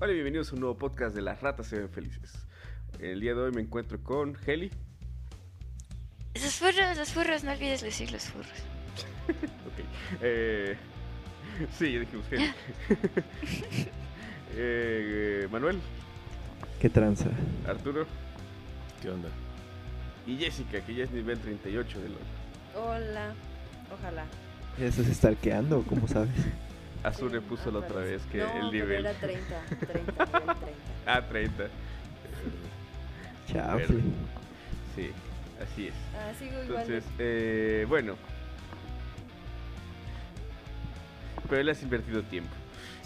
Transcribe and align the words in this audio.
Hola 0.00 0.12
y 0.12 0.14
bienvenidos 0.14 0.52
a 0.52 0.54
un 0.54 0.60
nuevo 0.60 0.76
podcast 0.76 1.12
de 1.14 1.22
Las 1.22 1.40
Ratas 1.40 1.66
se 1.66 1.76
ven 1.78 1.88
felices. 1.88 2.46
El 3.00 3.20
día 3.20 3.34
de 3.34 3.40
hoy 3.40 3.50
me 3.50 3.60
encuentro 3.62 4.00
con 4.00 4.36
Heli. 4.46 4.70
Los 6.34 6.54
furros, 6.54 6.96
los 6.96 7.12
furros, 7.12 7.42
no 7.42 7.50
olvides 7.50 7.82
decir 7.82 8.12
los 8.12 8.22
furros. 8.26 8.52
ok. 9.28 9.84
Eh, 10.22 10.76
sí, 11.76 11.92
ya 11.92 11.98
dijimos 11.98 12.24
Heli. 12.30 12.44
eh, 14.54 15.48
Manuel, 15.50 15.80
¿Qué 16.80 16.88
tranza? 16.88 17.30
Arturo 17.66 18.06
¿Qué 19.02 19.10
onda? 19.10 19.28
y 20.28 20.36
Jessica, 20.36 20.80
que 20.80 20.94
ya 20.94 21.04
es 21.04 21.10
nivel 21.10 21.40
38 21.40 22.00
de 22.00 22.08
LOL. 22.08 22.18
Hola, 22.76 23.34
ojalá. 23.92 24.26
¿Ya 24.78 24.86
estás 24.86 25.06
stalkeando? 25.06 25.82
¿Cómo 25.88 26.06
sabes? 26.06 26.30
Azure 27.02 27.40
Sí, 27.40 27.46
puso 27.48 27.70
la 27.70 27.78
otra 27.78 28.00
vez 28.00 28.22
que 28.30 28.38
no, 28.38 28.60
el 28.60 28.72
nivel. 28.72 29.06
era 29.06 29.14
30, 29.14 29.64
30, 29.86 30.26
nivel 30.26 30.54
30. 30.54 30.54
Ah, 31.06 31.22
30. 31.22 31.68
Chafle. 33.46 34.00
Sí, 34.94 35.10
así 35.62 35.86
es. 35.88 35.94
Ah, 36.14 36.32
sigo 36.38 36.52
igual. 36.52 36.82
Entonces, 36.82 37.04
eh, 37.18 37.86
bueno. 37.88 38.16
Pero 41.48 41.60
él 41.60 41.68
has 41.68 41.82
invertido 41.82 42.22
tiempo. 42.24 42.50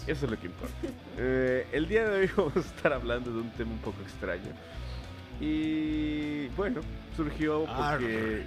Eso 0.07 0.25
es 0.25 0.31
lo 0.31 0.39
que 0.39 0.47
importa. 0.47 0.75
Eh, 1.15 1.67
el 1.71 1.87
día 1.87 2.09
de 2.09 2.21
hoy 2.21 2.31
vamos 2.35 2.55
a 2.55 2.59
estar 2.59 2.91
hablando 2.91 3.31
de 3.31 3.41
un 3.41 3.51
tema 3.51 3.71
un 3.71 3.77
poco 3.77 4.01
extraño. 4.01 4.51
Y 5.39 6.47
bueno, 6.49 6.81
surgió 7.15 7.65
porque. 7.65 8.43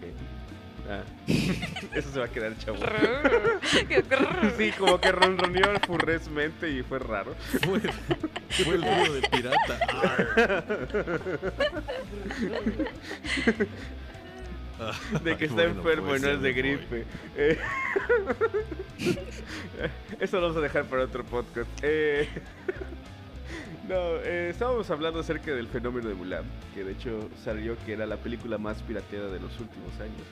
¿Qué? 0.00 0.12
Ah, 0.88 1.02
eso 1.94 2.10
se 2.12 2.18
va 2.18 2.26
a 2.26 2.28
quedar 2.28 2.56
chavo. 2.58 2.78
Sí, 4.56 4.72
como 4.78 5.00
que 5.00 5.12
ronroneó 5.12 5.78
furresmente 5.86 6.70
y 6.70 6.82
fue 6.82 6.98
raro. 6.98 7.34
Fue, 7.64 7.80
fue 8.64 8.74
el 8.74 8.82
ruido 8.82 9.14
de 9.14 9.28
pirata. 9.28 9.78
De 15.22 15.36
que 15.36 15.44
Ay, 15.44 15.50
está 15.50 15.54
bueno, 15.54 15.78
enfermo 15.78 16.08
pues, 16.08 16.20
y 16.20 16.24
no 16.24 16.28
ya 16.30 16.34
es 16.34 16.42
de 16.42 16.52
gripe. 16.52 17.04
Eh, 17.36 17.58
Eso 20.20 20.36
lo 20.36 20.42
vamos 20.42 20.56
a 20.56 20.60
dejar 20.60 20.84
para 20.86 21.04
otro 21.04 21.24
podcast. 21.24 21.68
Eh, 21.82 22.28
No, 23.88 24.16
eh, 24.24 24.50
estábamos 24.50 24.88
hablando 24.90 25.18
acerca 25.18 25.50
del 25.50 25.66
fenómeno 25.66 26.08
de 26.08 26.14
Mulan, 26.14 26.44
que 26.72 26.84
de 26.84 26.92
hecho 26.92 27.28
salió 27.42 27.76
que 27.84 27.94
era 27.94 28.06
la 28.06 28.16
película 28.16 28.56
más 28.56 28.80
pirateada 28.82 29.28
de 29.28 29.40
los 29.40 29.58
últimos 29.58 29.92
años. 30.00 30.22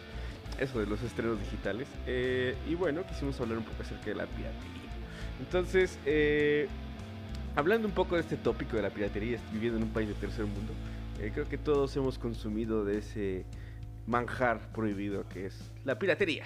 Eso 0.60 0.78
de 0.78 0.86
los 0.86 1.02
estrenos 1.02 1.40
digitales. 1.40 1.88
Eh, 2.06 2.54
y 2.68 2.74
bueno, 2.74 3.04
quisimos 3.06 3.40
hablar 3.40 3.58
un 3.58 3.64
poco 3.64 3.82
acerca 3.82 4.06
de 4.06 4.14
la 4.14 4.26
piratería. 4.26 4.90
Entonces, 5.40 5.98
eh, 6.04 6.68
hablando 7.56 7.88
un 7.88 7.94
poco 7.94 8.14
de 8.14 8.20
este 8.20 8.36
tópico 8.36 8.76
de 8.76 8.82
la 8.82 8.90
piratería, 8.90 9.40
viviendo 9.52 9.78
en 9.78 9.84
un 9.84 9.90
país 9.90 10.08
de 10.08 10.14
tercer 10.14 10.44
mundo, 10.44 10.74
eh, 11.18 11.30
creo 11.32 11.48
que 11.48 11.56
todos 11.56 11.96
hemos 11.96 12.18
consumido 12.18 12.84
de 12.84 12.98
ese 12.98 13.46
manjar 14.06 14.70
prohibido 14.72 15.26
que 15.28 15.46
es 15.46 15.72
la 15.84 15.98
piratería. 15.98 16.44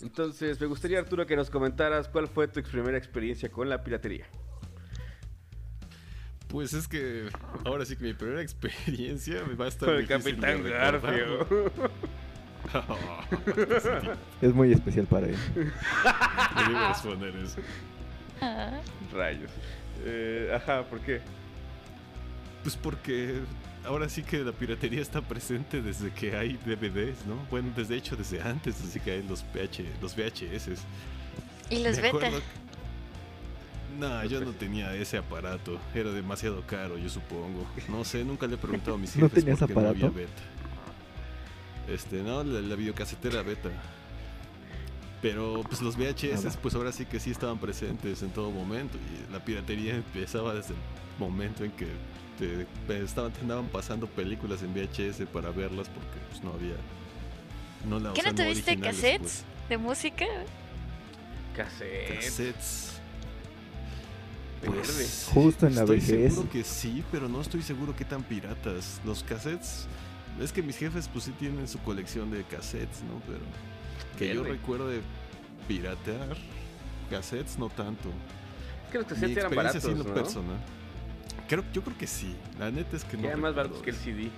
Entonces, 0.00 0.60
me 0.60 0.66
gustaría, 0.68 1.00
Arturo, 1.00 1.26
que 1.26 1.34
nos 1.34 1.50
comentaras 1.50 2.08
cuál 2.08 2.28
fue 2.28 2.46
tu 2.46 2.62
primera 2.62 2.96
experiencia 2.96 3.48
con 3.50 3.68
la 3.68 3.82
piratería. 3.82 4.26
Pues 6.48 6.72
es 6.72 6.86
que 6.86 7.28
ahora 7.64 7.84
sí 7.84 7.96
que 7.96 8.04
mi 8.04 8.14
primera 8.14 8.42
experiencia 8.48 9.42
me 9.44 9.54
va 9.54 9.64
a 9.64 9.68
estar 9.68 9.88
Con 9.88 9.98
el 9.98 10.06
Capitán. 10.06 10.62
Garfio. 10.62 11.46
Es 14.42 14.54
muy 14.54 14.72
especial 14.72 15.06
para 15.06 15.26
él. 15.26 15.36
Me 15.54 16.70
iba 16.70 16.86
a 16.86 16.88
responder 16.92 17.34
eso. 17.36 17.58
Rayos. 19.12 19.50
Eh, 20.04 20.52
ajá, 20.54 20.82
¿por 20.84 21.00
qué? 21.00 21.20
Pues 22.62 22.76
porque 22.76 23.40
ahora 23.84 24.08
sí 24.08 24.22
que 24.22 24.38
la 24.38 24.52
piratería 24.52 25.00
está 25.00 25.22
presente 25.22 25.80
desde 25.80 26.10
que 26.10 26.36
hay 26.36 26.58
DVDs, 26.64 27.26
¿no? 27.26 27.36
Bueno, 27.50 27.72
desde 27.74 27.96
hecho 27.96 28.16
desde 28.16 28.42
antes, 28.42 28.80
así 28.82 29.00
que 29.00 29.12
hay 29.12 29.22
los, 29.22 29.42
PH, 29.42 29.84
los 30.02 30.14
VHS. 30.16 30.68
Y 31.70 31.82
los 31.82 31.96
Me 31.96 32.12
beta. 32.12 32.30
No, 33.98 34.24
yo 34.26 34.40
no 34.40 34.52
tenía 34.52 34.94
ese 34.94 35.16
aparato. 35.16 35.78
Era 35.94 36.10
demasiado 36.10 36.62
caro, 36.66 36.98
yo 36.98 37.08
supongo. 37.08 37.66
No 37.88 38.04
sé, 38.04 38.24
nunca 38.24 38.46
le 38.46 38.54
he 38.54 38.58
preguntado 38.58 38.96
a 38.96 38.98
mis 38.98 39.16
¿No 39.16 39.28
jefes 39.28 39.44
tenías 39.44 39.58
por 39.58 39.68
qué 39.68 39.74
no 39.74 39.88
había 39.88 40.08
beta. 40.10 40.42
Este, 41.88 42.22
no, 42.22 42.42
la, 42.44 42.60
la 42.60 42.74
videocasetera 42.74 43.42
beta. 43.42 43.70
Pero 45.22 45.62
pues 45.68 45.80
los 45.80 45.96
VHS, 45.96 46.56
pues 46.58 46.74
ahora 46.74 46.92
sí 46.92 47.06
que 47.06 47.18
sí 47.18 47.30
estaban 47.30 47.58
presentes 47.58 48.22
en 48.22 48.30
todo 48.30 48.50
momento. 48.50 48.98
Y 48.98 49.32
la 49.32 49.44
piratería 49.44 49.96
empezaba 49.96 50.54
desde 50.54 50.74
el 50.74 50.80
momento 51.18 51.64
en 51.64 51.72
que 51.72 51.86
te, 52.38 52.66
estaban, 53.02 53.32
te 53.32 53.40
andaban 53.40 53.66
pasando 53.68 54.06
películas 54.06 54.62
en 54.62 54.74
VHS 54.74 55.26
para 55.32 55.50
verlas 55.50 55.88
porque 55.88 56.18
pues 56.30 56.42
no 56.44 56.52
había. 56.52 56.76
No 57.88 57.98
la, 57.98 58.10
o 58.10 58.14
¿Qué 58.14 58.22
sea, 58.22 58.32
no 58.32 58.36
tuviste 58.36 58.78
cassettes 58.78 59.44
de 59.68 59.78
música? 59.78 60.26
pues. 61.54 61.66
Cassette. 61.68 62.14
Cassettes. 62.20 62.92
Verde. 64.62 64.76
Pues, 64.82 65.28
Justo 65.32 65.66
en 65.66 65.74
la 65.76 65.80
estoy 65.82 65.96
vejez. 66.00 66.32
seguro 66.34 66.50
que 66.50 66.64
sí, 66.64 67.04
pero 67.10 67.28
no 67.28 67.40
estoy 67.40 67.62
seguro 67.62 67.94
qué 67.96 68.04
tan 68.04 68.22
piratas. 68.22 69.00
Los 69.04 69.22
cassettes, 69.22 69.86
es 70.40 70.52
que 70.52 70.62
mis 70.62 70.76
jefes 70.76 71.08
pues 71.08 71.24
sí 71.24 71.32
tienen 71.32 71.66
su 71.68 71.78
colección 71.80 72.30
de 72.30 72.42
cassettes, 72.44 73.02
¿no? 73.02 73.20
Pero 73.26 73.40
que 74.18 74.34
yo 74.34 74.42
recuerde 74.44 75.00
piratear 75.68 76.36
cassettes 77.10 77.58
no 77.58 77.68
tanto. 77.68 78.08
Es 78.84 78.90
que 78.92 78.98
los 78.98 79.06
Mi 79.06 79.12
cassettes 79.14 79.36
eran 79.36 79.54
baratos, 79.54 79.82
sí 79.82 79.94
personal. 80.14 80.56
Creo, 81.48 81.64
yo 81.72 81.82
creo 81.82 81.96
que 81.98 82.06
sí. 82.06 82.34
La 82.58 82.70
neta 82.70 82.96
es 82.96 83.04
que 83.04 83.12
Que 83.12 83.22
no. 83.22 83.28
eran 83.28 83.40
más 83.40 83.54
baratos 83.54 83.80
que 83.82 83.90
el. 83.90 83.96
CD. 83.96 84.30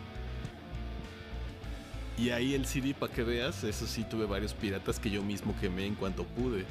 Y 2.19 2.31
ahí 2.31 2.55
el 2.55 2.67
CD, 2.67 2.95
para 2.95 3.13
que 3.13 3.23
veas, 3.23 3.63
eso 3.63 3.87
sí 3.87 4.05
tuve 4.05 4.27
varios 4.27 4.53
piratas 4.53 4.99
que 4.99 5.09
yo 5.09 5.23
mismo 5.23 5.55
quemé 5.61 5.87
en 5.87 5.95
cuanto 5.95 6.25
pude. 6.25 6.65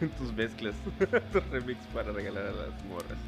Tus 0.18 0.32
mezclas, 0.32 0.74
tus 1.32 1.46
remix 1.50 1.78
para 1.92 2.12
regalar 2.12 2.46
a 2.46 2.52
las 2.52 2.84
morras. 2.84 3.18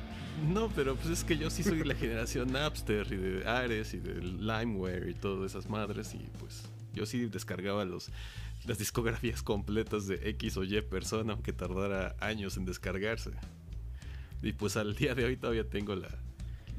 No, 0.49 0.69
pero 0.75 0.97
pues 0.97 1.09
es 1.11 1.25
que 1.25 1.37
yo 1.39 1.49
sí 1.51 1.63
soy 1.63 1.79
de 1.79 1.85
la 1.85 1.95
generación 1.95 2.53
Napster 2.53 3.07
y 3.13 3.17
de 3.17 3.49
Ares 3.49 3.95
y 3.95 3.99
de 3.99 4.15
LimeWare 4.21 5.09
y 5.11 5.15
todas 5.15 5.51
esas 5.51 5.71
madres 5.71 6.13
y 6.15 6.19
pues 6.41 6.63
yo 6.93 7.07
sí 7.07 7.27
descargaba 7.27 7.85
los 7.85 8.11
las 8.67 8.79
discografías 8.79 9.43
completas 9.43 10.07
de 10.07 10.29
X 10.31 10.57
o 10.57 10.65
Y 10.65 10.81
persona 10.83 11.35
aunque 11.35 11.53
tardara 11.53 12.17
años 12.21 12.57
en 12.57 12.65
descargarse. 12.65 13.31
Y 14.43 14.53
pues 14.53 14.77
al 14.77 14.95
día 14.97 15.15
de 15.15 15.25
hoy 15.25 15.37
todavía 15.37 15.69
tengo 15.69 15.95
la, 15.95 16.09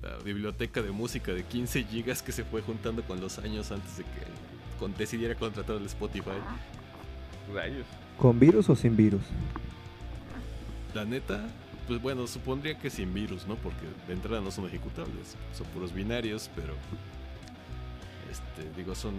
la 0.01 0.17
biblioteca 0.17 0.81
de 0.81 0.91
música 0.91 1.31
de 1.33 1.43
15 1.43 1.83
gigas 1.85 2.21
que 2.21 2.31
se 2.31 2.43
fue 2.43 2.61
juntando 2.61 3.03
con 3.03 3.21
los 3.21 3.39
años 3.39 3.71
antes 3.71 3.97
de 3.97 4.03
que 4.03 4.79
con- 4.79 4.95
decidiera 4.95 5.35
contratar 5.35 5.77
el 5.77 5.85
Spotify. 5.85 6.31
Rayos. 7.53 7.85
¿Con 8.17 8.39
virus 8.39 8.69
o 8.69 8.75
sin 8.75 8.95
virus? 8.97 9.21
La 10.95 11.03
neta, 11.03 11.41
pues 11.87 12.01
bueno, 12.01 12.25
supondría 12.25 12.79
que 12.79 12.89
sin 12.89 13.13
virus, 13.13 13.45
¿no? 13.45 13.55
Porque 13.57 13.85
de 14.07 14.13
entrada 14.13 14.39
no 14.39 14.49
son 14.49 14.65
ejecutables, 14.65 15.35
son 15.53 15.67
puros 15.67 15.93
binarios, 15.93 16.49
pero 16.55 16.73
este, 18.31 18.71
digo, 18.77 18.95
son 18.95 19.13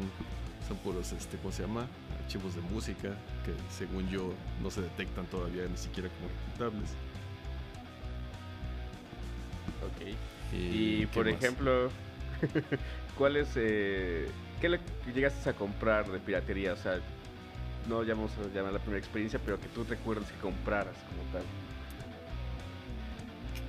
son 0.66 0.78
puros 0.78 1.12
este, 1.12 1.36
¿cómo 1.36 1.52
se 1.52 1.62
llama? 1.62 1.86
archivos 2.18 2.56
de 2.56 2.62
música 2.62 3.10
que 3.44 3.52
según 3.70 4.08
yo 4.08 4.32
no 4.62 4.70
se 4.70 4.80
detectan 4.82 5.26
todavía 5.26 5.64
ni 5.68 5.76
siquiera 5.76 6.08
como 6.08 6.28
ejecutables. 6.28 6.90
Ok. 9.84 10.16
Y, 10.52 11.00
Y 11.02 11.06
¿qué 11.06 11.06
por 11.14 11.26
más? 11.30 11.34
ejemplo, 11.34 11.90
¿cuál 13.18 13.36
es, 13.36 13.50
eh, 13.56 14.28
qué 14.60 14.80
que 15.04 15.12
llegaste 15.12 15.50
a 15.50 15.52
comprar 15.52 16.10
de 16.10 16.18
piratería? 16.18 16.72
O 16.72 16.76
sea, 16.76 17.00
no 17.88 18.02
ya 18.02 18.14
vamos 18.14 18.32
a 18.38 18.52
llamar 18.54 18.72
la 18.72 18.80
primera 18.80 18.98
experiencia, 18.98 19.38
pero 19.44 19.60
que 19.60 19.68
tú 19.68 19.84
recuerdes 19.84 20.30
que 20.32 20.38
compraras 20.38 20.96
como 21.08 21.22
tal. 21.32 21.42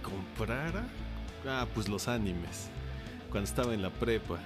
¿Que 0.07 0.13
comprara? 0.13 0.85
Ah, 1.47 1.67
pues 1.73 1.87
los 1.89 2.07
animes. 2.07 2.69
Cuando 3.29 3.47
estaba 3.47 3.73
en 3.73 3.81
la 3.81 3.89
prepa. 3.89 4.37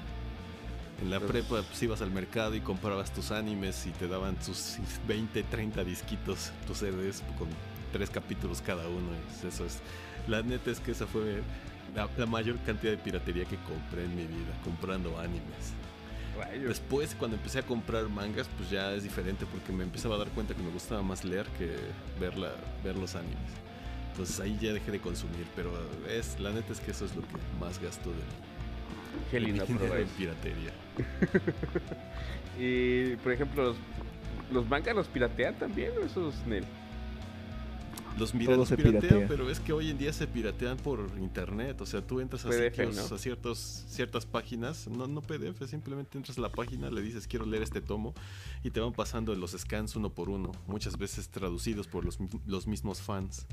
En 1.02 1.10
la 1.10 1.20
Los- 1.20 1.30
prepa 1.32 1.62
pues 1.64 1.82
ibas 1.84 2.02
al 2.02 2.12
mercado 2.12 2.56
y 2.56 2.62
comprabas 2.62 3.12
tus 3.14 3.32
animes 3.32 3.86
y 3.88 3.92
te 3.92 4.08
daban 4.08 4.36
tus 4.36 4.78
20, 5.08 5.44
30 5.44 5.84
disquitos, 5.84 6.52
tus 6.68 6.78
CDs 6.80 7.24
con 7.38 7.48
tres 7.92 8.10
capítulos 8.10 8.62
cada 8.62 8.88
uno. 8.88 9.08
y 9.44 9.48
eso 9.48 9.66
es. 9.66 9.80
La 10.28 10.42
neta 10.44 10.70
es 10.72 10.80
que 10.80 10.92
esa 10.92 11.08
fue 11.08 11.42
la, 11.96 12.08
la 12.18 12.26
mayor 12.26 12.58
cantidad 12.60 12.92
de 12.92 12.98
piratería 12.98 13.46
que 13.46 13.58
compré 13.58 14.06
en 14.06 14.16
mi 14.16 14.26
vida, 14.28 14.54
comprando 14.64 15.20
animes. 15.20 15.74
Después, 16.68 17.14
cuando 17.16 17.38
empecé 17.38 17.60
a 17.60 17.64
comprar 17.64 18.08
mangas, 18.10 18.48
pues 18.58 18.70
ya 18.70 18.94
es 18.94 19.04
diferente 19.04 19.46
porque 19.46 19.72
me 19.72 19.84
empezaba 19.84 20.16
a 20.16 20.18
dar 20.20 20.30
cuenta 20.30 20.56
que 20.56 20.62
me 20.64 20.72
gustaba 20.72 21.02
más 21.04 21.24
leer 21.24 21.46
que 21.58 21.76
ver, 22.20 22.38
la- 22.38 22.54
ver 22.84 22.96
los 22.96 23.16
animes. 23.16 23.52
Entonces 24.12 24.40
ahí 24.40 24.58
ya 24.62 24.74
dejé 24.74 24.92
de 24.92 25.00
consumir, 25.00 25.48
pero 25.56 25.72
es 26.10 26.40
la 26.40 26.52
neta 26.52 26.74
es 26.74 26.80
que 26.80 26.92
eso 26.92 27.06
es 27.06 27.16
lo 27.16 27.22
que 27.22 27.28
más 27.60 27.82
gasto 27.82 28.12
de, 28.12 29.40
de 29.40 29.62
aprueba 29.62 29.98
en 30.00 30.04
eso. 30.04 30.14
piratería. 30.18 30.74
Y 32.60 33.16
por 33.18 33.32
ejemplo, 33.32 33.64
los, 33.64 33.78
los 34.52 34.68
mangas 34.68 34.96
los 34.96 35.08
piratean 35.08 35.56
también, 35.58 35.92
o 35.98 36.06
esos 36.06 36.36
Nel. 36.46 36.66
Los 38.20 38.36
mira, 38.36 38.58
los 38.58 38.68
se 38.68 38.76
piratean, 38.76 39.02
piratea. 39.02 39.28
pero 39.28 39.50
es 39.50 39.60
que 39.60 39.72
hoy 39.72 39.90
en 39.90 39.98
día 39.98 40.12
se 40.12 40.28
piratean 40.28 40.78
por 40.78 41.10
internet. 41.18 41.80
O 41.80 41.86
sea, 41.86 42.02
tú 42.06 42.20
entras 42.20 42.46
a, 42.46 42.50
PDF, 42.50 42.76
sitios, 42.76 43.10
¿no? 43.10 43.16
a 43.16 43.20
ciertos, 43.20 43.86
ciertas 43.88 44.26
páginas, 44.26 44.88
no, 44.90 45.08
no 45.08 45.22
PDF, 45.22 45.66
simplemente 45.68 46.18
entras 46.18 46.38
a 46.38 46.42
la 46.42 46.52
página, 46.52 46.92
le 46.92 47.02
dices 47.02 47.26
quiero 47.26 47.46
leer 47.46 47.64
este 47.64 47.82
tomo 47.82 48.14
y 48.64 48.70
te 48.70 48.82
van 48.82 48.92
pasando 48.92 49.34
los 49.34 49.52
scans 49.52 49.96
uno 49.96 50.10
por 50.10 50.30
uno, 50.30 50.52
muchas 50.68 50.98
veces 50.98 51.30
traducidos 51.30 51.88
por 51.88 52.04
los, 52.04 52.20
los 52.46 52.68
mismos 52.68 53.02
fans. 53.02 53.48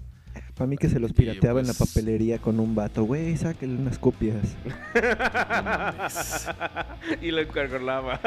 Para 0.55 0.67
mí 0.67 0.76
que 0.76 0.88
se 0.88 0.99
los 0.99 1.12
pirateaba 1.12 1.61
en 1.61 1.67
la 1.67 1.75
pues- 1.75 1.90
papelería 1.90 2.38
con 2.38 2.61
un 2.61 2.75
vato. 2.75 3.05
Güey, 3.05 3.37
sáquenle 3.37 3.81
unas 3.81 3.99
copias. 3.99 4.56
y 7.23 7.31
lo 7.31 7.40
encargolaba. 7.40 8.20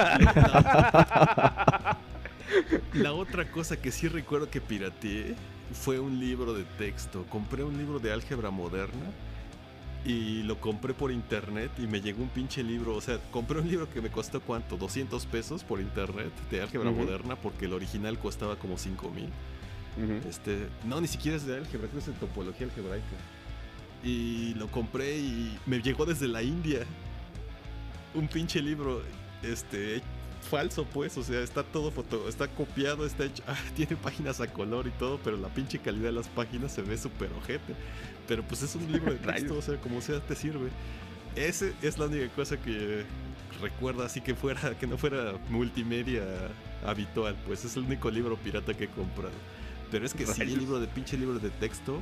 La 2.93 3.13
otra 3.13 3.49
cosa 3.49 3.77
que 3.77 3.91
sí 3.91 4.07
recuerdo 4.07 4.49
que 4.49 4.61
pirateé 4.61 5.35
fue 5.73 5.99
un 5.99 6.19
libro 6.19 6.53
de 6.53 6.63
texto. 6.77 7.25
Compré 7.29 7.63
un 7.63 7.77
libro 7.77 7.99
de 7.99 8.11
álgebra 8.11 8.51
moderna 8.51 9.05
y 10.03 10.41
lo 10.43 10.59
compré 10.59 10.93
por 10.93 11.11
internet 11.11 11.71
y 11.77 11.87
me 11.87 12.01
llegó 12.01 12.23
un 12.23 12.29
pinche 12.29 12.63
libro. 12.63 12.95
O 12.95 13.01
sea, 13.01 13.19
compré 13.31 13.59
un 13.59 13.69
libro 13.69 13.89
que 13.89 14.01
me 14.01 14.09
costó 14.09 14.41
cuánto, 14.41 14.77
200 14.77 15.25
pesos 15.27 15.63
por 15.63 15.79
internet 15.79 16.31
de 16.49 16.61
álgebra 16.61 16.91
moderna 16.91 17.35
porque 17.35 17.65
el 17.65 17.73
original 17.73 18.17
costaba 18.19 18.57
como 18.57 18.77
5 18.77 19.09
mil. 19.11 19.29
Este, 20.27 20.67
no, 20.85 21.01
ni 21.01 21.07
siquiera 21.07 21.37
es 21.37 21.45
de 21.45 21.57
álgebra, 21.57 21.87
es 21.97 22.05
de 22.05 22.13
topología 22.13 22.67
algebraica. 22.67 23.05
Y 24.03 24.53
lo 24.55 24.67
compré 24.67 25.17
y 25.17 25.57
me 25.65 25.81
llegó 25.81 26.05
desde 26.05 26.27
la 26.27 26.41
India. 26.41 26.79
Un 28.13 28.27
pinche 28.27 28.61
libro, 28.61 29.01
este, 29.43 30.01
falso 30.41 30.85
pues, 30.85 31.17
o 31.17 31.23
sea, 31.23 31.41
está 31.41 31.63
todo 31.63 31.91
foto, 31.91 32.27
está 32.27 32.47
copiado, 32.47 33.05
está 33.05 33.25
hecho, 33.25 33.43
ah, 33.47 33.55
tiene 33.75 33.95
páginas 33.95 34.41
a 34.41 34.47
color 34.47 34.87
y 34.87 34.91
todo, 34.91 35.19
pero 35.23 35.37
la 35.37 35.49
pinche 35.49 35.79
calidad 35.79 36.05
de 36.05 36.13
las 36.13 36.27
páginas 36.27 36.71
se 36.71 36.81
ve 36.81 36.97
súper 36.97 37.29
ojete. 37.33 37.75
Pero 38.27 38.43
pues 38.43 38.61
es 38.63 38.75
un 38.75 38.91
libro 38.91 39.13
de 39.13 39.19
texto, 39.33 39.57
o 39.57 39.61
sea, 39.61 39.77
como 39.77 40.01
sea 40.01 40.19
te 40.19 40.35
sirve. 40.35 40.69
Ese 41.35 41.73
es 41.81 41.97
la 41.97 42.05
única 42.05 42.27
cosa 42.29 42.57
que 42.57 43.05
recuerdo 43.61 44.03
así 44.03 44.21
que 44.21 44.35
fuera, 44.35 44.77
que 44.79 44.87
no 44.87 44.97
fuera 44.97 45.33
multimedia 45.49 46.23
habitual, 46.85 47.35
pues 47.45 47.63
es 47.63 47.77
el 47.77 47.83
único 47.83 48.09
libro 48.09 48.35
pirata 48.37 48.73
que 48.73 48.85
he 48.85 48.89
comprado. 48.89 49.33
Pero 49.91 50.05
es 50.05 50.13
que 50.13 50.25
sí, 50.25 50.39
Rayos. 50.39 50.53
el 50.53 50.59
libro 50.59 50.79
de 50.79 50.87
pinche 50.87 51.17
libro 51.17 51.37
de 51.37 51.49
texto 51.49 51.99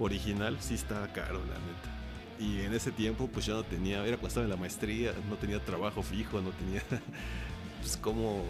original 0.00 0.56
sí 0.60 0.74
está 0.74 1.06
caro, 1.12 1.38
la 1.38 1.54
neta. 1.54 1.98
Y 2.40 2.64
en 2.64 2.72
ese 2.72 2.92
tiempo, 2.92 3.28
pues 3.28 3.46
yo 3.46 3.54
no 3.54 3.64
tenía, 3.64 3.98
era 4.04 4.16
cuando 4.16 4.28
estaba 4.28 4.44
en 4.44 4.50
la 4.50 4.56
maestría, 4.56 5.12
no 5.28 5.36
tenía 5.36 5.64
trabajo 5.64 6.02
fijo, 6.02 6.40
no 6.40 6.50
tenía, 6.50 6.82
pues 7.80 7.96
como... 7.96 8.44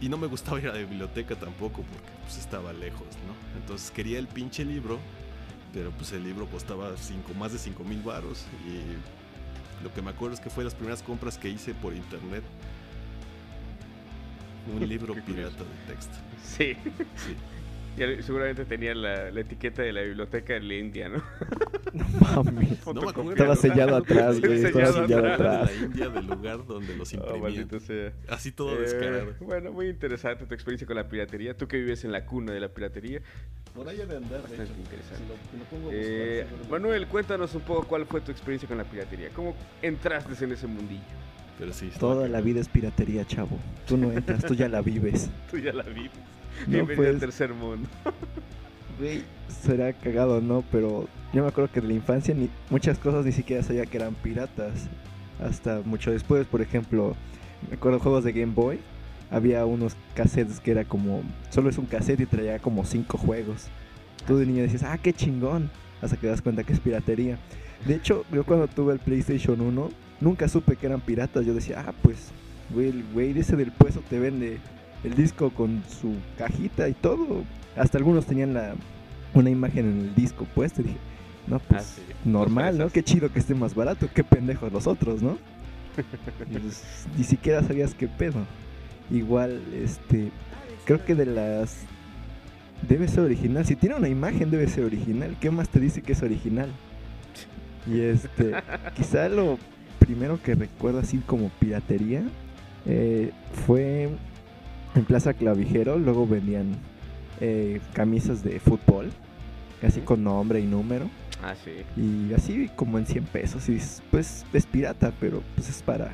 Y 0.00 0.08
no 0.08 0.18
me 0.18 0.26
gustaba 0.26 0.60
ir 0.60 0.68
a 0.68 0.72
la 0.72 0.78
biblioteca 0.78 1.36
tampoco, 1.36 1.82
porque 1.82 2.10
pues 2.22 2.36
estaba 2.36 2.72
lejos, 2.72 3.06
¿no? 3.26 3.58
Entonces 3.60 3.90
quería 3.90 4.18
el 4.18 4.26
pinche 4.26 4.64
libro, 4.64 4.98
pero 5.72 5.90
pues 5.92 6.12
el 6.12 6.22
libro 6.22 6.46
costaba 6.46 6.94
cinco, 6.98 7.32
más 7.34 7.52
de 7.52 7.58
5 7.58 7.82
mil 7.84 8.02
baros. 8.02 8.44
Y 8.68 9.82
lo 9.82 9.94
que 9.94 10.02
me 10.02 10.10
acuerdo 10.10 10.34
es 10.34 10.40
que 10.40 10.50
fue 10.50 10.64
las 10.64 10.74
primeras 10.74 11.02
compras 11.02 11.38
que 11.38 11.48
hice 11.48 11.72
por 11.72 11.94
internet. 11.94 12.42
Un 14.74 14.88
libro 14.88 15.14
pirata 15.14 15.64
de 15.64 15.94
texto. 15.94 16.16
Sí. 16.42 16.74
Sí. 17.16 17.36
Seguramente 18.22 18.66
tenía 18.66 18.94
la, 18.94 19.30
la 19.30 19.40
etiqueta 19.40 19.80
de 19.80 19.90
la 19.90 20.02
biblioteca 20.02 20.54
en 20.54 20.68
la 20.68 20.74
India, 20.74 21.08
¿no? 21.08 21.22
No 21.94 22.04
mames. 22.20 22.86
No 22.86 23.00
me 23.00 23.08
acuerdo. 23.08 23.30
Estaba 23.32 23.56
sellado 23.56 23.96
atrás, 23.96 24.38
güey. 24.38 24.52
Estaba 24.62 24.86
sellado 24.86 25.06
sellado 25.06 25.32
atrás. 25.32 25.62
atrás. 25.62 25.70
De 25.70 25.78
la 25.80 25.86
India, 25.86 26.08
del 26.10 26.26
lugar 26.26 26.66
donde 26.66 26.94
los 26.94 27.10
Oh, 27.12 27.16
imprimían. 27.16 27.42
maldito 27.42 27.80
sea. 27.80 28.12
Así 28.28 28.52
todo 28.52 28.76
Eh, 28.76 28.80
descarado. 28.80 29.32
bueno, 29.40 29.72
muy 29.72 29.88
interesante 29.88 30.44
tu 30.44 30.52
experiencia 30.52 30.86
con 30.86 30.96
la 30.96 31.08
piratería. 31.08 31.56
Tú 31.56 31.66
que 31.68 31.78
vives 31.78 32.04
en 32.04 32.12
la 32.12 32.26
cuna 32.26 32.52
de 32.52 32.60
la 32.60 32.68
piratería. 32.68 33.20
Por 33.74 33.88
ahí 33.88 33.96
de 33.96 34.02
andar, 34.16 34.42
Bastante 34.42 34.72
interesante. 34.78 35.16
Si 35.16 35.28
lo- 35.28 35.50
si 35.50 35.56
lo 35.58 35.64
pongo 35.64 35.82
a 35.88 35.92
buscar, 35.92 36.02
Eh, 36.04 36.46
Manuel, 36.70 37.06
cuéntanos 37.06 37.54
un 37.54 37.62
poco 37.62 37.86
cuál 37.88 38.04
fue 38.04 38.20
tu 38.20 38.30
experiencia 38.30 38.68
con 38.68 38.76
la 38.76 38.84
piratería. 38.84 39.30
¿Cómo 39.30 39.56
entraste 39.80 40.44
en 40.44 40.52
ese 40.52 40.66
mundillo? 40.66 41.00
Pero 41.58 41.72
sí, 41.72 41.86
estaba 41.86 42.14
Toda 42.14 42.28
la 42.28 42.40
vida 42.40 42.60
es 42.60 42.68
piratería, 42.68 43.24
chavo. 43.26 43.58
Tú 43.86 43.96
no 43.96 44.12
entras, 44.12 44.44
tú 44.44 44.54
ya 44.54 44.68
la 44.68 44.82
vives. 44.82 45.30
Tú 45.50 45.58
ya 45.58 45.72
la 45.72 45.84
vives. 45.84 46.10
No, 46.66 46.72
Bienvenido 46.72 47.04
al 47.04 47.10
pues, 47.10 47.20
tercer 47.20 47.54
mundo. 47.54 47.88
güey, 48.98 49.22
será 49.62 49.92
cagado, 49.92 50.40
¿no? 50.40 50.64
Pero 50.70 51.08
yo 51.32 51.42
me 51.42 51.48
acuerdo 51.48 51.70
que 51.72 51.80
de 51.80 51.88
la 51.88 51.94
infancia 51.94 52.34
ni, 52.34 52.50
muchas 52.70 52.98
cosas 52.98 53.24
ni 53.24 53.32
siquiera 53.32 53.62
sabía 53.62 53.86
que 53.86 53.96
eran 53.96 54.14
piratas. 54.14 54.88
Hasta 55.40 55.82
mucho 55.84 56.12
después, 56.12 56.46
por 56.46 56.62
ejemplo, 56.62 57.14
me 57.68 57.76
acuerdo 57.76 58.00
juegos 58.00 58.24
de 58.24 58.32
Game 58.32 58.52
Boy. 58.54 58.80
Había 59.30 59.66
unos 59.66 59.96
cassettes 60.14 60.60
que 60.60 60.70
era 60.70 60.84
como, 60.84 61.22
solo 61.50 61.68
es 61.68 61.78
un 61.78 61.86
cassette 61.86 62.20
y 62.20 62.26
traía 62.26 62.58
como 62.58 62.84
cinco 62.84 63.18
juegos. 63.18 63.68
Tú 64.26 64.36
de 64.36 64.46
niño 64.46 64.62
decías, 64.62 64.84
ah, 64.84 64.98
qué 64.98 65.12
chingón. 65.12 65.70
Hasta 66.00 66.16
que 66.16 66.22
te 66.22 66.28
das 66.28 66.42
cuenta 66.42 66.64
que 66.64 66.72
es 66.72 66.80
piratería. 66.80 67.38
De 67.86 67.94
hecho, 67.94 68.24
yo 68.32 68.44
cuando 68.44 68.68
tuve 68.68 68.92
el 68.92 68.98
PlayStation 68.98 69.60
1, 69.60 69.90
nunca 70.20 70.48
supe 70.48 70.76
que 70.76 70.86
eran 70.86 71.00
piratas. 71.00 71.44
Yo 71.46 71.54
decía, 71.54 71.84
ah, 71.86 71.92
pues, 72.02 72.30
güey, 72.70 72.88
el 72.88 73.04
güey 73.12 73.38
ese 73.38 73.56
del 73.56 73.72
puesto 73.72 74.00
te 74.08 74.18
vende 74.18 74.58
el 75.04 75.14
disco 75.14 75.50
con 75.50 75.82
su 75.88 76.14
cajita 76.38 76.88
y 76.88 76.94
todo. 76.94 77.44
Hasta 77.76 77.98
algunos 77.98 78.26
tenían 78.26 78.54
la, 78.54 78.74
una 79.34 79.50
imagen 79.50 79.86
en 79.90 80.00
el 80.00 80.14
disco 80.14 80.46
puesto. 80.54 80.80
Y 80.80 80.84
dije, 80.84 80.98
no, 81.46 81.58
pues, 81.58 81.82
Ah, 81.82 81.84
sí. 81.96 82.02
normal, 82.24 82.78
¿no? 82.78 82.88
Qué 82.90 83.02
chido 83.02 83.32
que 83.32 83.38
esté 83.38 83.54
más 83.54 83.74
barato. 83.74 84.08
Qué 84.14 84.24
pendejos 84.24 84.72
los 84.72 84.86
otros, 84.86 85.22
¿no? 85.22 85.38
Y, 86.50 86.58
pues, 86.58 87.06
ni 87.16 87.24
siquiera 87.24 87.62
sabías 87.62 87.94
qué 87.94 88.08
pedo. 88.08 88.40
Igual, 89.10 89.62
este, 89.74 90.30
creo 90.84 91.04
que 91.04 91.14
de 91.14 91.26
las... 91.26 91.78
Debe 92.86 93.08
ser 93.08 93.20
original. 93.20 93.64
Si 93.64 93.74
tiene 93.76 93.94
una 93.94 94.08
imagen, 94.08 94.50
debe 94.50 94.68
ser 94.68 94.84
original. 94.84 95.36
¿Qué 95.40 95.50
más 95.50 95.68
te 95.70 95.80
dice 95.80 96.02
que 96.02 96.12
es 96.12 96.22
original? 96.22 96.68
Y 97.86 98.00
este, 98.00 98.52
quizá 98.94 99.28
lo 99.30 99.58
primero 100.06 100.40
que 100.42 100.54
recuerdo 100.54 101.00
así 101.00 101.18
como 101.18 101.50
piratería 101.58 102.22
eh, 102.86 103.32
fue 103.66 104.08
en 104.94 105.04
Plaza 105.04 105.34
Clavijero. 105.34 105.98
Luego 105.98 106.26
vendían 106.26 106.76
eh, 107.40 107.80
camisas 107.92 108.42
de 108.42 108.60
fútbol, 108.60 109.10
así 109.82 110.00
con 110.00 110.24
nombre 110.24 110.60
y 110.60 110.66
número. 110.66 111.10
Ah, 111.42 111.54
sí. 111.54 112.00
Y 112.00 112.32
así 112.32 112.70
como 112.76 112.98
en 112.98 113.06
100 113.06 113.24
pesos. 113.24 113.68
Y 113.68 113.80
pues 114.10 114.46
es 114.52 114.66
pirata, 114.66 115.12
pero 115.20 115.42
pues 115.54 115.68
es 115.68 115.82
para. 115.82 116.12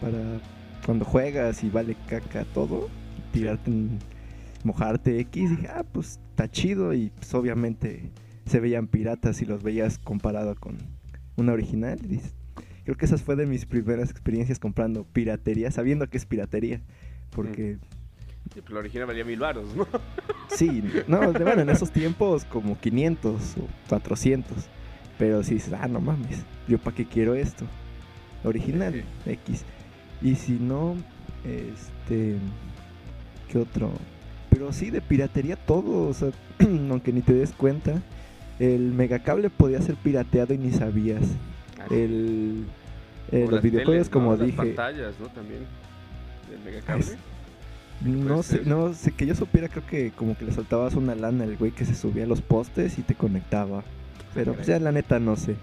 Para 0.00 0.40
cuando 0.84 1.04
juegas 1.04 1.62
y 1.62 1.70
vale 1.70 1.96
caca 2.08 2.44
todo. 2.54 2.88
Tirarte 3.32 3.70
en. 3.70 3.98
Mojarte 4.64 5.20
X. 5.20 5.50
dije, 5.50 5.68
ah, 5.68 5.84
pues 5.92 6.18
está 6.30 6.50
chido. 6.50 6.92
Y 6.94 7.10
pues 7.10 7.32
obviamente 7.34 8.10
se 8.46 8.58
veían 8.60 8.88
piratas 8.88 9.40
y 9.42 9.44
los 9.44 9.62
veías 9.62 9.98
comparado 9.98 10.56
con 10.56 10.78
una 11.36 11.52
original. 11.52 11.98
Y 12.02 12.08
dices, 12.08 12.34
creo 12.88 12.96
que 12.96 13.04
esas 13.04 13.20
fue 13.20 13.36
de 13.36 13.44
mis 13.44 13.66
primeras 13.66 14.10
experiencias 14.10 14.58
comprando 14.58 15.04
piratería, 15.04 15.70
sabiendo 15.70 16.08
que 16.08 16.16
es 16.16 16.24
piratería. 16.24 16.80
Porque 17.28 17.76
Sí, 18.54 18.62
pues 18.62 18.70
la 18.70 18.78
original 18.78 19.06
valía 19.06 19.26
mil 19.26 19.38
baros, 19.38 19.76
¿no? 19.76 19.86
Sí, 20.48 20.82
no, 21.06 21.34
bueno, 21.34 21.60
en 21.60 21.68
esos 21.68 21.90
tiempos 21.90 22.46
como 22.46 22.80
500 22.80 23.58
o 23.58 23.68
400. 23.90 24.56
Pero 25.18 25.42
si 25.42 25.52
dices, 25.52 25.74
ah, 25.74 25.86
no 25.86 26.00
mames, 26.00 26.46
¿yo 26.66 26.78
para 26.78 26.96
qué 26.96 27.04
quiero 27.04 27.34
esto? 27.34 27.66
Original, 28.42 29.04
X. 29.26 29.66
Y 30.22 30.36
si 30.36 30.52
no, 30.52 30.96
este. 31.44 32.36
¿Qué 33.52 33.58
otro? 33.58 33.92
Pero 34.48 34.72
sí, 34.72 34.88
de 34.88 35.02
piratería 35.02 35.56
todo, 35.56 36.08
o 36.08 36.14
sea, 36.14 36.30
aunque 36.88 37.12
ni 37.12 37.20
te 37.20 37.34
des 37.34 37.52
cuenta. 37.52 38.00
El 38.58 38.94
megacable 38.94 39.50
podía 39.50 39.82
ser 39.82 39.96
pirateado 39.96 40.54
y 40.54 40.58
ni 40.58 40.72
sabías. 40.72 41.22
Ah, 41.78 41.84
sí. 41.90 41.94
El, 41.96 42.64
eh, 43.32 43.40
Como 43.42 43.50
los 43.52 43.62
videojuegos, 43.62 43.92
teles, 43.94 44.06
¿no? 44.08 44.12
como 44.12 44.30
Las 44.36 44.40
dije, 44.46 44.56
pantallas, 44.56 45.14
¿no? 45.20 45.26
También. 45.28 45.60
Del 46.50 46.60
megacable. 46.64 47.04
Es- 47.04 47.16
No 48.04 48.42
sé, 48.42 48.58
ser. 48.58 48.66
no 48.66 48.94
sé, 48.94 49.12
que 49.12 49.26
yo 49.26 49.34
supiera, 49.34 49.68
creo 49.68 49.84
que 49.86 50.10
como 50.12 50.36
que 50.38 50.44
le 50.44 50.52
soltabas 50.52 50.94
una 50.94 51.14
lana 51.14 51.44
al 51.44 51.56
güey 51.56 51.72
que 51.72 51.84
se 51.84 51.94
subía 51.94 52.24
a 52.24 52.26
los 52.26 52.40
postes 52.40 52.98
y 52.98 53.02
te 53.02 53.14
conectaba. 53.14 53.82
Pero 54.34 54.54
pues 54.54 54.66
ya 54.66 54.78
la 54.78 54.92
neta 54.92 55.18
no 55.18 55.36
sé. 55.36 55.56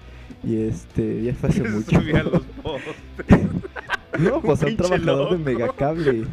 Y 0.43 0.57
este, 0.63 1.21
ya 1.23 1.33
fue 1.33 1.49
hace 1.49 1.63
mucho. 1.69 1.99
subía 2.01 2.19
a 2.19 2.23
los 2.23 2.41
postes. 2.63 3.47
No, 4.19 4.41
pues 4.41 4.61
a 4.63 4.65
un 4.65 4.75
pinche 4.75 4.83
trabajador 4.99 5.29
de 5.31 5.37
loco. 5.37 5.37
megacable. 5.43 6.25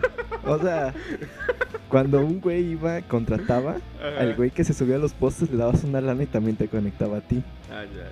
O 0.45 0.59
sea, 0.59 0.93
cuando 1.89 2.21
un 2.21 2.41
güey 2.41 2.73
iba, 2.73 3.01
contrataba, 3.03 3.77
Ajá. 4.01 4.21
al 4.21 4.35
güey 4.35 4.51
que 4.51 4.65
se 4.65 4.75
subía 4.75 4.97
a 4.97 4.99
los 4.99 5.13
postes 5.13 5.51
le 5.51 5.57
dabas 5.59 5.85
una 5.85 6.01
lana 6.01 6.25
y 6.25 6.27
también 6.27 6.57
te 6.57 6.67
conectaba 6.69 7.19
a 7.19 7.21
ti. 7.21 7.43
Ah, 7.71 7.85
ya, 7.85 8.09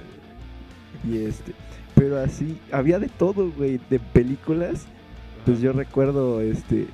ya. 1.10 1.10
Y 1.12 1.24
este, 1.24 1.52
pero 2.00 2.19
así, 2.19 2.59
había 2.73 2.99
de 2.99 3.09
todo, 3.09 3.50
güey, 3.50 3.78
de 3.90 3.99
películas. 3.99 4.87
Pues 5.45 5.61
yo 5.61 5.75
recuerdo, 5.75 6.40
este, 6.40 6.87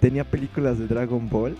tenía 0.00 0.22
películas 0.22 0.78
de 0.78 0.86
Dragon 0.86 1.28
Ball. 1.28 1.56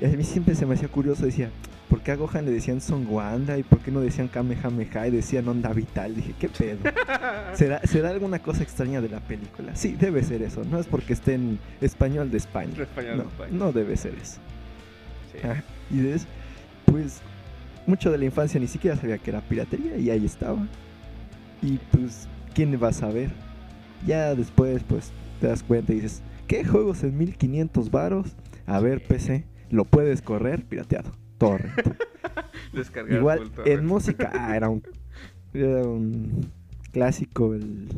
Y 0.00 0.06
a 0.06 0.08
mí 0.08 0.24
siempre 0.24 0.54
se 0.54 0.64
me 0.64 0.72
hacía 0.74 0.88
curioso, 0.88 1.26
decía, 1.26 1.50
¿por 1.90 2.00
qué 2.00 2.10
a 2.12 2.16
Gohan 2.16 2.46
le 2.46 2.50
decían 2.50 2.80
Son 2.80 3.06
Wanda? 3.06 3.58
¿Y 3.58 3.62
por 3.62 3.80
qué 3.80 3.90
no 3.90 4.00
decían 4.00 4.28
Kamehameha? 4.28 5.08
Y 5.08 5.10
decían 5.10 5.46
Onda 5.46 5.74
Vital. 5.74 6.14
Dije, 6.14 6.32
¿qué 6.40 6.48
pedo? 6.48 6.78
¿Será, 7.52 7.80
¿Será 7.86 8.08
alguna 8.08 8.38
cosa 8.38 8.62
extraña 8.62 9.02
de 9.02 9.10
la 9.10 9.20
película? 9.20 9.76
Sí, 9.76 9.94
debe 10.00 10.22
ser 10.22 10.40
eso. 10.40 10.64
No 10.64 10.78
es 10.80 10.86
porque 10.86 11.12
esté 11.12 11.34
en 11.34 11.58
español 11.82 12.30
de 12.30 12.38
España. 12.38 12.72
Español 12.80 13.18
no, 13.18 13.22
de 13.24 13.28
España. 13.28 13.50
no 13.52 13.72
debe 13.72 13.94
ser 13.98 14.14
eso. 14.14 14.40
Sí. 15.32 15.38
Ah, 15.46 15.62
y, 15.90 15.98
des- 15.98 16.26
pues 16.86 17.20
mucho 17.86 18.10
de 18.10 18.16
la 18.16 18.24
infancia 18.24 18.58
ni 18.58 18.68
siquiera 18.68 18.96
sabía 18.96 19.18
que 19.18 19.28
era 19.28 19.42
piratería 19.42 19.98
y 19.98 20.08
ahí 20.08 20.24
estaba. 20.24 20.66
Y 21.62 21.78
pues, 21.92 22.28
¿quién 22.54 22.78
va 22.82 22.88
a 22.88 22.92
saber? 22.92 23.30
Ya 24.06 24.34
después, 24.34 24.82
pues, 24.84 25.12
te 25.40 25.46
das 25.46 25.62
cuenta 25.62 25.92
y 25.92 25.96
dices, 25.96 26.22
¿qué 26.48 26.64
juegos 26.64 27.02
en 27.04 27.16
1500 27.16 27.90
varos? 27.90 28.36
A 28.66 28.80
ver, 28.80 29.02
PC, 29.02 29.46
lo 29.70 29.84
puedes 29.84 30.22
correr 30.22 30.64
pirateado. 30.64 31.12
Torrent. 31.38 31.74
Descargar 32.72 33.18
Igual, 33.18 33.50
torrent. 33.50 33.78
en 33.80 33.86
música, 33.86 34.30
ah, 34.34 34.56
era 34.56 34.68
un, 34.68 34.82
era 35.54 35.82
un 35.82 36.50
clásico, 36.92 37.54
el, 37.54 37.88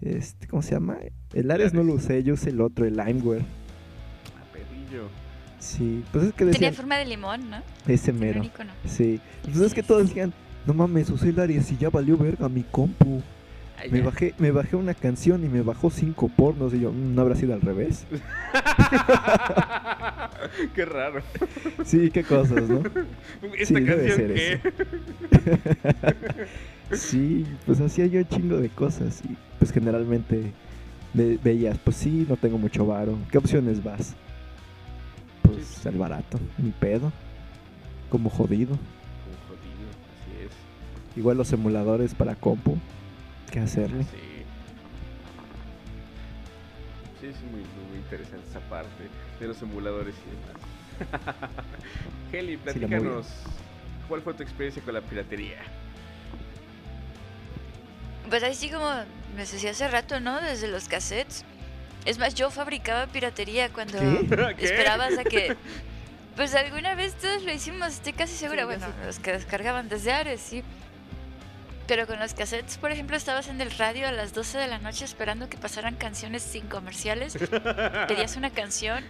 este, 0.00 0.46
¿cómo 0.46 0.62
se 0.62 0.72
llama? 0.72 0.98
El 1.32 1.50
Ares 1.50 1.72
no 1.74 1.82
lo 1.82 1.94
usé, 1.94 2.22
yo 2.22 2.34
usé 2.34 2.50
el 2.50 2.60
otro, 2.60 2.84
el 2.86 2.96
Limeware. 2.96 3.42
Ah, 4.36 4.44
perrillo. 4.52 5.08
Sí, 5.58 6.04
pues 6.12 6.24
es 6.26 6.32
que 6.32 6.38
Tenía 6.44 6.52
decían, 6.52 6.74
forma 6.74 6.96
de 6.96 7.06
limón, 7.06 7.48
¿no? 7.50 7.56
ese 7.88 8.12
Tenía 8.12 8.28
un 8.30 8.34
mero. 8.38 8.44
icono. 8.44 8.72
Sí, 8.84 9.20
pues 9.44 9.58
es 9.58 9.74
que 9.74 9.82
todos 9.82 10.06
decían, 10.08 10.32
no 10.66 10.74
mames, 10.74 11.10
usé 11.10 11.30
el 11.30 11.50
y 11.50 11.60
ya 11.76 11.90
valió 11.90 12.16
verga 12.16 12.48
mi 12.48 12.62
compu. 12.62 13.20
Ay, 13.76 13.90
Me 13.90 13.98
ya. 13.98 14.04
bajé, 14.04 14.34
me 14.38 14.52
bajé 14.52 14.76
una 14.76 14.94
canción 14.94 15.44
y 15.44 15.48
me 15.48 15.62
bajó 15.62 15.90
cinco 15.90 16.28
pornos 16.28 16.72
y 16.74 16.80
yo, 16.80 16.92
"Mm, 16.92 17.14
¿no 17.14 17.22
habrá 17.22 17.34
sido 17.34 17.54
al 17.54 17.60
revés? 17.60 18.06
Qué 20.74 20.84
raro. 20.84 21.20
Sí, 21.84 22.10
qué 22.10 22.22
cosas, 22.22 22.68
¿no? 22.68 22.78
Esta 23.58 23.66
Sí, 23.66 23.74
debe 23.74 24.06
canción 24.06 24.16
ser 24.16 24.34
que. 24.34 24.60
Sí, 26.96 27.44
pues 27.66 27.80
hacía 27.80 28.06
yo 28.06 28.20
un 28.20 28.28
chingo 28.28 28.56
de 28.58 28.68
cosas 28.68 29.20
y 29.28 29.36
pues 29.58 29.72
generalmente 29.72 30.52
ve- 31.14 31.38
veías, 31.42 31.76
pues 31.78 31.96
sí, 31.96 32.24
no 32.28 32.36
tengo 32.36 32.58
mucho 32.58 32.86
varo. 32.86 33.16
¿Qué 33.32 33.38
opciones 33.38 33.82
vas? 33.82 34.14
Pues 35.42 35.84
el 35.86 35.96
barato, 35.98 36.38
mi 36.58 36.70
pedo. 36.70 37.10
Como 38.10 38.30
jodido. 38.30 38.78
Igual 41.16 41.36
los 41.36 41.52
emuladores 41.52 42.14
para 42.14 42.34
compu. 42.34 42.78
¿Qué 43.50 43.60
hacerle? 43.60 44.02
Sí. 44.04 44.34
Sí, 47.20 47.26
es 47.28 47.40
muy, 47.42 47.60
muy, 47.60 47.98
interesante 47.98 48.44
esa 48.50 48.60
parte 48.68 49.08
de 49.40 49.46
los 49.46 49.62
emuladores 49.62 50.14
y 50.26 50.30
demás. 50.30 51.30
Heli, 52.32 52.52
Sí, 52.52 52.58
platícanos. 52.58 53.26
¿Cuál 54.08 54.22
fue 54.22 54.34
tu 54.34 54.42
experiencia 54.42 54.82
con 54.82 54.94
la 54.94 55.00
piratería? 55.00 55.58
Pues 58.28 58.42
así 58.42 58.68
como 58.68 58.90
me 59.36 59.40
decía 59.42 59.70
hace 59.70 59.88
rato, 59.88 60.20
¿no? 60.20 60.40
Desde 60.40 60.68
los 60.68 60.88
cassettes. 60.88 61.44
Es 62.04 62.18
más, 62.18 62.34
yo 62.34 62.50
fabricaba 62.50 63.06
piratería 63.06 63.70
cuando 63.70 63.98
¿Qué? 63.98 64.54
Esperabas 64.58 65.16
a 65.18 65.24
que... 65.24 65.56
Pues 66.36 66.54
alguna 66.56 66.96
vez 66.96 67.14
todos 67.14 67.44
lo 67.44 67.52
hicimos, 67.52 67.92
estoy 67.94 68.12
casi 68.12 68.34
segura. 68.34 68.62
Sí, 68.62 68.66
bueno, 68.66 68.86
sí. 68.86 69.06
los 69.06 69.18
que 69.20 69.32
descargaban 69.32 69.88
desde 69.88 70.12
Ares, 70.12 70.40
sí. 70.40 70.64
Pero 71.86 72.06
con 72.06 72.18
los 72.18 72.32
cassettes, 72.32 72.78
por 72.78 72.92
ejemplo, 72.92 73.16
estabas 73.16 73.48
en 73.48 73.60
el 73.60 73.70
radio 73.70 74.08
a 74.08 74.12
las 74.12 74.32
12 74.32 74.56
de 74.58 74.68
la 74.68 74.78
noche 74.78 75.04
esperando 75.04 75.48
que 75.50 75.58
pasaran 75.58 75.96
canciones 75.96 76.42
sin 76.42 76.66
comerciales. 76.66 77.36
Pedías 78.08 78.36
una 78.36 78.50
canción 78.50 79.04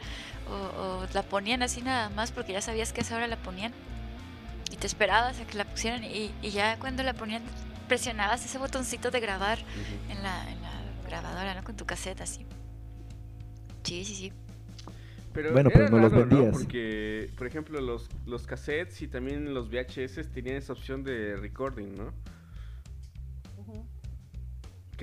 o, 0.51 0.55
o 0.55 1.07
la 1.15 1.23
ponían 1.23 1.63
así 1.63 1.83
nada 1.83 2.11
más 2.11 2.33
porque 2.33 2.53
ya 2.53 2.61
sabías 2.61 2.93
que 2.93 3.01
a 3.01 3.05
esa 3.05 3.17
hora 3.17 3.29
la 3.29 3.37
ponían. 3.37 3.73
Y 4.73 4.77
te 4.77 4.89
esperabas 4.89 5.39
a 5.39 5.47
que 5.47 5.57
la 5.57 5.65
pusieran 5.65 6.03
y, 6.03 6.33
y 6.43 6.51
ya 6.51 6.77
cuando 6.81 7.05
la 7.05 7.15
ponían 7.15 7.43
presionabas 7.87 8.45
ese 8.45 8.59
botoncito 8.59 9.11
de 9.11 9.21
grabar 9.21 9.59
en 10.09 10.23
la, 10.23 10.51
en 10.51 10.61
la 10.63 10.73
grabadora, 11.07 11.55
¿no? 11.55 11.63
Con 11.63 11.77
tu 11.77 11.87
cassette 11.87 12.23
así. 12.23 12.45
Sí, 13.85 14.05
sí, 14.05 14.15
sí. 14.15 14.33
Pero 15.33 15.53
Bueno, 15.53 15.71
pero 15.73 15.91
no 15.91 15.99
los 15.99 16.13
raro, 16.13 16.27
vendías. 16.27 16.53
Porque, 16.53 17.31
por 17.37 17.47
ejemplo, 17.47 17.81
los, 17.81 18.09
los 18.25 18.47
cassettes 18.47 19.03
y 19.03 19.09
también 19.09 19.53
los 19.53 19.69
VHS 19.69 20.33
tenían 20.33 20.57
esa 20.57 20.73
opción 20.73 21.05
de 21.05 21.37
recording, 21.37 21.95
¿no? 21.97 22.13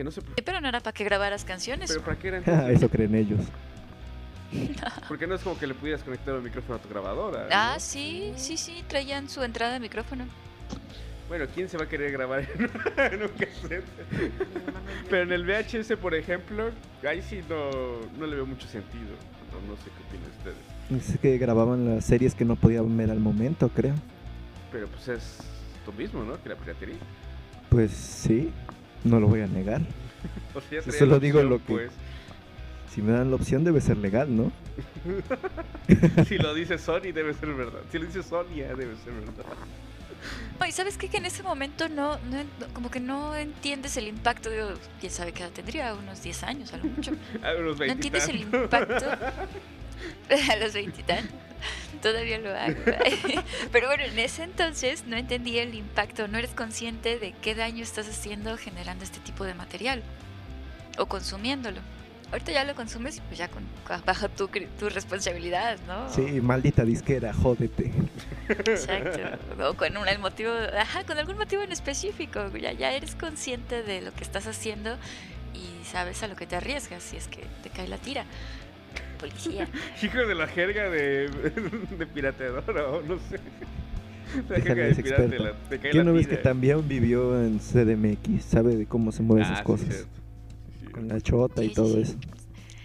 Que 0.02 0.06
no 0.06 0.10
sé. 0.10 0.22
Sí, 0.22 0.42
Pero 0.44 0.60
no 0.60 0.68
era 0.68 0.80
para 0.80 0.94
que 0.94 1.04
grabaras 1.04 1.46
canciones. 1.46 1.92
¿Pero 1.92 2.04
para 2.04 2.18
qué 2.18 2.30
era 2.30 2.38
Ah, 2.38 2.42
entonces? 2.46 2.78
Eso 2.78 2.90
creen 2.90 3.14
ellos. 3.14 3.40
Porque 5.08 5.28
no 5.28 5.36
es 5.36 5.42
como 5.42 5.60
que 5.60 5.68
le 5.68 5.76
pudieras 5.76 6.02
conectar 6.02 6.34
el 6.34 6.42
micrófono 6.42 6.80
a 6.80 6.82
tu 6.82 6.90
grabadora. 6.90 7.42
¿no? 7.44 7.50
Ah, 7.52 7.76
sí, 7.78 8.34
sí, 8.36 8.58
sí, 8.58 8.84
traían 8.88 9.30
su 9.30 9.44
entrada 9.44 9.74
de 9.74 9.80
micrófono. 9.80 10.26
Bueno, 11.30 11.46
¿quién 11.54 11.70
se 11.70 11.78
va 11.78 11.84
a 11.84 11.88
querer 11.88 12.12
grabar 12.12 12.40
en, 12.40 13.22
un 13.22 13.28
cassette? 13.38 13.84
Pero 15.08 15.22
en 15.22 15.34
el 15.34 15.46
VHS, 15.46 15.96
por 15.98 16.16
ejemplo, 16.16 16.72
ahí 17.08 17.22
sí 17.22 17.44
no, 17.48 17.70
no 18.18 18.26
le 18.26 18.38
veo 18.38 18.48
mucho 18.48 18.68
sentido. 18.68 19.12
No, 19.52 19.72
no 19.72 19.78
sé 19.84 19.84
qué 19.84 20.04
opinan 20.08 20.32
ustedes. 20.36 21.14
Es 21.14 21.20
que 21.20 21.38
grababan 21.38 21.94
las 21.94 22.06
series 22.06 22.34
que 22.34 22.44
no 22.44 22.56
podían 22.56 22.98
ver 22.98 23.12
al 23.12 23.20
momento, 23.20 23.70
creo. 23.70 23.94
Pero 24.72 24.88
pues 24.88 25.08
es 25.10 25.38
lo 25.86 25.94
mismo, 25.94 26.24
¿no? 26.24 26.42
Que 26.42 26.50
la 26.50 26.56
piratería. 26.56 26.98
Pues 27.70 27.92
sí, 27.92 28.52
no 29.04 29.20
lo 29.20 29.28
voy 29.28 29.42
a 29.42 29.48
negar. 29.48 29.82
O 30.54 30.60
sea, 30.62 30.70
ya 30.72 30.82
Sí, 30.82 30.90
traía 30.90 31.00
solo 31.00 31.12
la 31.14 31.20
digo 31.20 31.40
opción, 31.40 31.50
lo 31.50 31.58
que- 31.66 31.74
Pues. 31.74 31.92
Si 32.94 33.02
me 33.02 33.14
dan 33.14 33.30
la 33.30 33.38
opción 33.38 33.64
debe 33.64 33.80
ser 33.80 33.96
legal, 33.98 34.36
¿no? 34.36 34.52
si 36.28 36.38
lo 36.38 36.54
dice 36.54 36.78
Sony, 36.78 37.14
debe 37.14 37.34
ser 37.34 37.54
verdad. 37.54 37.80
Si 37.90 37.98
lo 37.98 38.06
dice 38.06 38.22
Sony, 38.22 38.54
ya 38.58 38.68
debe 38.76 38.96
ser 38.98 39.14
verdad. 39.14 39.46
No, 40.60 40.66
y 40.68 40.72
sabes 40.74 40.98
qué? 40.98 41.08
que 41.08 41.18
en 41.18 41.26
ese 41.26 41.42
momento 41.42 41.88
no, 41.88 42.18
no 42.18 42.70
como 42.74 42.92
que 42.92 43.00
no 43.00 43.34
entiendes 43.34 43.96
el 43.96 44.08
impacto. 44.08 44.50
Digo, 44.50 44.68
quién 45.00 45.12
sabe 45.12 45.32
qué 45.32 45.44
edad 45.44 45.52
tendría, 45.52 45.94
unos 45.96 46.22
10 46.22 46.44
años, 46.44 46.74
a 46.74 46.78
lo 46.78 46.84
mucho. 46.84 47.12
A 47.44 47.60
unos 47.60 47.80
No 47.80 47.86
entiendes 47.86 48.28
el 48.28 48.42
impacto 48.42 49.06
a 50.30 50.56
los 50.58 50.74
20 50.74 51.04
Todavía 52.02 52.40
lo 52.40 52.56
hago. 52.56 52.80
Pero 53.72 53.88
bueno, 53.88 54.04
en 54.04 54.20
ese 54.20 54.44
entonces 54.44 55.06
no 55.06 55.16
entendía 55.16 55.64
el 55.64 55.76
impacto, 55.76 56.28
no 56.28 56.38
eres 56.38 56.52
consciente 56.52 57.20
de 57.20 57.34
qué 57.42 57.56
daño 57.56 57.84
estás 57.84 58.08
haciendo 58.08 58.58
generando 58.58 59.04
este 59.04 59.20
tipo 59.20 59.44
de 59.44 59.54
material 59.54 60.04
o 60.98 61.06
consumiéndolo. 61.06 61.82
Ahorita 62.32 62.54
ya 62.54 62.64
lo 62.64 62.76
consumes 62.76 63.18
y 63.18 63.22
pues 63.22 63.38
ya 63.38 63.50
con, 63.50 63.64
bajo 64.06 64.30
tu, 64.30 64.48
tu 64.48 64.88
responsabilidad, 64.90 65.78
¿no? 65.86 66.10
Sí, 66.10 66.40
maldita 66.40 66.86
disquera, 66.86 67.34
jódete. 67.34 67.92
Exacto. 68.48 69.20
O 69.70 69.74
con 69.74 69.98
un 69.98 70.08
el 70.08 70.18
motivo, 70.18 70.52
ajá, 70.78 71.04
con 71.04 71.18
algún 71.18 71.38
motivo 71.38 71.62
en 71.62 71.74
específico. 71.74 72.50
Ya, 72.58 72.72
ya 72.72 72.94
eres 72.94 73.16
consciente 73.16 73.84
de 73.84 74.02
lo 74.02 74.14
que 74.14 74.24
estás 74.24 74.48
haciendo 74.48 74.98
y 75.54 75.86
sabes 75.86 76.24
a 76.24 76.28
lo 76.28 76.38
que 76.38 76.48
te 76.48 76.56
arriesgas 76.56 77.04
si 77.04 77.18
es 77.18 77.28
que 77.28 77.46
te 77.64 77.70
cae 77.70 77.88
la 77.90 77.98
tira. 77.98 78.26
Policía. 79.22 79.68
Hijo 80.04 80.18
de 80.18 80.36
la 80.36 80.48
jerga 80.48 80.90
de, 80.90 81.30
de 81.98 82.06
pirateadora, 82.08 82.88
o 82.90 83.02
no 83.02 83.18
sé. 83.30 83.40
La 84.50 84.56
Déjame, 84.56 84.62
jerga 84.64 84.84
de 84.84 84.92
experto. 84.92 85.44
la- 85.44 85.54
te 85.70 85.80
cae 85.80 85.92
¿Quién 85.92 86.06
la 86.06 86.12
no 86.12 86.18
ves 86.18 86.28
que 86.28 86.38
también 86.38 86.88
vivió 86.88 87.42
en 87.44 87.60
CDMX? 87.60 88.44
Sabe 88.46 88.76
de 88.76 88.86
cómo 88.86 89.12
se 89.12 89.22
mueven 89.24 89.44
Ah, 89.46 89.48
esas 89.48 89.60
sí, 89.60 89.64
cosas. 89.66 89.88
cierto. 89.88 90.08
Sí, 90.80 90.86
sí. 90.86 90.92
Con 90.92 91.08
la 91.08 91.22
chota 91.22 91.62
Sí, 91.62 91.66
y 91.68 91.70
sí, 91.70 91.76
todo 91.76 91.94
sí. 91.96 92.02
eso. 92.02 92.16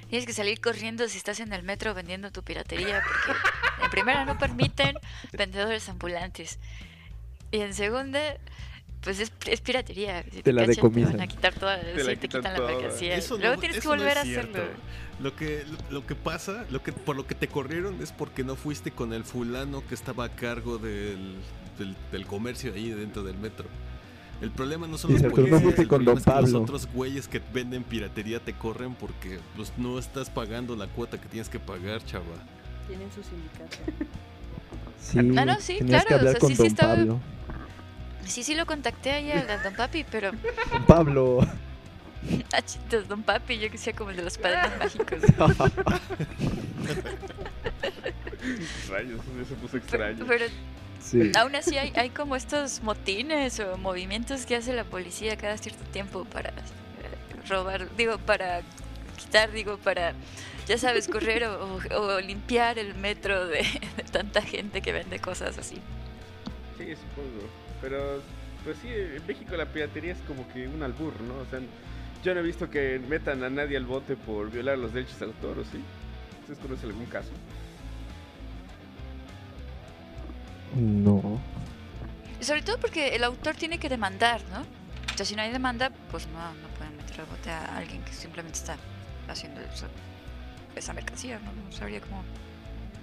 Tienes 0.09 0.26
que 0.26 0.33
salir 0.33 0.61
corriendo 0.61 1.09
si 1.09 1.19
estás 1.19 1.40
en 1.40 1.52
el 1.52 1.62
metro 1.64 1.93
vendiendo 1.95 2.31
tu 2.31 2.43
piratería, 2.45 3.02
porque 3.02 3.38
en 3.85 3.90
primera 3.90 4.25
no 4.25 4.38
permiten 4.38 4.95
vendedores 5.33 5.88
ambulantes. 5.88 6.59
Y 7.50 7.59
en 7.61 7.75
segunda, 7.75 8.21
pues 9.00 9.19
es, 9.21 9.33
es 9.49 9.61
piratería. 9.61 10.23
Si 10.33 10.43
Te 10.43 10.52
la 10.52 10.62
cachan, 10.62 10.75
decomisan. 10.76 11.12
van 11.12 11.21
a 11.23 11.26
quitar 11.26 11.55
toda, 11.55 11.81
Te 11.81 12.05
la 12.05 12.11
sí, 12.12 12.16
te 12.16 12.28
quitan 12.28 12.40
quitan 12.40 12.52
la 12.52 12.59
toda. 12.59 12.73
mercancía. 12.73 13.16
Eso 13.16 13.37
Luego 13.37 13.55
no- 13.55 13.61
tienes 13.61 13.78
que 13.81 13.85
no 13.85 13.90
volver 13.95 14.12
es 14.12 14.16
a 14.16 14.23
cierto. 14.25 14.59
hacerlo. 14.59 14.75
Lo 15.19 15.35
que, 15.35 15.65
lo 15.91 16.05
que 16.07 16.15
pasa, 16.15 16.67
lo 16.71 16.83
que, 16.83 16.93
por 16.93 17.17
lo 17.17 17.27
que 17.27 17.35
te 17.35 17.49
corrieron 17.49 18.03
es 18.03 18.13
porque 18.13 18.45
no 18.45 18.55
fuiste 18.55 18.91
con 18.91 19.13
el 19.15 19.25
fulano 19.25 19.83
que 19.87 19.95
estaba 19.95 20.25
a 20.27 20.29
cargo 20.29 20.77
del, 20.77 21.37
del, 21.79 21.97
del 22.13 22.27
comercio 22.27 22.75
ahí 22.75 22.91
dentro 22.91 23.23
del 23.23 23.39
metro. 23.39 23.67
El 24.43 24.51
problema 24.51 24.87
no 24.87 24.99
son 24.99 25.15
los 25.15 25.23
no 25.23 25.31
policías, 25.31 25.79
el 25.79 25.89
con 25.89 26.05
Don 26.05 26.19
es 26.19 26.25
que 26.25 26.31
los 26.43 26.53
otros 26.53 26.87
güeyes 26.93 27.27
que 27.29 27.41
venden 27.55 27.83
piratería 27.83 28.41
te 28.41 28.53
corren 28.53 28.95
porque 28.95 29.39
pues, 29.57 29.73
no 29.79 29.99
estás 29.99 30.29
pagando 30.29 30.77
la 30.77 30.87
cuota 30.89 31.19
que 31.19 31.27
tienes 31.29 31.49
que 31.49 31.59
pagar, 31.59 32.05
chava. 32.05 32.25
Tienen 32.87 33.09
su 33.11 33.23
sindicato. 33.23 33.77
Sí, 35.01 35.19
Ah, 35.39 35.45
no, 35.47 35.61
sí, 35.61 35.79
claro, 35.79 36.07
o 36.11 36.15
hablar 36.19 36.33
sea, 36.33 36.41
con 36.41 36.49
sí, 36.51 36.57
sí 36.57 36.59
Don 36.59 36.67
estaba- 36.67 36.95
Pablo. 36.97 37.21
Sí, 38.27 38.43
sí 38.43 38.55
lo 38.55 38.67
contacté 38.67 39.13
ahí 39.13 39.31
al 39.31 39.49
al 39.49 39.63
Don 39.63 39.75
Papi, 39.75 40.05
pero... 40.11 40.33
Don 40.73 40.85
Pablo. 40.85 41.39
Achitos, 42.52 43.09
Don 43.09 43.23
Papi, 43.23 43.59
yo 43.59 43.71
que 43.71 43.78
sea 43.78 43.92
como 43.95 44.11
el 44.11 44.16
de 44.16 44.23
los 44.23 44.38
padres 44.38 44.71
mágicos. 44.78 45.23
Rayos, 48.88 49.21
eso 49.42 49.54
puso 49.56 49.73
Pero, 49.73 49.78
extraño. 49.78 50.25
pero 50.26 50.47
sí. 51.00 51.33
aún 51.37 51.54
así 51.56 51.76
hay, 51.78 51.92
hay 51.97 52.11
como 52.11 52.37
estos 52.37 52.83
motines 52.83 53.59
o 53.61 53.76
movimientos 53.76 54.47
que 54.47 54.56
hace 54.56 54.73
la 54.73 54.85
policía 54.85 55.37
cada 55.37 55.56
cierto 55.59 55.83
tiempo 55.92 56.25
para 56.25 56.50
eh, 56.50 56.54
robar, 57.49 57.95
digo, 57.97 58.18
para 58.18 58.62
quitar, 59.16 59.50
digo, 59.50 59.78
para, 59.78 60.12
ya 60.68 60.78
sabes, 60.78 61.09
correr 61.09 61.45
o, 61.45 61.78
o- 61.90 62.16
o 62.16 62.21
limpiar 62.21 62.78
el 62.78 62.95
metro 62.95 63.47
de, 63.47 63.62
de 63.97 64.02
tanta 64.12 64.42
gente 64.42 64.80
que 64.80 64.92
vende 64.92 65.18
cosas 65.18 65.59
así. 65.59 65.76
Sí, 66.78 66.85
supongo. 66.95 67.49
Pero, 67.80 68.23
pues 68.64 68.76
sí, 68.83 68.88
en 68.92 69.26
México 69.26 69.56
la 69.56 69.66
piratería 69.66 70.12
es 70.12 70.18
como 70.26 70.47
que 70.52 70.68
un 70.68 70.83
albur, 70.83 71.18
¿no? 71.23 71.35
O 71.38 71.47
sea, 71.50 71.61
yo 72.23 72.35
no 72.35 72.41
he 72.41 72.43
visto 72.43 72.69
que 72.69 72.99
metan 73.09 73.43
a 73.45 73.51
nadie 73.51 73.77
al 73.77 73.85
bote 73.85 74.17
por 74.17 74.51
violar 74.51 74.79
los 74.79 74.93
derechos 74.93 75.19
de 75.19 75.27
autor, 75.27 75.59
¿o 75.59 75.65
sí? 75.65 75.81
¿Ustedes 76.41 76.59
conocen 76.59 76.91
algún 76.91 77.07
caso? 77.07 77.31
No. 80.75 81.41
Y 82.41 82.45
sobre 82.45 82.63
todo 82.63 82.79
porque 82.79 83.17
el 83.17 83.25
autor 83.25 83.55
tiene 83.55 83.79
que 83.79 83.89
demandar, 83.89 84.43
¿no? 84.53 84.61
O 84.61 85.17
sea, 85.17 85.25
si 85.25 85.35
no 85.35 85.43
hay 85.43 85.51
demanda, 85.51 85.91
pues 86.11 86.27
no, 86.29 86.39
no 86.39 86.69
pueden 86.77 86.97
meter 86.97 87.21
al 87.21 87.27
bote 87.27 87.51
a 87.51 87.77
alguien 87.77 88.03
que 88.03 88.13
simplemente 88.13 88.59
está 88.59 88.77
haciendo 89.29 89.61
eso, 89.61 89.87
esa 90.75 90.93
mercancía, 90.93 91.39
¿no? 91.41 91.53
No 91.53 91.73
sabría 91.73 92.01
cómo... 92.01 92.23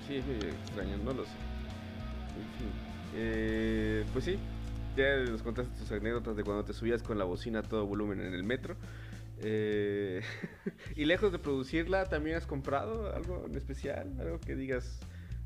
Sí, 0.08 0.18
es 0.18 0.26
extraño, 0.44 0.98
no 0.98 1.14
lo 1.14 1.24
sé. 1.24 1.32
En 1.32 2.60
fin. 2.60 2.72
Eh, 3.16 4.06
pues 4.14 4.26
sí, 4.26 4.38
ya 4.96 5.18
nos 5.30 5.42
contaste 5.42 5.72
tus 5.78 5.92
anécdotas 5.92 6.36
de 6.36 6.44
cuando 6.44 6.64
te 6.64 6.74
subías 6.74 7.02
con 7.02 7.18
la 7.18 7.26
bocina 7.26 7.60
a 7.60 7.64
todo 7.64 7.86
volumen 7.86 8.22
en 8.22 8.34
el 8.34 8.44
metro. 8.44 8.76
Eh, 9.44 10.22
y 10.96 11.06
lejos 11.06 11.32
de 11.32 11.40
producirla, 11.40 12.06
¿también 12.06 12.38
has 12.38 12.48
comprado 12.48 13.14
algo 13.14 13.46
en 13.46 13.56
especial? 13.56 14.14
Algo 14.20 14.40
que 14.40 14.56
digas, 14.56 15.00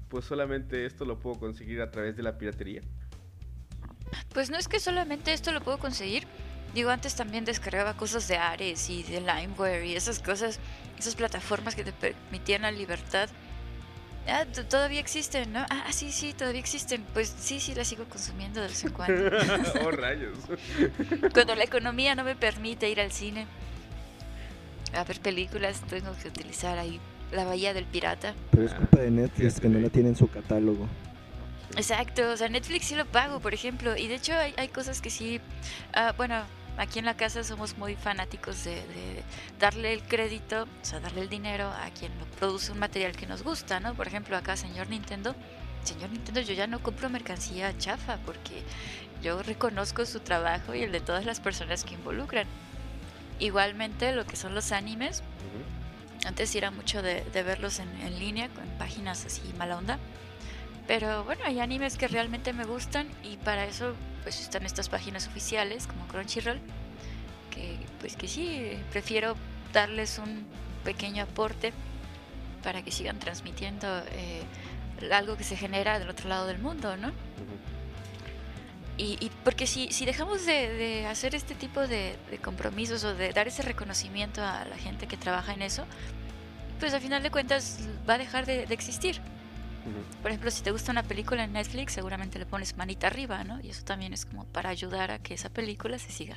pues 0.10 0.26
solamente 0.26 0.86
esto 0.86 1.06
lo 1.06 1.20
puedo 1.20 1.40
conseguir 1.40 1.82
a 1.82 1.92
través 1.92 2.16
de 2.16 2.24
la 2.24 2.38
piratería. 2.38 2.82
Pues 4.34 4.50
no 4.50 4.58
es 4.58 4.68
que 4.68 4.80
solamente 4.80 5.34
esto 5.34 5.52
lo 5.52 5.62
puedo 5.62 5.80
conseguir. 5.80 6.26
Digo, 6.74 6.90
antes 6.90 7.16
también 7.16 7.46
descargaba 7.46 7.96
cosas 7.96 8.28
de 8.28 8.38
Ares 8.38 8.90
y 8.90 9.04
de 9.04 9.22
Limeware 9.22 9.86
y 9.86 9.96
esas 9.96 10.20
cosas, 10.20 10.60
esas 10.98 11.16
plataformas 11.16 11.76
que 11.76 11.84
te 11.84 11.92
permitían 11.92 12.62
la 12.62 12.72
libertad. 12.72 13.30
Ah, 14.28 14.46
todavía 14.70 15.00
existen, 15.00 15.54
¿no? 15.54 15.66
Ah, 15.70 15.92
sí, 15.92 16.12
sí, 16.12 16.34
todavía 16.34 16.60
existen. 16.60 17.06
Pues 17.14 17.34
sí, 17.40 17.62
sí, 17.62 17.74
las 17.74 17.88
sigo 17.88 18.04
consumiendo 18.06 18.60
de 18.62 18.68
vez 18.68 18.84
en 18.84 18.92
cuando. 18.92 19.32
oh, 19.86 19.92
rayos. 19.92 20.38
Cuando 21.34 21.56
la 21.56 21.64
economía 21.64 22.14
no 22.14 22.26
me 22.26 22.36
permite 22.36 22.90
ir 22.90 23.00
al 23.00 23.14
cine 23.14 23.48
a 24.98 25.04
ver 25.04 25.20
películas, 25.20 25.82
tengo 25.90 26.12
que 26.22 26.28
utilizar 26.28 26.78
ahí 26.78 27.00
la 27.32 27.46
Bahía 27.46 27.74
del 27.74 27.86
Pirata. 27.86 28.34
Pero 28.52 28.66
es 28.66 28.74
culpa 28.74 29.00
de 29.00 29.12
Netflix 29.12 29.60
que 29.60 29.70
no 29.70 29.80
la 29.80 29.90
tiene 29.90 30.10
en 30.10 30.16
su 30.16 30.28
catálogo. 30.28 30.88
Exacto, 31.76 32.32
o 32.32 32.38
sea, 32.38 32.50
Netflix 32.50 32.86
sí 32.86 32.96
lo 32.96 33.06
pago, 33.06 33.40
por 33.40 33.54
ejemplo, 33.54 33.96
y 33.98 34.08
de 34.08 34.16
hecho 34.16 34.34
hay, 34.34 34.54
hay 34.58 34.70
cosas 34.70 35.02
que 35.02 35.10
sí, 35.10 35.42
ah, 35.94 36.14
bueno, 36.16 36.42
aquí 36.78 37.00
en 37.00 37.06
la 37.06 37.18
casa 37.18 37.44
somos 37.44 37.78
muy 37.78 37.96
fanáticos 37.96 38.64
de, 38.64 38.76
de 38.76 39.24
darle 39.60 39.94
el 39.94 40.02
crédito, 40.02 40.64
o 40.64 40.86
sea, 40.86 41.00
darle 41.00 41.22
el 41.22 41.30
dinero 41.30 41.68
a 41.68 41.90
quien 41.92 42.12
produce 42.40 42.72
un 42.72 42.80
material 42.80 43.16
que 43.16 43.28
nos 43.28 43.44
gusta, 43.44 43.80
¿no? 43.80 43.94
Por 43.96 44.08
ejemplo, 44.08 44.38
acá, 44.38 44.56
señor 44.56 44.90
Nintendo, 44.90 45.36
señor 45.84 46.10
Nintendo, 46.10 46.42
yo 46.42 46.54
ya 46.54 46.68
no 46.68 46.80
compro 46.80 47.10
mercancía 47.10 47.78
chafa 47.78 48.18
porque 48.26 48.64
yo 49.22 49.44
reconozco 49.44 50.06
su 50.06 50.20
trabajo 50.20 50.74
y 50.74 50.84
el 50.84 50.92
de 50.92 51.02
todas 51.02 51.26
las 51.26 51.40
personas 51.40 51.84
que 51.84 51.96
involucran. 51.96 52.48
Igualmente, 53.40 54.14
lo 54.14 54.26
que 54.26 54.36
son 54.36 54.56
los 54.56 54.72
animes, 54.72 55.24
antes 56.26 56.56
era 56.56 56.72
mucho 56.72 57.02
de, 57.02 57.24
de 57.24 57.44
verlos 57.44 57.80
en, 57.80 57.90
en 58.02 58.20
línea, 58.20 58.50
con 58.50 58.66
páginas 58.78 59.26
así 59.26 59.42
mala 59.58 59.78
onda. 59.78 60.00
Pero 60.88 61.24
bueno, 61.26 61.42
hay 61.46 61.60
animes 61.60 61.98
que 61.98 62.08
realmente 62.08 62.54
me 62.54 62.64
gustan 62.64 63.08
y 63.24 63.38
para 63.38 63.66
eso 63.66 63.94
pues 64.24 64.42
están 64.42 64.66
estas 64.66 64.90
páginas 64.90 65.28
oficiales 65.28 65.88
como 65.88 66.08
Crunchyroll, 66.08 66.60
que 67.52 67.78
pues 68.00 68.16
que 68.16 68.28
sí, 68.28 68.72
prefiero 68.92 69.36
darles 69.74 70.18
un 70.18 70.46
pequeño 70.84 71.24
aporte 71.24 71.74
para 72.64 72.82
que 72.84 72.92
sigan 72.92 73.20
transmitiendo 73.20 73.88
eh, 74.12 74.44
algo 75.12 75.38
que 75.38 75.44
se 75.44 75.56
genera 75.56 76.00
del 76.00 76.10
otro 76.10 76.30
lado 76.30 76.48
del 76.48 76.60
mundo, 76.60 76.98
¿no? 76.98 77.12
Y, 78.98 79.18
y 79.24 79.32
porque 79.44 79.68
si, 79.68 79.92
si 79.92 80.06
dejamos 80.06 80.46
de, 80.46 80.70
de 80.74 81.06
hacer 81.06 81.36
este 81.36 81.54
tipo 81.54 81.82
de, 81.88 82.16
de 82.32 82.38
compromisos 82.40 83.04
o 83.04 83.14
de 83.14 83.32
dar 83.32 83.48
ese 83.48 83.62
reconocimiento 83.62 84.42
a 84.44 84.66
la 84.66 84.78
gente 84.78 85.08
que 85.08 85.18
trabaja 85.18 85.54
en 85.54 85.62
eso, 85.62 85.86
pues 86.80 86.94
al 86.94 87.02
final 87.02 87.22
de 87.22 87.30
cuentas 87.30 87.80
va 88.10 88.16
a 88.16 88.18
dejar 88.18 88.46
de, 88.48 88.66
de 88.66 88.74
existir. 88.74 89.20
Ujú. 89.86 90.22
Por 90.22 90.32
ejemplo, 90.32 90.50
si 90.50 90.64
te 90.64 90.72
gusta 90.72 90.92
una 90.92 91.04
película 91.04 91.44
en 91.44 91.54
Netflix, 91.54 91.94
seguramente 91.94 92.40
le 92.40 92.46
pones 92.48 92.76
manita 92.76 93.08
arriba, 93.08 93.44
¿no? 93.44 93.60
Y 93.62 93.70
eso 93.70 93.84
también 93.86 94.14
es 94.14 94.26
como 94.26 94.46
para 94.46 94.70
ayudar 94.70 95.12
a 95.12 95.20
que 95.20 95.36
esa 95.36 95.50
película 95.50 96.00
se 96.00 96.12
siga, 96.12 96.36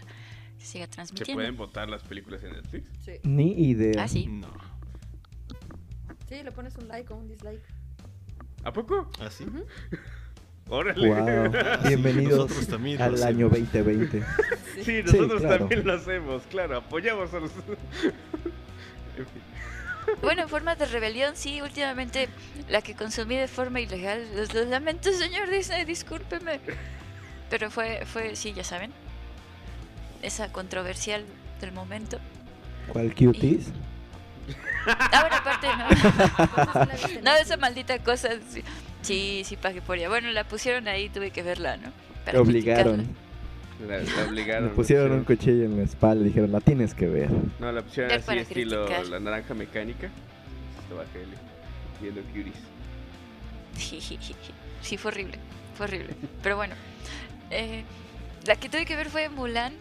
se 0.59 0.67
siga 0.67 0.85
¿Se 0.85 0.91
transmitiendo. 0.93 1.35
pueden 1.35 1.57
votar 1.57 1.89
las 1.89 2.03
películas 2.03 2.43
en 2.45 2.53
Netflix? 2.53 2.87
Sí. 3.05 3.13
Ni 3.25 3.53
idea. 3.71 4.05
Ah, 4.05 4.09
sí. 4.09 4.27
No. 4.27 4.53
Sí, 6.29 6.43
le 6.45 6.53
pones 6.53 6.77
un 6.77 6.89
like 6.89 7.13
o 7.13 7.17
un 7.17 7.27
dislike. 7.27 7.63
¿A 8.65 8.73
poco? 8.73 9.11
¿Así? 9.21 9.45
Ujú. 9.45 9.65
Órale. 10.71 11.09
Wow. 11.09 11.51
Bienvenidos 11.89 12.49
Nosotros 12.49 13.01
al 13.01 13.23
año 13.25 13.49
hacemos. 13.49 13.51
2020. 13.73 14.23
Sí, 14.85 15.03
nosotros 15.05 15.41
claro. 15.41 15.59
también 15.59 15.87
lo 15.87 15.93
hacemos, 15.93 16.43
claro, 16.49 16.79
apoyamos 16.79 17.35
a 17.35 17.41
los... 17.41 17.51
Bueno, 20.23 20.43
en 20.43 20.49
forma 20.49 20.75
de 20.75 20.87
rebelión, 20.87 21.37
sí, 21.37 21.61
últimamente 21.61 22.29
la 22.69 22.83
que 22.83 22.95
consumí 22.95 23.37
de 23.37 23.47
forma 23.47 23.81
ilegal, 23.81 24.27
los, 24.35 24.53
los 24.55 24.67
lamento, 24.67 25.13
señor 25.13 25.51
Disney, 25.51 25.85
discúlpeme. 25.85 26.59
Pero 27.49 27.71
fue, 27.71 28.05
fue, 28.07 28.35
sí, 28.35 28.53
ya 28.53 28.65
saben, 28.65 28.93
esa 30.23 30.51
controversial 30.51 31.25
del 31.61 31.73
momento. 31.73 32.19
¿Cuál 32.89 33.15
cuties? 33.15 33.71
Ah, 34.87 35.21
bueno, 35.21 35.37
aparte, 35.37 35.67
no. 35.77 35.89
Entonces, 35.91 36.89
¿la 36.89 36.95
viste 36.95 37.19
en 37.19 37.25
No, 37.25 37.35
esa 37.37 37.57
maldita 37.57 37.99
cosa. 38.01 38.31
Sí, 38.49 38.65
sí, 39.03 39.43
sí 39.45 39.57
pagué 39.57 39.81
por 39.83 39.99
ella. 39.99 40.09
Bueno, 40.09 40.31
la 40.31 40.45
pusieron 40.45 40.89
ahí, 40.89 41.09
tuve 41.09 41.31
que 41.31 41.43
verla, 41.43 41.77
¿no? 41.77 41.91
Te 42.25 42.27
Para 42.27 42.41
obligaron. 42.41 43.07
La, 43.87 43.99
la 43.99 44.29
obligaron. 44.29 44.65
Me 44.65 44.71
la 44.71 44.77
pusieron 44.77 45.13
un 45.13 45.25
cuchillo 45.25 45.65
en 45.65 45.77
la 45.79 45.85
espalda 45.85 46.23
y 46.23 46.29
dijeron, 46.29 46.53
la 46.53 46.61
tienes 46.61 46.95
que 46.95 47.07
ver. 47.07 47.31
No, 47.59 47.73
la 47.73 47.83
pusieron 47.83 48.13
así 48.13 48.39
estilo 48.39 48.85
criticar. 48.85 49.07
la 49.09 49.21
naranja 49.21 49.55
mecánica. 49.55 50.11
Estaba 50.83 51.05
viendo 52.01 52.21
Cuties. 52.33 52.55
Sí, 54.83 54.97
fue 54.97 55.11
horrible, 55.11 55.39
fue 55.77 55.87
horrible. 55.87 56.15
Pero 56.43 56.57
bueno, 56.57 56.75
eh, 57.51 57.85
la 58.47 58.57
que 58.57 58.69
tuve 58.71 58.87
que 58.87 58.97
ver 58.97 59.11
fue 59.11 59.29
Mulan, 59.29 59.75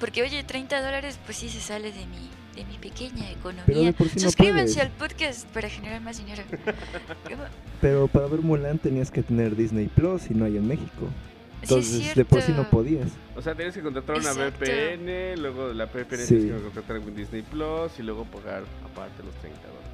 porque 0.00 0.22
oye, 0.22 0.42
30 0.42 0.80
dólares 0.82 1.18
pues 1.26 1.36
sí 1.36 1.50
se 1.50 1.60
sale 1.60 1.92
de 1.92 2.06
mi, 2.06 2.30
de 2.58 2.64
mi 2.64 2.78
pequeña 2.78 3.26
Pero 3.26 3.38
economía. 3.38 3.92
sí 3.92 4.04
no 4.14 4.20
Suscríbanse 4.20 4.74
puedes. 4.74 4.78
al 4.78 4.90
podcast 4.90 5.46
para 5.48 5.68
generar 5.68 6.00
más 6.00 6.18
dinero. 6.18 6.42
Pero 7.80 8.08
para 8.08 8.26
ver 8.26 8.40
Mulan 8.40 8.78
tenías 8.78 9.10
que 9.10 9.22
tener 9.22 9.54
Disney 9.56 9.86
Plus 9.86 10.30
y 10.30 10.34
no 10.34 10.44
hay 10.44 10.56
en 10.56 10.66
México. 10.66 11.06
Sí, 11.62 11.64
es 11.64 11.70
Entonces 11.70 12.14
de 12.14 12.24
por 12.24 12.40
sí 12.42 12.52
no 12.52 12.68
podías. 12.70 13.08
O 13.36 13.42
sea, 13.42 13.54
tienes 13.54 13.74
que 13.74 13.82
contratar 13.82 14.16
una 14.16 14.30
Exacto. 14.30 14.64
VPN, 14.64 15.40
luego 15.40 15.72
la 15.72 15.86
VPN 15.86 16.18
Sí. 16.26 16.36
tienes 16.36 16.56
que 16.56 16.62
contratar 16.62 16.98
un 16.98 17.16
Disney 17.16 17.42
Plus 17.42 17.92
y 17.98 18.02
luego 18.02 18.24
pagar 18.24 18.62
aparte 18.84 19.22
los 19.24 19.34
30 19.36 19.58
dólares. 19.60 19.88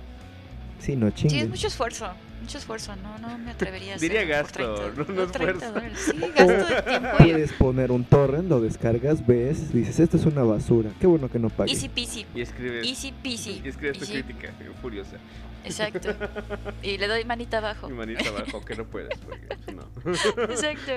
Sí, 0.81 0.97
no 0.97 1.11
Sí, 1.15 1.39
es 1.39 1.49
mucho 1.49 1.67
esfuerzo, 1.69 2.09
mucho 2.45 2.59
esfuerzo, 2.59 2.95
no, 2.97 3.19
no 3.19 3.37
me 3.39 3.51
atrevería 3.53 3.95
a 3.95 3.97
Diría 3.99 4.25
gasto, 4.25 4.75
30, 4.95 5.13
no- 5.13 5.15
no 5.27 5.31
30 5.31 5.67
esfuerzo. 5.67 6.13
Sí, 6.13 6.19
gasto 6.35 6.75
de 6.75 6.83
tiempo. 6.83 7.09
y- 7.21 7.23
Puedes 7.33 7.53
poner 7.55 7.91
un 7.91 8.05
torrent, 8.05 8.49
lo 8.49 8.61
descargas, 8.61 9.27
ves, 9.27 9.73
dices, 9.73 9.99
esto 10.01 10.17
es 10.17 10.27
una 10.27 10.43
basura. 10.45 10.91
Qué 11.01 11.07
bueno 11.07 11.31
que 11.31 11.39
no 11.39 11.49
pagué. 11.51 11.73
Easy 11.73 11.89
peasy, 11.89 12.27
Y 12.35 12.41
escribes, 12.43 12.87
easy 12.87 13.13
peasy. 13.13 13.63
y 13.65 13.69
escribes 13.69 13.99
tu 13.99 14.05
Easy, 14.05 14.23
crítica 14.23 14.49
eh, 14.61 14.71
furiosa. 14.81 15.17
Exacto. 15.65 16.15
Y 16.83 16.99
le 16.99 17.07
doy 17.09 17.25
manita 17.25 17.59
abajo. 17.59 17.89
Mi 17.89 17.97
manita 17.97 18.29
abajo, 18.29 18.63
que 18.65 18.75
no 18.77 18.85
puedes, 18.85 19.19
porque 19.19 19.49
no. 19.75 19.89
Exacto. 20.45 20.93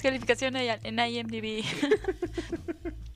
Calificación 0.00 0.54
en 0.56 0.78
en 0.84 0.98
IMDb. 0.98 1.64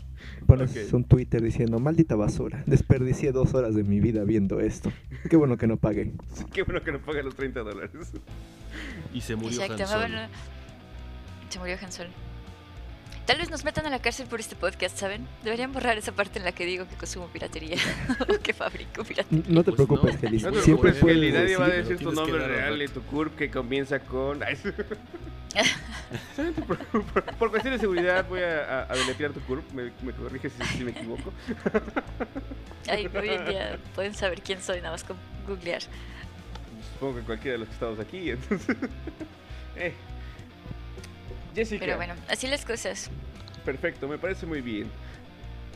Pones 0.56 0.92
un 0.92 1.04
Twitter 1.04 1.40
diciendo, 1.42 1.78
maldita 1.78 2.14
basura, 2.14 2.62
desperdicié 2.66 3.32
dos 3.32 3.54
horas 3.54 3.74
de 3.74 3.84
mi 3.84 4.00
vida 4.00 4.24
viendo 4.24 4.60
esto. 4.60 4.92
Qué 5.30 5.36
bueno 5.36 5.56
que 5.56 5.66
no 5.66 5.78
pagué. 5.78 6.12
Qué 6.52 6.62
bueno 6.62 6.82
que 6.82 6.92
no 6.92 7.00
pague 7.00 7.22
los 7.22 7.34
30 7.34 7.60
dólares. 7.60 8.12
Y 9.14 9.22
se 9.22 9.34
murió 9.34 9.62
Exacto. 9.62 9.82
Han 9.82 9.88
Solo. 9.88 10.00
bueno, 10.00 10.18
se 11.48 11.58
murió 11.58 11.76
Han 11.82 11.92
Solo. 11.92 12.10
Tal 13.26 13.38
vez 13.38 13.50
nos 13.50 13.64
metan 13.64 13.86
a 13.86 13.90
la 13.90 14.00
cárcel 14.00 14.26
por 14.26 14.40
este 14.40 14.56
podcast, 14.56 14.96
¿saben? 14.98 15.26
Deberían 15.44 15.72
borrar 15.72 15.96
esa 15.96 16.10
parte 16.12 16.38
en 16.40 16.44
la 16.44 16.50
que 16.52 16.66
digo 16.66 16.88
que 16.88 16.96
consumo 16.96 17.28
piratería 17.28 17.76
o 18.28 18.42
que 18.42 18.52
fabrico 18.52 19.04
piratería. 19.04 19.44
No 19.48 19.62
te 19.62 19.70
Pues 19.72 19.86
preocupes, 19.86 20.14
no. 20.14 20.20
Feliz. 20.20 20.42
No 20.42 20.50
te 20.52 20.60
Siempre 20.62 20.92
Kelly, 20.92 21.30
nadie 21.32 21.56
va 21.56 21.66
a 21.66 21.68
decir- 21.68 21.98
tu 21.98 22.10
nombre 22.12 22.44
real 22.46 22.82
y 22.82 22.88
tu 22.88 23.00
CURP 23.02 23.36
que 23.36 23.50
comienza 23.50 24.00
con... 24.00 24.40
Por, 26.66 26.78
por, 26.86 27.24
por 27.36 27.50
cuestión 27.50 27.74
de 27.74 27.78
seguridad 27.80 28.26
voy 28.26 28.40
a, 28.40 28.64
a, 28.84 28.92
a 28.92 28.96
deletrear 28.96 29.32
tu 29.32 29.40
CURP, 29.40 29.70
me, 29.72 29.92
me 30.02 30.12
corriges 30.12 30.52
si, 30.58 30.78
si 30.78 30.84
me 30.84 30.92
equivoco. 30.92 31.30
Ay, 32.88 33.06
hoy 33.14 33.28
en 33.28 33.44
día 33.46 33.78
pueden 33.94 34.14
saber 34.14 34.40
quién 34.40 34.62
soy 34.62 34.78
nada 34.78 34.92
más 34.92 35.04
con 35.04 35.16
googlear. 35.46 35.82
Supongo 36.94 37.16
que 37.16 37.22
cualquiera 37.22 37.52
de 37.52 37.58
los 37.58 37.68
que 37.68 37.74
estamos 37.74 38.00
aquí, 38.00 38.30
entonces... 38.30 38.76
eh. 39.76 39.92
Jessica, 41.54 41.84
Pero 41.84 41.96
bueno, 41.96 42.14
así 42.28 42.46
las 42.46 42.64
cosas. 42.64 43.10
perfecto, 43.64 44.08
me 44.08 44.18
parece 44.18 44.46
muy 44.46 44.60
bien. 44.60 44.90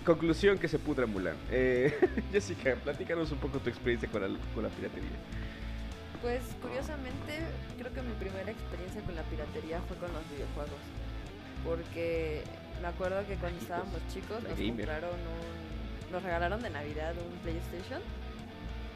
Conclusión 0.05 0.59
que 0.59 0.69
se 0.69 0.79
pudra 0.79 1.07
Mulan. 1.07 1.37
Eh, 1.51 1.93
Jessica, 2.33 2.77
platícanos 2.77 3.33
un 3.33 3.39
poco 3.39 3.59
tu 3.59 3.69
experiencia 3.69 4.09
con 4.09 4.23
la, 4.23 4.29
con 4.55 4.63
la 4.63 4.69
piratería. 4.71 5.11
Pues 6.23 6.43
curiosamente, 6.63 7.41
creo 7.79 7.93
que 7.93 8.03
mi 8.03 8.15
primera 8.15 8.51
experiencia 8.51 9.03
con 9.03 9.15
la 9.15 9.23
piratería 9.25 9.81
fue 9.83 9.97
con 9.97 10.13
los 10.13 10.23
videojuegos. 10.31 10.81
Porque 11.65 12.43
me 12.81 12.89
acuerdo 12.89 13.27
que 13.27 13.35
cuando 13.35 13.61
estábamos 13.61 14.01
chicos 14.13 14.43
nos 14.43 14.59
compraron 14.59 15.11
un. 15.11 16.13
Nos 16.13 16.23
regalaron 16.23 16.63
de 16.63 16.71
Navidad 16.71 17.15
un 17.19 17.37
PlayStation. 17.41 18.01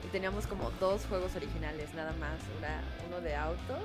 Y 0.07 0.09
teníamos 0.13 0.47
como 0.47 0.71
dos 0.79 1.05
juegos 1.07 1.35
originales, 1.37 1.93
nada 1.95 2.13
más. 2.21 2.39
Una, 2.59 2.81
uno 3.09 3.21
de 3.21 3.35
autos 3.35 3.83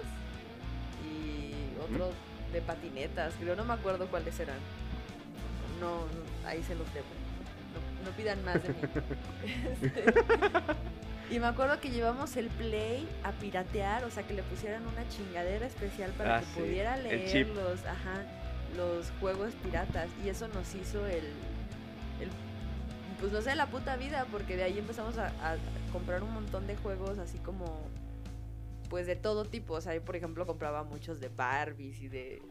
y 1.03 1.53
otro 1.81 2.11
de 2.55 2.61
patinetas, 2.61 3.33
creo, 3.39 3.55
no 3.55 3.65
me 3.65 3.73
acuerdo 3.73 4.07
cuáles 4.07 4.39
eran. 4.39 4.57
No, 5.79 5.97
no, 5.97 6.47
ahí 6.47 6.63
se 6.63 6.73
los 6.73 6.91
debo. 6.93 7.05
No, 7.73 8.09
no 8.09 8.15
pidan 8.15 8.43
más 8.45 8.63
de 8.63 8.69
mí. 8.69 8.75
Este, 9.81 10.05
y 11.35 11.39
me 11.39 11.47
acuerdo 11.47 11.81
que 11.81 11.89
llevamos 11.89 12.37
el 12.37 12.47
Play 12.47 13.07
a 13.23 13.33
piratear, 13.33 14.05
o 14.05 14.09
sea, 14.09 14.23
que 14.23 14.33
le 14.33 14.43
pusieran 14.43 14.87
una 14.87 15.07
chingadera 15.09 15.67
especial 15.67 16.11
para 16.11 16.37
Ah, 16.37 16.39
que 16.39 16.45
sí, 16.45 16.59
pudiera 16.61 16.95
leer 16.95 17.47
los, 17.49 17.85
ajá, 17.85 18.23
los 18.77 19.11
juegos 19.19 19.51
piratas. 19.61 20.07
Y 20.23 20.29
eso 20.29 20.47
nos 20.47 20.73
hizo 20.75 21.05
el, 21.05 21.25
el 22.21 22.29
pues 23.19 23.33
no 23.33 23.41
sé, 23.41 23.53
la 23.55 23.65
puta 23.65 23.97
vida, 23.97 24.25
porque 24.31 24.55
de 24.55 24.63
ahí 24.63 24.79
empezamos 24.79 25.17
a, 25.17 25.27
a 25.27 25.57
comprar 25.91 26.23
un 26.23 26.33
montón 26.33 26.67
de 26.67 26.77
juegos 26.77 27.17
así 27.17 27.37
como, 27.39 27.81
pues 28.89 29.07
de 29.07 29.15
todo 29.15 29.45
tipo. 29.45 29.73
O 29.73 29.81
sea, 29.81 29.93
yo 29.93 30.03
por 30.03 30.15
ejemplo 30.15 30.45
compraba 30.45 30.83
muchos 30.83 31.19
de 31.19 31.29
Barbies 31.29 32.01
y 32.01 32.07
de, 32.07 32.41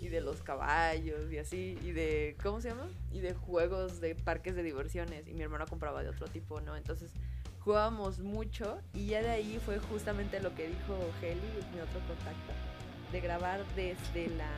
y 0.00 0.08
de 0.08 0.20
los 0.20 0.42
caballos 0.42 1.30
y 1.30 1.38
así, 1.38 1.78
y 1.82 1.92
de, 1.92 2.36
¿cómo 2.42 2.60
se 2.60 2.70
llama? 2.70 2.88
Y 3.10 3.20
de 3.20 3.34
juegos 3.34 4.00
de 4.00 4.14
parques 4.14 4.54
de 4.54 4.62
diversiones. 4.62 5.26
Y 5.28 5.34
mi 5.34 5.42
hermano 5.42 5.66
compraba 5.66 6.02
de 6.02 6.08
otro 6.08 6.26
tipo, 6.26 6.60
¿no? 6.60 6.76
Entonces 6.76 7.12
jugábamos 7.60 8.18
mucho 8.18 8.80
y 8.92 9.06
ya 9.06 9.22
de 9.22 9.30
ahí 9.30 9.60
fue 9.64 9.78
justamente 9.78 10.40
lo 10.40 10.54
que 10.54 10.66
dijo 10.66 10.98
Heli, 11.22 11.40
mi 11.72 11.80
otro 11.80 12.00
contacto, 12.08 12.52
de 13.12 13.20
grabar 13.20 13.64
desde 13.76 14.34
la 14.36 14.50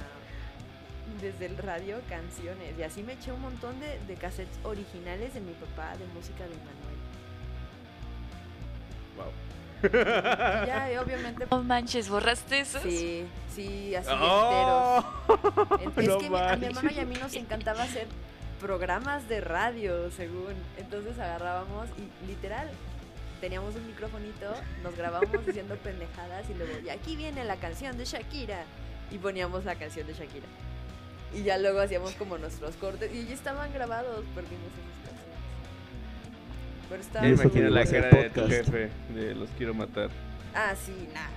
desde 1.20 1.44
el 1.46 1.58
radio 1.58 2.00
canciones 2.08 2.78
y 2.78 2.82
así 2.82 3.02
me 3.02 3.12
eché 3.12 3.30
un 3.30 3.42
montón 3.42 3.78
de, 3.78 3.98
de 4.06 4.14
cassettes 4.14 4.58
originales 4.64 5.34
de 5.34 5.40
mi 5.40 5.52
papá 5.52 5.94
de 5.98 6.06
música 6.06 6.44
de 6.44 6.56
Manuel. 6.56 6.94
Wow. 9.16 9.43
Ya 10.66 10.88
obviamente 11.04 11.46
No 11.50 11.62
manches, 11.62 12.08
¿borraste 12.08 12.60
eso? 12.60 12.80
sí, 12.80 13.26
sí, 13.54 13.94
así 13.94 14.08
¡Oh! 14.12 15.04
enteros. 15.80 15.96
No 15.96 16.02
es 16.02 16.16
que 16.18 16.36
a 16.36 16.56
mi 16.56 16.66
hermano 16.66 16.90
y 16.94 16.98
a 17.00 17.04
mí 17.04 17.14
nos 17.16 17.34
encantaba 17.34 17.82
hacer 17.82 18.06
programas 18.60 19.28
de 19.28 19.40
radio, 19.40 20.10
según. 20.10 20.54
Entonces 20.78 21.18
agarrábamos 21.18 21.88
y 21.98 22.26
literal 22.26 22.70
teníamos 23.40 23.74
un 23.74 23.86
microfonito, 23.86 24.54
nos 24.82 24.96
grabábamos 24.96 25.44
diciendo 25.46 25.76
pendejadas 25.76 26.48
y 26.48 26.54
luego, 26.54 26.72
y 26.82 26.88
aquí 26.88 27.14
viene 27.16 27.44
la 27.44 27.56
canción 27.56 27.98
de 27.98 28.04
Shakira. 28.06 28.62
Y 29.10 29.18
poníamos 29.18 29.64
la 29.66 29.74
canción 29.74 30.06
de 30.06 30.14
Shakira. 30.14 30.46
Y 31.34 31.42
ya 31.42 31.58
luego 31.58 31.80
hacíamos 31.80 32.12
como 32.14 32.38
nuestros 32.38 32.74
cortes. 32.76 33.12
Y 33.14 33.26
ya 33.26 33.34
estaban 33.34 33.72
grabados, 33.72 34.24
perdimos 34.34 34.70
esas 34.72 35.03
Pero 37.12 37.24
Ya 37.24 37.28
imagino 37.42 37.68
la 37.70 37.84
cara 37.84 38.10
de 38.10 38.30
tu 38.30 38.46
jefe 38.46 38.90
de 39.14 39.34
los 39.34 39.48
quiero 39.56 39.74
matar. 39.74 40.10
Ah, 40.54 40.74
sí, 40.76 41.08
nada, 41.12 41.30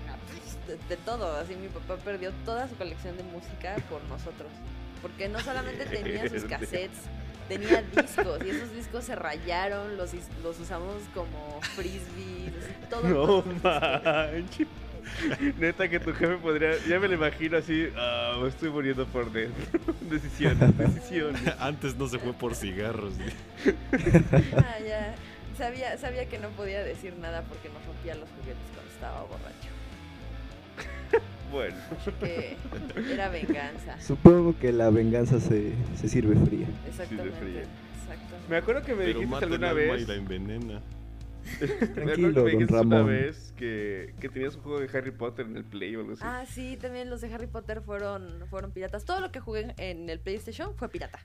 de, 0.68 0.78
de 0.90 1.02
todo. 1.04 1.36
Así 1.38 1.56
mi 1.56 1.68
papá 1.68 1.96
perdió 1.98 2.32
toda 2.46 2.68
su 2.68 2.76
colección 2.76 3.18
de 3.18 3.24
música 3.24 3.76
por 3.90 4.04
nosotros. 4.06 4.50
Porque 5.02 5.30
no 5.30 5.40
solamente 5.40 5.86
tenía 5.86 6.24
sus 6.24 6.44
Verde. 6.44 6.48
cassettes, 6.60 7.00
tenía 7.48 7.82
discos. 7.82 8.40
Y 8.46 8.50
esos 8.50 8.74
discos 8.76 9.06
se 9.06 9.16
rayaron, 9.16 9.98
los, 9.98 10.12
los 10.44 10.60
usamos 10.60 10.96
como 11.14 11.60
frisbees, 11.76 12.54
así, 12.64 12.74
todo. 12.90 13.04
No 13.08 13.44
manches. 13.64 14.68
Neta 15.58 15.88
que 15.88 16.00
tu 16.02 16.14
jefe 16.14 16.36
podría. 16.36 16.72
Ya 16.88 17.00
me 17.00 17.08
lo 17.08 17.14
imagino 17.14 17.58
así. 17.58 17.88
Ah, 17.96 18.38
me 18.42 18.50
estoy 18.50 18.70
muriendo 18.70 19.06
por 19.08 19.32
dentro. 19.32 19.64
Decisiones, 20.02 20.78
decisiones. 20.78 21.42
Antes 21.60 21.96
no 21.96 22.08
se 22.08 22.20
fue 22.20 22.34
por 22.34 22.56
cigarros. 22.56 23.14
Ah, 24.58 24.80
ya. 24.86 25.16
Sabía, 25.58 25.98
sabía 25.98 26.28
que 26.30 26.38
no 26.38 26.50
podía 26.50 26.84
decir 26.84 27.16
nada 27.18 27.42
porque 27.44 27.70
nos 27.70 27.84
rompía 27.86 28.16
los 28.16 28.30
juguetes 28.30 28.64
cuando 28.74 28.92
estaba 28.92 29.22
borracho. 29.24 29.70
Bueno. 31.52 31.78
Así 32.02 32.12
que 32.20 32.58
era 33.14 33.30
venganza. 33.30 34.00
Supongo 34.02 34.58
que 34.60 34.74
la 34.74 34.90
venganza 34.90 35.40
se, 35.40 35.72
se 35.96 36.10
sirve 36.10 36.36
fría. 36.46 36.68
Exactamente. 36.86 37.32
fría. 37.40 37.62
Exactamente. 37.62 38.50
Me 38.50 38.58
acuerdo 38.58 38.82
que 38.84 38.94
me 38.94 39.06
Pero 39.06 39.20
dijiste 39.20 39.46
alguna 39.46 39.70
alma 39.70 39.82
y 39.82 39.86
vez. 39.88 40.08
la 40.10 40.16
envenena. 40.16 40.82
Me 41.62 41.66
acuerdo 41.66 41.80
que 41.80 41.88
Tranquilo, 41.94 42.44
me 42.44 42.52
don 42.52 42.64
una 42.64 42.78
Ramón. 42.78 43.08
vez 43.08 43.54
que, 43.56 44.14
que 44.20 44.28
tenías 44.28 44.56
un 44.58 44.64
juego 44.64 44.80
de 44.82 44.98
Harry 44.98 45.12
Potter 45.12 45.46
en 45.46 45.56
el 45.56 45.64
Play 45.64 45.96
o 45.96 46.02
algo 46.02 46.12
así. 46.12 46.22
Ah, 46.26 46.44
sí, 46.46 46.76
también 46.76 47.10
los 47.10 47.22
de 47.22 47.34
Harry 47.34 47.48
Potter 47.48 47.82
fueron, 47.82 48.46
fueron 48.50 48.74
piratas. 48.74 49.06
Todo 49.06 49.22
lo 49.22 49.32
que 49.32 49.40
jugué 49.40 49.74
en 49.78 50.10
el 50.10 50.20
PlayStation 50.20 50.76
fue 50.76 50.90
pirata. 50.90 51.20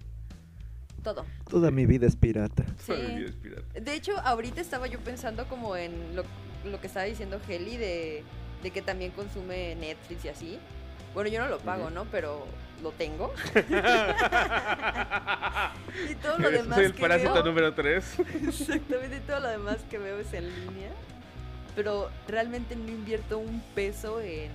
Todo. 1.02 1.26
Toda 1.48 1.70
mi 1.70 1.86
vida 1.86 2.06
es 2.06 2.16
pirata. 2.16 2.64
Sí. 2.78 2.92
Ay, 2.92 3.16
Dios, 3.16 3.32
pirata. 3.42 3.80
De 3.80 3.94
hecho, 3.94 4.18
ahorita 4.20 4.60
estaba 4.60 4.86
yo 4.86 5.00
pensando 5.00 5.46
como 5.46 5.76
en 5.76 6.14
lo, 6.14 6.24
lo 6.64 6.80
que 6.80 6.86
estaba 6.86 7.06
diciendo 7.06 7.40
Heli 7.48 7.76
de, 7.76 8.22
de 8.62 8.70
que 8.70 8.82
también 8.82 9.10
consume 9.10 9.74
Netflix 9.74 10.24
y 10.24 10.28
así. 10.28 10.58
Bueno, 11.14 11.28
yo 11.28 11.40
no 11.40 11.48
lo 11.48 11.58
pago. 11.58 11.90
¿no? 11.90 12.04
Pero 12.06 12.46
lo 12.82 12.92
tengo. 12.92 13.32
y 16.10 16.14
todo 16.16 16.38
lo 16.38 16.50
demás 16.50 16.76
Soy 16.76 16.86
el 16.86 16.94
que 16.94 17.00
parásito 17.00 17.34
veo... 17.34 17.44
número 17.44 17.74
3. 17.74 18.18
Exactamente, 18.46 19.16
y 19.16 19.20
todo 19.20 19.40
lo 19.40 19.48
demás 19.48 19.78
que 19.90 19.98
veo 19.98 20.18
es 20.18 20.32
en 20.32 20.44
línea. 20.44 20.90
Pero 21.74 22.10
realmente 22.28 22.76
no 22.76 22.88
invierto 22.88 23.38
un 23.38 23.62
peso 23.74 24.20
en, 24.20 24.50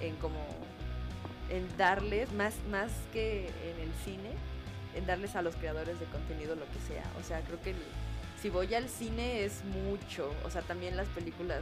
en 0.00 0.14
como 0.16 0.38
en 1.50 1.66
darles, 1.76 2.32
más, 2.32 2.54
más 2.70 2.92
que 3.12 3.46
en 3.48 3.80
el 3.80 3.92
cine, 4.04 4.30
en 4.94 5.06
darles 5.06 5.36
a 5.36 5.42
los 5.42 5.54
creadores 5.56 5.98
de 6.00 6.06
contenido 6.06 6.54
lo 6.54 6.64
que 6.66 6.80
sea. 6.94 7.04
O 7.20 7.22
sea, 7.24 7.40
creo 7.42 7.60
que 7.62 7.70
el- 7.70 7.82
si 8.40 8.50
voy 8.50 8.72
al 8.74 8.88
cine 8.88 9.44
es 9.44 9.64
mucho. 9.64 10.32
O 10.44 10.50
sea, 10.50 10.62
también 10.62 10.96
las 10.96 11.08
películas 11.08 11.60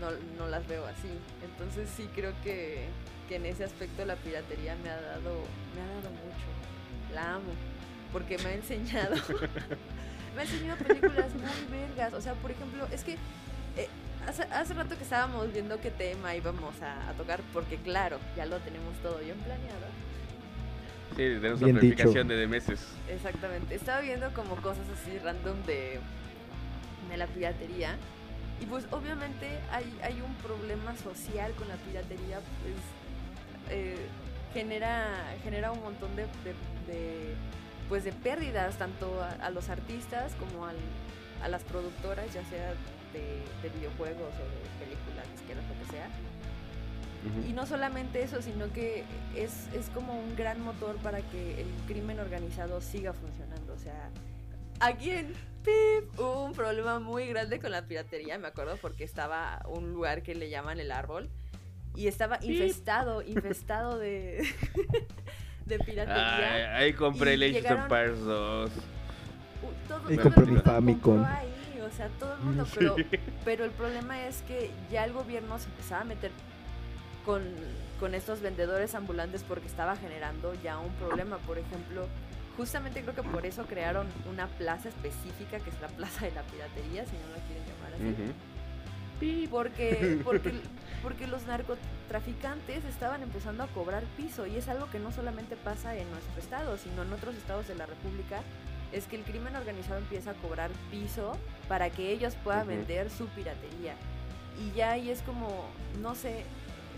no, 0.00 0.10
no, 0.10 0.16
no 0.38 0.48
las 0.48 0.66
veo 0.66 0.84
así. 0.86 1.08
Entonces 1.44 1.88
sí 1.96 2.08
creo 2.14 2.32
que, 2.42 2.86
que 3.28 3.36
en 3.36 3.46
ese 3.46 3.64
aspecto 3.64 4.04
la 4.04 4.16
piratería 4.16 4.74
me 4.82 4.90
ha 4.90 5.00
dado, 5.00 5.42
me 5.74 5.80
ha 5.82 5.86
dado 5.86 6.10
mucho. 6.10 7.14
La 7.14 7.34
amo. 7.34 7.52
Porque 8.12 8.36
me 8.38 8.46
ha 8.50 8.54
enseñado. 8.54 9.14
me 10.34 10.40
ha 10.40 10.44
enseñado 10.44 10.84
películas 10.84 11.32
muy 11.34 11.78
vergas. 11.78 12.12
O 12.14 12.20
sea, 12.20 12.34
por 12.34 12.50
ejemplo, 12.50 12.86
es 12.92 13.04
que 13.04 13.12
eh, 13.76 13.88
hace, 14.26 14.42
hace 14.42 14.74
rato 14.74 14.96
que 14.96 15.04
estábamos 15.04 15.52
viendo 15.52 15.80
qué 15.80 15.90
tema 15.92 16.34
íbamos 16.34 16.80
a, 16.82 17.08
a 17.08 17.12
tocar, 17.12 17.40
porque 17.52 17.76
claro, 17.76 18.18
ya 18.36 18.46
lo 18.46 18.58
tenemos 18.58 18.96
todo 19.02 19.18
bien 19.18 19.38
planeado. 19.38 19.86
Sí, 21.10 21.16
tenemos 21.16 21.60
una 21.60 21.68
dicho. 21.68 21.80
planificación 21.80 22.28
de, 22.28 22.36
de 22.36 22.46
meses. 22.46 22.80
Exactamente. 23.08 23.74
Estaba 23.74 24.00
viendo 24.00 24.32
como 24.32 24.56
cosas 24.56 24.84
así 24.94 25.18
random 25.18 25.62
de, 25.66 25.98
de 27.10 27.16
la 27.16 27.26
piratería. 27.26 27.96
Y 28.60 28.66
pues 28.66 28.86
obviamente 28.90 29.58
hay, 29.72 29.84
hay 30.02 30.20
un 30.20 30.34
problema 30.36 30.96
social 30.96 31.52
con 31.52 31.66
la 31.68 31.76
piratería, 31.76 32.40
pues 32.62 32.74
eh, 33.70 33.96
genera, 34.52 35.06
genera 35.42 35.72
un 35.72 35.82
montón 35.82 36.14
de, 36.16 36.22
de- 36.24 36.92
de, 36.92 37.34
pues 37.88 38.04
de 38.04 38.12
pérdidas 38.12 38.76
tanto 38.76 39.22
a, 39.22 39.30
a 39.46 39.50
los 39.50 39.68
artistas 39.70 40.32
como 40.34 40.66
al- 40.66 40.76
a 41.42 41.48
las 41.48 41.62
productoras, 41.64 42.26
ya 42.34 42.44
sea 42.44 42.74
de, 43.14 43.42
de 43.62 43.68
videojuegos 43.78 44.28
o 44.34 44.44
de 44.44 44.84
películas, 44.84 45.24
disqueras, 45.32 45.64
lo 45.64 45.86
que 45.86 45.92
sea. 45.92 46.08
Y 47.48 47.52
no 47.52 47.66
solamente 47.66 48.22
eso, 48.22 48.40
sino 48.40 48.72
que 48.72 49.04
es, 49.36 49.68
es 49.74 49.88
como 49.90 50.18
un 50.18 50.36
gran 50.36 50.60
motor 50.62 50.96
para 50.96 51.20
que 51.20 51.60
el 51.60 51.66
crimen 51.86 52.18
organizado 52.18 52.80
siga 52.80 53.12
funcionando. 53.12 53.74
O 53.74 53.78
sea, 53.78 54.08
aquí 54.80 55.10
en 55.10 55.34
Pip 55.62 56.18
hubo 56.18 56.44
un 56.46 56.52
problema 56.52 56.98
muy 56.98 57.26
grande 57.28 57.60
con 57.60 57.72
la 57.72 57.82
piratería, 57.86 58.38
me 58.38 58.48
acuerdo, 58.48 58.78
porque 58.80 59.04
estaba 59.04 59.60
un 59.68 59.92
lugar 59.92 60.22
que 60.22 60.34
le 60.34 60.48
llaman 60.48 60.80
el 60.80 60.90
árbol 60.92 61.28
y 61.94 62.06
estaba 62.06 62.38
infestado, 62.40 63.20
infestado 63.20 63.98
de, 63.98 64.38
de 65.66 65.74
Ay, 65.74 65.80
piratería. 65.84 66.76
ahí 66.76 66.92
compré 66.94 67.34
el 67.34 67.42
Age 67.42 67.72
of 67.74 67.80
Empires 67.82 68.20
2. 68.20 68.70
Uh, 68.70 69.88
todo, 69.88 70.08
Ahí 70.08 70.16
todo 70.16 70.22
compré 70.24 70.42
el 70.44 70.48
mi 70.48 70.54
mundo 70.54 70.70
Famicom. 70.70 71.24
ahí, 71.24 71.80
o 71.86 71.90
sea, 71.94 72.08
todo 72.18 72.32
el 72.34 72.40
mundo, 72.40 72.66
pero, 72.74 72.96
pero 73.44 73.64
el 73.66 73.70
problema 73.72 74.26
es 74.26 74.40
que 74.42 74.70
ya 74.90 75.04
el 75.04 75.12
gobierno 75.12 75.58
se 75.58 75.68
empezaba 75.68 76.00
a 76.00 76.04
meter 76.04 76.30
con, 77.24 77.42
con 77.98 78.14
estos 78.14 78.40
vendedores 78.40 78.94
ambulantes 78.94 79.42
porque 79.42 79.66
estaba 79.66 79.96
generando 79.96 80.54
ya 80.62 80.78
un 80.78 80.92
problema. 80.94 81.38
Por 81.38 81.58
ejemplo, 81.58 82.06
justamente 82.56 83.02
creo 83.02 83.14
que 83.14 83.22
por 83.22 83.46
eso 83.46 83.64
crearon 83.66 84.06
una 84.30 84.46
plaza 84.46 84.88
específica 84.88 85.60
que 85.60 85.70
es 85.70 85.80
la 85.80 85.88
plaza 85.88 86.24
de 86.24 86.32
la 86.32 86.42
piratería, 86.42 87.04
si 87.04 87.12
no 87.12 87.36
la 87.36 87.42
quieren 87.46 87.64
llamar 87.66 87.94
así. 87.94 88.22
Ujú. 88.22 88.32
Porque, 89.50 90.20
porque, 90.24 90.52
porque 91.02 91.26
los 91.26 91.46
narcotraficantes 91.46 92.84
estaban 92.86 93.22
empezando 93.22 93.62
a 93.62 93.66
cobrar 93.66 94.02
piso 94.16 94.46
y 94.46 94.56
es 94.56 94.68
algo 94.68 94.90
que 94.90 94.98
no 94.98 95.12
solamente 95.12 95.56
pasa 95.56 95.94
en 95.96 96.10
nuestro 96.10 96.40
estado, 96.40 96.78
sino 96.78 97.02
en 97.02 97.12
otros 97.12 97.34
estados 97.36 97.68
de 97.68 97.74
la 97.74 97.86
República. 97.86 98.40
Es 98.92 99.06
que 99.06 99.16
el 99.16 99.22
crimen 99.22 99.54
organizado 99.54 99.98
empieza 99.98 100.32
a 100.32 100.34
cobrar 100.34 100.70
piso 100.90 101.36
para 101.68 101.90
que 101.90 102.10
ellos 102.10 102.34
puedan 102.42 102.62
Ujú. 102.62 102.70
vender 102.70 103.10
su 103.10 103.26
piratería. 103.26 103.94
Y 104.58 104.74
ya 104.76 104.92
ahí 104.92 105.10
es 105.10 105.22
como, 105.22 105.66
no 106.00 106.14
sé, 106.14 106.44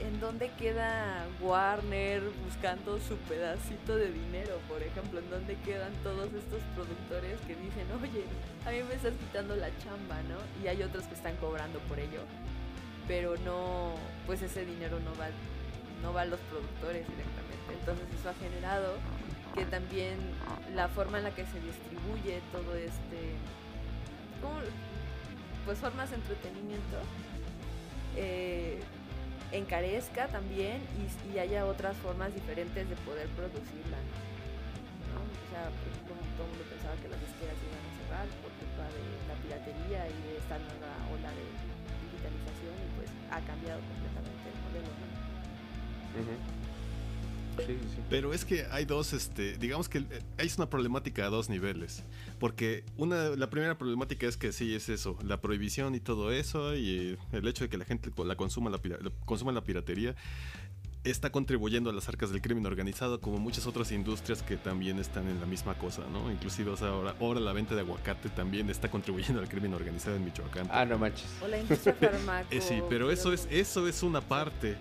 en 0.07 0.21
dónde 0.21 0.51
queda 0.59 1.27
Warner 1.41 2.23
buscando 2.45 2.99
su 2.99 3.17
pedacito 3.17 3.97
de 3.97 4.11
dinero, 4.11 4.59
por 4.69 4.83
ejemplo, 4.83 5.21
en 5.21 5.31
dónde 5.31 5.57
quedan 5.65 5.93
todos 6.03 6.33
estos 6.33 6.61
productores 6.75 7.41
que 7.47 7.55
dicen, 7.55 7.87
oye, 8.01 8.25
a 8.67 8.71
mí 8.71 8.83
me 8.89 8.95
estás 8.95 9.15
quitando 9.15 9.57
la 9.57 9.69
chamba, 9.79 10.21
¿no? 10.23 10.39
Y 10.63 10.69
hay 10.69 10.83
otros 10.83 11.05
que 11.05 11.15
están 11.15 11.37
cobrando 11.37 11.79
por 11.81 11.99
ello, 11.99 12.21
pero 13.07 13.37
no, 13.45 13.95
pues 14.27 14.43
ese 14.43 14.65
dinero 14.65 14.99
no 15.01 15.13
va 15.19 15.29
no 16.03 16.13
va 16.13 16.23
a 16.23 16.25
los 16.25 16.41
productores 16.41 17.07
directamente. 17.07 17.73
Entonces 17.79 18.07
eso 18.19 18.29
ha 18.29 18.35
generado 18.35 18.95
que 19.55 19.65
también 19.67 20.19
la 20.75 20.89
forma 20.89 21.19
en 21.19 21.25
la 21.25 21.31
que 21.31 21.47
se 21.47 21.61
distribuye 21.61 22.41
todo 22.51 22.75
este, 22.75 23.37
pues 25.65 25.79
formas 25.79 26.11
de 26.11 26.17
entretenimiento, 26.17 26.99
eh, 28.17 28.81
encarezca 29.53 30.29
también 30.29 30.81
y, 30.97 31.39
haya 31.39 31.67
otras 31.67 31.97
formas 31.99 32.35
diferentes 32.35 32.89
de 32.89 32.97
poder 33.05 33.29
producirla. 33.37 34.01
O 35.13 35.49
sea, 35.53 35.69
por 35.69 35.87
ejemplo, 35.93 36.17
todo 36.37 36.49
el 36.49 36.53
mundo 36.57 36.65
pensaba 36.73 36.97
que 36.97 37.09
las 37.09 37.21
disqueras 37.21 37.57
iban 37.61 37.85
a 37.85 37.93
cerrar 38.01 38.27
por 38.41 38.51
culpa 38.57 38.85
de 38.89 39.05
la 39.29 39.37
piratería 39.45 40.09
y 40.09 40.17
de 40.25 40.33
esta 40.41 40.57
nueva 40.57 40.93
ola 41.13 41.31
de 41.37 41.45
digitalización 42.09 42.75
y 42.81 42.89
pues 42.97 43.09
ha 43.29 43.41
cambiado 43.45 43.81
completamente 43.85 44.45
el 44.49 44.59
modelo. 44.65 44.91
¿no? 44.97 46.62
Sí, 47.59 47.65
sí. 47.67 48.01
Pero 48.11 48.33
es 48.35 48.45
que 48.45 48.67
hay 48.71 48.85
dos, 48.85 49.13
este, 49.13 49.57
digamos 49.59 49.89
que 49.89 49.99
eh, 49.99 50.05
es 50.39 50.57
una 50.59 50.69
problemática 50.71 51.27
a 51.27 51.29
dos 51.29 51.49
niveles. 51.49 52.03
Porque 52.39 52.85
una, 52.97 53.31
la 53.31 53.49
primera 53.51 53.77
problemática 53.79 54.27
es 54.27 54.37
que 54.37 54.53
sí 54.53 54.75
es 54.75 54.89
eso, 54.89 55.17
la 55.25 55.41
prohibición 55.41 55.95
y 55.95 56.01
todo 56.01 56.33
eso, 56.33 56.75
y 56.77 57.19
el 57.33 57.47
hecho 57.49 57.65
de 57.65 57.71
que 57.71 57.77
la 57.79 57.85
gente 57.85 58.11
la 58.25 58.37
consuma 58.37 58.71
la, 58.71 58.79
pira- 58.79 58.99
consuma 59.25 59.53
la 59.53 59.63
piratería 59.63 60.15
está 61.05 61.31
contribuyendo 61.33 61.91
a 61.91 61.93
las 61.93 62.09
arcas 62.09 62.31
del 62.31 62.41
crimen 62.41 62.65
organizado, 62.65 63.21
como 63.21 63.39
muchas 63.39 63.67
otras 63.67 63.91
industrias 63.91 64.41
que 64.45 64.57
también 64.57 65.01
están 65.01 65.29
en 65.29 65.41
la 65.41 65.47
misma 65.47 65.75
cosa, 65.75 66.03
¿no? 66.13 66.31
Inclusive 66.31 66.71
o 66.71 66.77
sea, 66.77 66.89
ahora, 66.91 67.17
ahora 67.21 67.41
la 67.41 67.53
venta 67.53 67.75
de 67.75 67.81
aguacate 67.81 68.29
también 68.29 68.71
está 68.71 68.89
contribuyendo 68.89 69.41
al 69.41 69.49
crimen 69.49 69.75
organizado 69.75 70.15
en 70.15 70.25
Michoacán. 70.25 70.69
Ah, 70.71 70.85
no 70.85 70.99
manches. 70.99 71.27
O 71.43 71.49
la 71.49 71.59
industria 71.59 71.95
farmaco. 71.95 72.47
Eh, 72.53 72.61
sí, 72.61 72.81
pero 72.89 73.11
eso 73.11 73.33
es, 73.33 73.49
eso 73.51 73.89
es 73.89 74.03
una 74.05 74.21
parte. 74.21 74.77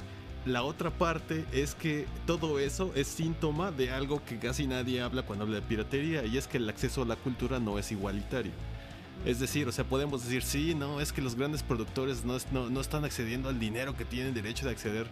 La 0.46 0.64
otra 0.64 0.90
parte 0.90 1.46
es 1.52 1.76
que 1.76 2.08
todo 2.26 2.58
eso 2.58 2.92
es 2.96 3.08
síntoma 3.08 3.72
de 3.72 3.92
algo 3.92 4.26
que 4.26 4.40
casi 4.40 4.66
nadie 4.66 5.00
habla 5.00 5.22
cuando 5.22 5.44
habla 5.44 5.58
de 5.58 5.62
piratería 5.62 6.26
y 6.26 6.38
es 6.38 6.48
que 6.48 6.58
el 6.58 6.68
acceso 6.68 7.04
a 7.04 7.06
la 7.06 7.16
cultura 7.16 7.60
no 7.60 7.78
es 7.78 7.92
igualitario. 7.92 8.52
Es 9.24 9.40
decir, 9.40 9.68
o 9.68 9.72
sea, 9.72 9.86
podemos 9.86 10.24
decir, 10.24 10.42
sí, 10.42 10.74
no, 10.74 11.00
es 11.00 11.14
que 11.14 11.22
los 11.22 11.36
grandes 11.36 11.62
productores 11.62 12.26
no, 12.26 12.38
no, 12.52 12.72
no 12.72 12.82
están 12.82 13.06
accediendo 13.06 13.50
al 13.50 13.60
dinero 13.60 13.96
que 13.96 14.04
tienen 14.04 14.34
derecho 14.34 14.66
de 14.66 14.72
acceder. 14.72 15.06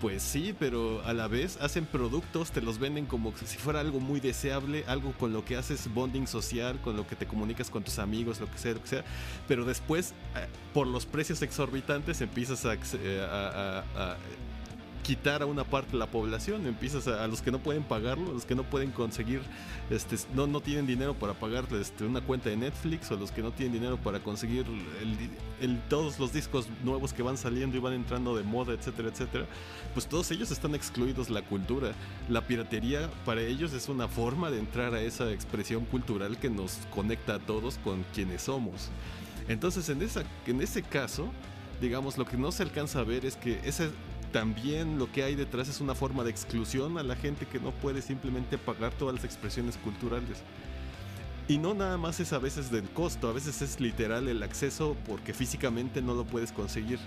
Pues 0.00 0.20
sí, 0.20 0.52
pero 0.58 1.00
a 1.04 1.12
la 1.12 1.28
vez 1.28 1.58
hacen 1.60 1.86
productos, 1.86 2.50
te 2.50 2.60
los 2.60 2.80
venden 2.80 3.06
como 3.06 3.32
si 3.36 3.56
fuera 3.58 3.78
algo 3.78 4.00
muy 4.00 4.18
deseable, 4.18 4.82
algo 4.88 5.12
con 5.12 5.32
lo 5.32 5.44
que 5.44 5.56
haces 5.56 5.94
bonding 5.94 6.26
social, 6.26 6.80
con 6.80 6.96
lo 6.96 7.06
que 7.06 7.14
te 7.14 7.24
comunicas 7.24 7.70
con 7.70 7.84
tus 7.84 8.00
amigos, 8.00 8.40
lo 8.40 8.50
que 8.50 8.58
sea, 8.58 8.72
lo 8.72 8.82
que 8.82 8.88
sea. 8.88 9.04
Pero 9.46 9.64
después, 9.64 10.10
eh, 10.34 10.48
por 10.74 10.88
los 10.88 11.06
precios 11.06 11.40
exorbitantes, 11.42 12.20
empiezas 12.20 12.64
a, 12.64 12.74
eh, 12.74 13.24
a 13.30 14.16
quitar 15.02 15.42
a 15.42 15.46
una 15.46 15.64
parte 15.64 15.92
de 15.92 15.98
la 15.98 16.06
población, 16.06 16.66
empiezas 16.66 17.08
a, 17.08 17.26
los 17.26 17.42
que 17.42 17.50
no 17.50 17.58
pueden 17.58 17.82
pagarlo, 17.82 18.32
los 18.32 18.44
que 18.44 18.54
no 18.54 18.62
pueden 18.64 18.92
conseguir, 18.92 19.40
este, 19.90 20.16
no, 20.34 20.46
no 20.46 20.60
tienen 20.60 20.86
dinero 20.86 21.14
para 21.14 21.34
pagar 21.34 21.64
este, 21.72 22.04
una 22.04 22.20
cuenta 22.20 22.50
de 22.50 22.56
Netflix, 22.56 23.10
o 23.10 23.16
los 23.16 23.32
que 23.32 23.42
no 23.42 23.50
tienen 23.50 23.74
dinero 23.74 23.96
para 23.96 24.20
conseguir 24.20 24.64
todos 25.88 26.18
los 26.18 26.32
discos 26.32 26.68
nuevos 26.84 27.12
que 27.12 27.22
van 27.22 27.36
saliendo 27.36 27.76
y 27.76 27.80
van 27.80 27.94
entrando 27.94 28.36
de 28.36 28.44
moda, 28.44 28.74
etcétera, 28.74 29.08
etcétera, 29.08 29.46
pues 29.92 30.06
todos 30.06 30.30
ellos 30.30 30.50
están 30.50 30.74
excluidos 30.74 31.26
de 31.26 31.34
la 31.34 31.42
cultura. 31.42 31.92
La 32.28 32.46
piratería 32.46 33.10
para 33.24 33.42
ellos 33.42 33.72
es 33.72 33.88
una 33.88 34.08
forma 34.08 34.50
de 34.50 34.58
entrar 34.58 34.94
a 34.94 35.00
esa 35.00 35.30
expresión 35.32 35.84
cultural 35.84 36.38
que 36.38 36.48
nos 36.48 36.78
conecta 36.94 37.34
a 37.34 37.38
todos 37.38 37.78
con 37.78 38.04
quienes 38.14 38.42
somos. 38.42 38.90
Entonces, 39.48 39.88
en, 39.88 40.02
esa, 40.02 40.22
en 40.46 40.62
ese 40.62 40.82
caso, 40.82 41.28
digamos, 41.80 42.16
lo 42.16 42.24
que 42.24 42.36
no 42.36 42.52
se 42.52 42.62
alcanza 42.62 43.00
a 43.00 43.04
ver 43.04 43.26
es 43.26 43.36
que 43.36 43.60
ese 43.64 43.90
también 44.32 44.98
lo 44.98 45.12
que 45.12 45.22
hay 45.22 45.34
detrás 45.34 45.68
es 45.68 45.80
una 45.80 45.94
forma 45.94 46.24
de 46.24 46.30
exclusión 46.30 46.98
a 46.98 47.02
la 47.02 47.14
gente 47.14 47.46
que 47.46 47.60
no 47.60 47.70
puede 47.70 48.02
simplemente 48.02 48.58
pagar 48.58 48.92
todas 48.94 49.14
las 49.14 49.24
expresiones 49.24 49.76
culturales. 49.76 50.42
Y 51.48 51.58
no 51.58 51.74
nada 51.74 51.98
más 51.98 52.18
es 52.18 52.32
a 52.32 52.38
veces 52.38 52.70
del 52.70 52.88
costo, 52.90 53.28
a 53.28 53.32
veces 53.32 53.62
es 53.62 53.78
literal 53.80 54.28
el 54.28 54.42
acceso 54.42 54.96
porque 55.06 55.34
físicamente 55.34 56.00
no 56.00 56.14
lo 56.14 56.24
puedes 56.24 56.50
conseguir. 56.50 56.98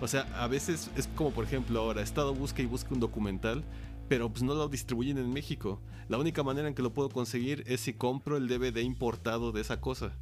O 0.00 0.08
sea, 0.08 0.22
a 0.34 0.48
veces 0.48 0.90
es 0.96 1.08
como 1.14 1.30
por 1.30 1.44
ejemplo 1.44 1.78
ahora, 1.80 2.02
Estado 2.02 2.34
busca 2.34 2.62
y 2.62 2.66
busca 2.66 2.92
un 2.92 3.00
documental, 3.00 3.64
pero 4.08 4.28
pues 4.30 4.42
no 4.42 4.54
lo 4.54 4.68
distribuyen 4.68 5.18
en 5.18 5.32
México. 5.32 5.80
La 6.08 6.18
única 6.18 6.42
manera 6.42 6.68
en 6.68 6.74
que 6.74 6.82
lo 6.82 6.92
puedo 6.92 7.10
conseguir 7.10 7.62
es 7.66 7.80
si 7.80 7.92
compro 7.92 8.36
el 8.36 8.48
DVD 8.48 8.82
importado 8.82 9.52
de 9.52 9.60
esa 9.60 9.80
cosa 9.80 10.12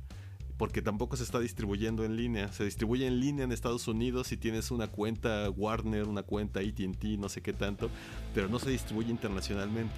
porque 0.60 0.82
tampoco 0.82 1.16
se 1.16 1.22
está 1.22 1.40
distribuyendo 1.40 2.04
en 2.04 2.16
línea. 2.16 2.52
Se 2.52 2.64
distribuye 2.64 3.06
en 3.06 3.18
línea 3.18 3.46
en 3.46 3.50
Estados 3.50 3.88
Unidos 3.88 4.26
si 4.26 4.36
tienes 4.36 4.70
una 4.70 4.88
cuenta 4.88 5.48
Warner, 5.48 6.06
una 6.06 6.22
cuenta 6.22 6.60
ATT, 6.60 7.02
no 7.18 7.30
sé 7.30 7.40
qué 7.40 7.54
tanto, 7.54 7.88
pero 8.34 8.46
no 8.46 8.58
se 8.58 8.68
distribuye 8.68 9.08
internacionalmente. 9.10 9.94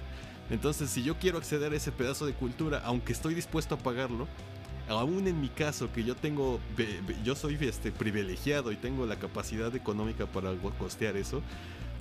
Entonces, 0.49 0.89
si 0.89 1.03
yo 1.03 1.19
quiero 1.19 1.37
acceder 1.37 1.73
a 1.73 1.75
ese 1.75 1.91
pedazo 1.91 2.25
de 2.25 2.31
cultura, 2.31 2.81
aunque 2.85 3.11
estoy 3.11 3.33
dispuesto 3.33 3.75
a 3.75 3.77
pagarlo, 3.77 4.25
aún 4.87 5.27
en 5.27 5.41
mi 5.41 5.49
caso, 5.49 5.91
que 5.91 6.05
yo 6.05 6.15
tengo, 6.15 6.61
yo 7.25 7.35
soy 7.35 7.57
este, 7.59 7.91
privilegiado 7.91 8.71
y 8.71 8.77
tengo 8.77 9.05
la 9.05 9.19
capacidad 9.19 9.75
económica 9.75 10.27
para 10.27 10.53
costear 10.79 11.17
eso, 11.17 11.41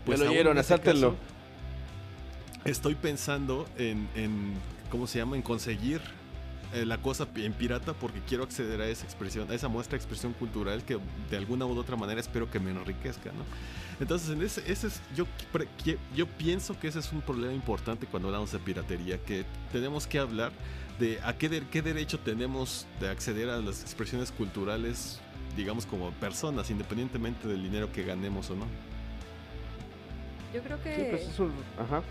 Pues 0.07 0.21
lo 0.21 0.27
aún 0.27 0.37
oyeron, 0.37 0.57
caso, 0.57 1.17
Estoy 2.65 2.95
pensando 2.95 3.67
en, 3.77 4.09
en, 4.15 4.55
¿cómo 4.89 5.09
se 5.09 5.19
llama? 5.19 5.35
En 5.35 5.43
conseguir 5.43 6.01
eh, 6.73 6.85
la 6.87 6.99
cosa 6.99 7.27
en 7.37 7.53
pirata 7.53 7.93
porque 7.95 8.21
quiero 8.27 8.45
acceder 8.45 8.81
a 8.81 8.87
esa 8.89 9.05
expresión, 9.05 9.51
a 9.51 9.55
esa 9.55 9.69
muestra 9.69 9.93
de 9.93 10.03
expresión 10.03 10.33
cultural 10.33 10.85
que 10.85 10.99
de 11.31 11.37
alguna 11.37 11.67
u 11.67 11.77
otra 11.79 11.97
manera 11.97 12.21
espero 12.21 12.51
que 12.51 12.59
me 12.61 12.71
enriquezca, 12.71 13.31
¿no? 13.33 13.45
Entonces, 14.01 14.31
en 14.31 14.43
ese, 14.43 14.61
ese 14.71 14.87
es, 14.89 15.01
yo, 15.15 15.27
yo 16.17 16.27
pienso 16.27 16.79
que 16.79 16.89
ese 16.89 16.99
es 16.99 17.13
un 17.13 17.21
problema 17.21 17.53
importante 17.53 18.07
cuando 18.07 18.29
hablamos 18.29 18.51
de 18.51 18.59
piratería, 18.59 19.19
que 19.23 19.45
tenemos 19.71 20.07
que 20.07 20.19
hablar 20.19 20.51
de 20.99 21.21
a 21.23 21.37
qué, 21.37 21.49
de- 21.49 21.63
qué 21.71 21.83
derecho 21.83 22.19
tenemos 22.19 22.87
de 23.01 23.09
acceder 23.09 23.49
a 23.51 23.59
las 23.59 23.83
expresiones 23.83 24.33
culturales, 24.33 25.21
digamos, 25.57 25.87
como 25.87 26.11
personas, 26.13 26.71
independientemente 26.71 27.47
del 27.47 27.63
dinero 27.63 27.93
que 27.93 28.03
ganemos 28.03 28.51
o 28.51 28.57
no. 28.57 28.67
Yo 30.55 30.63
creo 30.63 30.83
que... 30.83 30.95
Sí, 30.97 31.03
pues 31.11 31.23
es 31.29 31.39
un. 31.39 31.53
Ajá. 31.79 32.03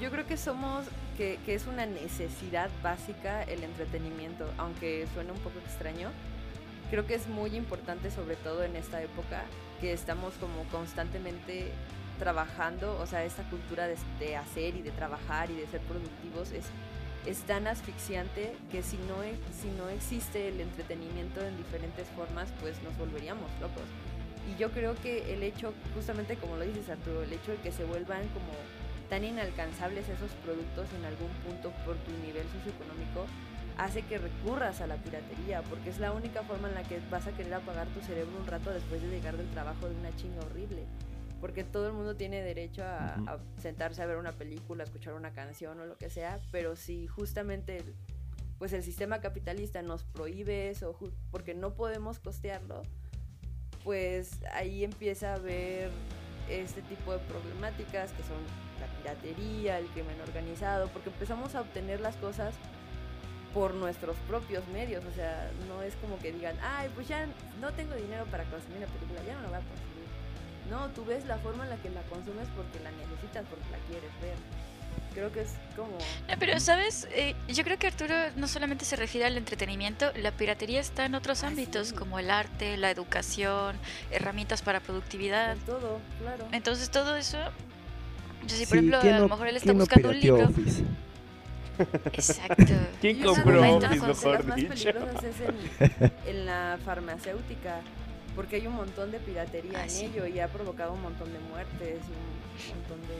Yo 0.00 0.10
creo 0.10 0.26
que 0.26 0.36
somos, 0.36 0.84
que, 1.16 1.38
que 1.46 1.54
es 1.54 1.66
una 1.66 1.86
necesidad 1.86 2.68
básica 2.82 3.42
el 3.44 3.62
entretenimiento, 3.64 4.46
aunque 4.58 5.06
suene 5.14 5.32
un 5.32 5.38
poco 5.38 5.58
extraño. 5.60 6.10
Creo 6.90 7.06
que 7.06 7.14
es 7.14 7.26
muy 7.28 7.56
importante, 7.56 8.10
sobre 8.10 8.36
todo 8.36 8.62
en 8.62 8.76
esta 8.76 9.02
época, 9.02 9.44
que 9.80 9.92
estamos 9.92 10.34
como 10.34 10.64
constantemente 10.70 11.70
trabajando, 12.18 12.98
o 13.00 13.06
sea, 13.06 13.24
esta 13.24 13.42
cultura 13.48 13.86
de, 13.88 13.96
de 14.20 14.36
hacer 14.36 14.76
y 14.76 14.82
de 14.82 14.90
trabajar 14.90 15.50
y 15.50 15.54
de 15.54 15.66
ser 15.66 15.80
productivos 15.82 16.52
es, 16.52 16.64
es 17.26 17.38
tan 17.40 17.66
asfixiante 17.66 18.54
que 18.70 18.82
si 18.82 18.96
no, 18.98 19.22
e- 19.22 19.36
si 19.60 19.68
no 19.76 19.88
existe 19.88 20.48
el 20.48 20.60
entretenimiento 20.60 21.40
en 21.44 21.56
diferentes 21.56 22.06
formas, 22.10 22.48
pues 22.60 22.80
nos 22.82 22.96
volveríamos 22.98 23.50
locos. 23.60 23.82
Y 24.50 24.58
yo 24.58 24.70
creo 24.70 24.94
que 24.94 25.34
el 25.34 25.42
hecho, 25.42 25.74
justamente 25.94 26.36
como 26.36 26.56
lo 26.56 26.64
dices 26.64 26.88
Arturo, 26.88 27.22
el 27.22 27.32
hecho 27.32 27.50
de 27.50 27.58
que 27.58 27.72
se 27.72 27.84
vuelvan 27.84 28.22
como 28.28 28.52
tan 29.08 29.24
inalcanzables 29.24 30.08
esos 30.08 30.30
productos 30.44 30.88
en 30.94 31.04
algún 31.04 31.30
punto 31.44 31.70
por 31.84 31.96
tu 31.96 32.12
nivel 32.24 32.46
socioeconómico 32.48 33.26
hace 33.78 34.02
que 34.02 34.18
recurras 34.18 34.80
a 34.80 34.86
la 34.86 34.96
piratería, 34.96 35.62
porque 35.62 35.90
es 35.90 35.98
la 35.98 36.12
única 36.12 36.42
forma 36.42 36.68
en 36.68 36.74
la 36.74 36.82
que 36.82 37.00
vas 37.10 37.26
a 37.26 37.32
querer 37.32 37.54
apagar 37.54 37.86
tu 37.88 38.00
cerebro 38.00 38.36
un 38.38 38.46
rato 38.46 38.70
después 38.70 39.02
de 39.02 39.10
llegar 39.10 39.36
del 39.36 39.48
trabajo 39.50 39.88
de 39.88 39.94
una 39.94 40.14
chinga 40.16 40.40
horrible. 40.44 40.84
Porque 41.40 41.64
todo 41.64 41.86
el 41.86 41.92
mundo 41.92 42.16
tiene 42.16 42.40
derecho 42.40 42.82
a, 42.82 43.14
a 43.14 43.38
sentarse 43.60 44.02
a 44.02 44.06
ver 44.06 44.16
una 44.16 44.32
película, 44.32 44.82
a 44.82 44.86
escuchar 44.86 45.12
una 45.12 45.32
canción 45.32 45.78
o 45.80 45.84
lo 45.84 45.98
que 45.98 46.08
sea, 46.08 46.40
pero 46.50 46.76
si 46.76 47.06
justamente 47.06 47.76
el, 47.76 47.94
pues 48.58 48.72
el 48.72 48.82
sistema 48.82 49.20
capitalista 49.20 49.82
nos 49.82 50.04
prohíbe 50.04 50.70
eso 50.70 50.96
porque 51.30 51.54
no 51.54 51.74
podemos 51.74 52.18
costearlo, 52.18 52.82
pues 53.84 54.40
ahí 54.54 54.82
empieza 54.82 55.32
a 55.32 55.34
haber 55.34 55.90
este 56.48 56.80
tipo 56.82 57.12
de 57.12 57.18
problemáticas 57.20 58.12
que 58.12 58.22
son 58.22 58.38
piratería, 59.10 59.78
el 59.78 59.86
crimen 59.88 60.20
organizado, 60.20 60.88
porque 60.88 61.10
empezamos 61.10 61.54
a 61.54 61.60
obtener 61.60 62.00
las 62.00 62.16
cosas 62.16 62.54
por 63.54 63.74
nuestros 63.74 64.16
propios 64.28 64.66
medios, 64.68 65.04
o 65.04 65.14
sea, 65.14 65.50
no 65.68 65.82
es 65.82 65.94
como 65.96 66.18
que 66.18 66.32
digan, 66.32 66.56
ay, 66.62 66.90
pues 66.94 67.08
ya 67.08 67.26
no 67.60 67.72
tengo 67.72 67.94
dinero 67.94 68.26
para 68.26 68.44
consumir 68.44 68.80
la 68.80 68.86
película, 68.86 69.20
ya 69.26 69.34
no 69.34 69.42
la 69.42 69.48
voy 69.48 69.56
a 69.56 69.60
consumir. 69.60 70.06
No, 70.70 70.88
tú 70.88 71.04
ves 71.04 71.24
la 71.26 71.38
forma 71.38 71.64
en 71.64 71.70
la 71.70 71.76
que 71.76 71.88
la 71.90 72.02
consumes 72.02 72.48
porque 72.56 72.80
la 72.80 72.90
necesitas, 72.90 73.46
porque 73.48 73.64
la 73.70 73.78
quieres 73.88 74.10
ver. 74.20 74.34
Creo 75.14 75.32
que 75.32 75.40
es 75.42 75.54
como... 75.74 75.92
No, 76.28 76.34
pero, 76.38 76.60
¿sabes? 76.60 77.08
Eh, 77.12 77.34
yo 77.48 77.64
creo 77.64 77.78
que 77.78 77.86
Arturo 77.86 78.14
no 78.36 78.48
solamente 78.48 78.84
se 78.84 78.96
refiere 78.96 79.26
al 79.26 79.38
entretenimiento, 79.38 80.12
la 80.16 80.32
piratería 80.32 80.80
está 80.80 81.06
en 81.06 81.14
otros 81.14 81.42
Ah, 81.42 81.46
ámbitos, 81.46 81.88
sí. 81.88 81.94
como 81.94 82.18
el 82.18 82.30
arte, 82.30 82.76
la 82.76 82.90
educación, 82.90 83.78
herramientas 84.10 84.60
para 84.60 84.80
productividad. 84.80 85.52
en 85.52 85.60
todo, 85.60 86.00
claro. 86.20 86.46
Entonces, 86.52 86.90
todo 86.90 87.16
eso. 87.16 87.38
Yo 88.46 88.56
sí, 88.56 88.64
Sí, 88.64 88.66
por 88.66 88.76
ejemplo, 88.78 88.98
¿quién 89.00 89.14
a 89.14 89.18
lo 89.20 89.28
mejor 89.28 89.48
él 89.48 89.56
está 89.56 89.72
buscando 89.72 90.08
un 90.10 90.20
libro. 90.20 90.44
Office? 90.46 90.82
Exacto. 92.12 92.64
¿Quién 93.00 93.20
compró 93.22 93.60
de 93.60 93.68
las 93.80 93.84
Office, 93.84 93.98
cosas 94.06 94.24
mejor 94.24 94.44
más 94.46 94.56
dicho? 94.56 94.68
peligrosas 94.68 95.24
es 95.24 95.36
en, 95.40 96.12
en 96.26 96.46
la 96.46 96.78
farmacéutica. 96.84 97.80
porque 98.34 98.56
hay 98.56 98.66
un 98.66 98.74
montón 98.74 99.10
de 99.10 99.18
piratería 99.18 99.78
Ah, 99.80 99.84
en 99.84 99.90
sí. 99.90 100.04
ello 100.06 100.26
y 100.26 100.40
ha 100.40 100.48
provocado 100.48 100.92
un 100.92 101.02
montón 101.02 101.32
de 101.32 101.38
muertes 101.50 101.98
y 102.00 102.72
un 102.72 102.78
montón 102.80 103.00
de... 103.08 103.16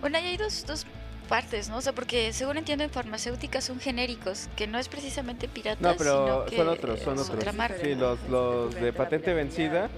Bueno, 0.00 0.18
ahí 0.18 0.26
hay 0.26 0.36
dos, 0.36 0.64
dos 0.66 0.84
partes, 1.28 1.68
¿no? 1.68 1.76
O 1.76 1.80
sea, 1.80 1.92
porque 1.92 2.32
según 2.32 2.56
entiendo 2.58 2.82
en 2.84 2.90
farmacéuticas 2.90 3.64
son 3.64 3.78
genéricos, 3.80 4.48
que 4.56 4.66
no 4.66 4.78
es 4.78 4.88
precisamente 4.88 5.48
piratas, 5.48 5.80
No, 5.80 5.94
pero 5.96 6.24
sino 6.26 6.44
que 6.46 6.56
son 6.56 6.68
otros, 6.68 7.00
son 7.00 7.12
otros. 7.18 7.30
otra 7.30 7.52
marca. 7.52 7.78
Sí, 7.82 7.94
los- 7.94 8.18
los 8.28 8.74
de 8.74 8.92
patente 8.92 9.32
vencida. 9.32 9.88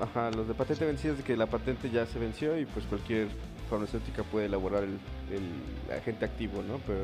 Ajá, 0.00 0.30
los 0.30 0.48
de 0.48 0.54
patente 0.54 0.84
vencida 0.86 1.12
es 1.12 1.18
de 1.18 1.24
que 1.24 1.36
la 1.36 1.46
patente 1.46 1.90
ya 1.90 2.06
se 2.06 2.18
venció 2.18 2.58
y 2.58 2.64
pues 2.64 2.86
cualquier 2.86 3.28
farmacéutica 3.68 4.22
puede 4.24 4.46
elaborar 4.46 4.84
el, 4.84 4.98
el 5.30 5.92
agente 5.96 6.24
activo, 6.24 6.62
¿no? 6.62 6.78
Pero 6.86 7.00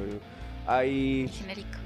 hay 0.66 1.28
genérico. 1.28 1.78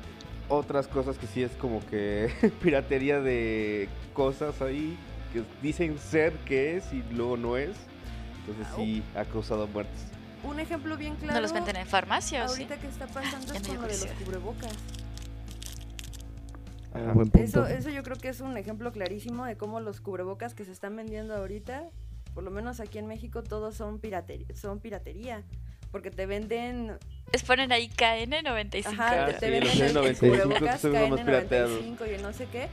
otras 0.49 0.87
cosas 0.87 1.19
que 1.19 1.27
sí 1.27 1.43
es 1.43 1.53
como 1.53 1.85
que 1.87 2.31
piratería 2.63 3.21
de 3.21 3.89
cosas 4.15 4.63
ahí 4.63 4.97
que 5.33 5.43
dicen 5.63 5.99
ser 5.99 6.33
que 6.45 6.77
es 6.77 6.93
y 6.93 7.03
luego 7.13 7.37
no 7.37 7.57
es. 7.57 7.77
Entonces 8.41 8.67
sí 8.77 9.03
ha 9.15 9.25
causado 9.25 9.67
muertes. 9.67 10.07
Un 10.43 10.59
ejemplo 10.59 10.97
bien 10.97 11.15
claro. 11.17 11.35
¿No 11.35 11.41
los 11.41 11.53
venden 11.53 11.77
en 11.77 11.87
farmacia 11.87 12.45
o 12.45 12.49
sí? 12.49 12.63
Ahorita 12.63 12.81
que 12.81 12.87
está 12.87 13.07
pasando 13.07 13.53
Ya 13.53 13.61
es 13.61 13.69
con 13.69 13.77
lo 13.77 13.83
de 13.83 13.89
los 13.89 14.07
cubrebocas. 14.25 14.73
Ah, 16.93 17.13
buen 17.15 17.31
punto. 17.31 17.39
Eso, 17.65 17.67
eso 17.67 17.91
yo 17.91 18.03
creo 18.03 18.17
que 18.17 18.29
es 18.29 18.41
un 18.41 18.57
ejemplo 18.57 18.93
clarísimo 18.93 19.45
de 19.45 19.57
cómo 19.57 19.81
los 19.81 20.01
cubrebocas 20.01 20.55
que 20.55 20.65
se 20.65 20.73
están 20.73 20.97
vendiendo 20.97 21.35
ahorita, 21.37 21.85
por 22.35 22.43
lo 22.45 22.51
menos 22.51 22.81
aquí 22.81 22.99
en 22.99 23.07
México, 23.07 23.43
todos 23.43 23.75
son 23.77 23.99
piratería. 24.01 24.47
Son 24.55 24.81
piratería 24.81 25.43
porque 25.93 26.11
te 26.11 26.27
venden 26.27 26.97
Les 27.33 27.43
ponen 27.43 27.73
ahí 27.73 27.89
KN95. 27.89 28.87
Ajá, 28.87 29.27
te, 29.27 29.33
sí, 29.35 29.39
te 29.41 29.61
los 29.61 29.79
venden 29.79 29.97
el, 29.97 30.07
el 30.07 30.17
N95 30.17 30.19
cubrebocas 30.19 30.81
son 30.81 30.93
los 30.93 31.11
más 31.11 31.21
pirateados. 31.21 31.81
KN95 31.81 32.09
y 32.11 32.15
el 32.15 32.23
no 32.23 32.33
sé 32.33 32.47
qué. 32.47 32.69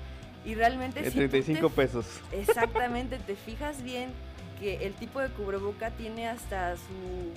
Y 0.45 0.55
realmente 0.55 0.99
En 0.99 1.05
si 1.05 1.11
tú 1.11 1.17
te 1.23 1.29
35 1.29 1.67
f- 1.67 1.75
pesos. 1.75 2.05
Exactamente, 2.31 3.17
te 3.19 3.35
fijas 3.35 3.83
bien 3.83 4.09
que 4.59 4.85
el 4.87 4.93
tipo 4.93 5.19
de 5.19 5.29
cubreboca 5.29 5.91
tiene 5.91 6.27
hasta 6.27 6.75
su, 6.77 7.33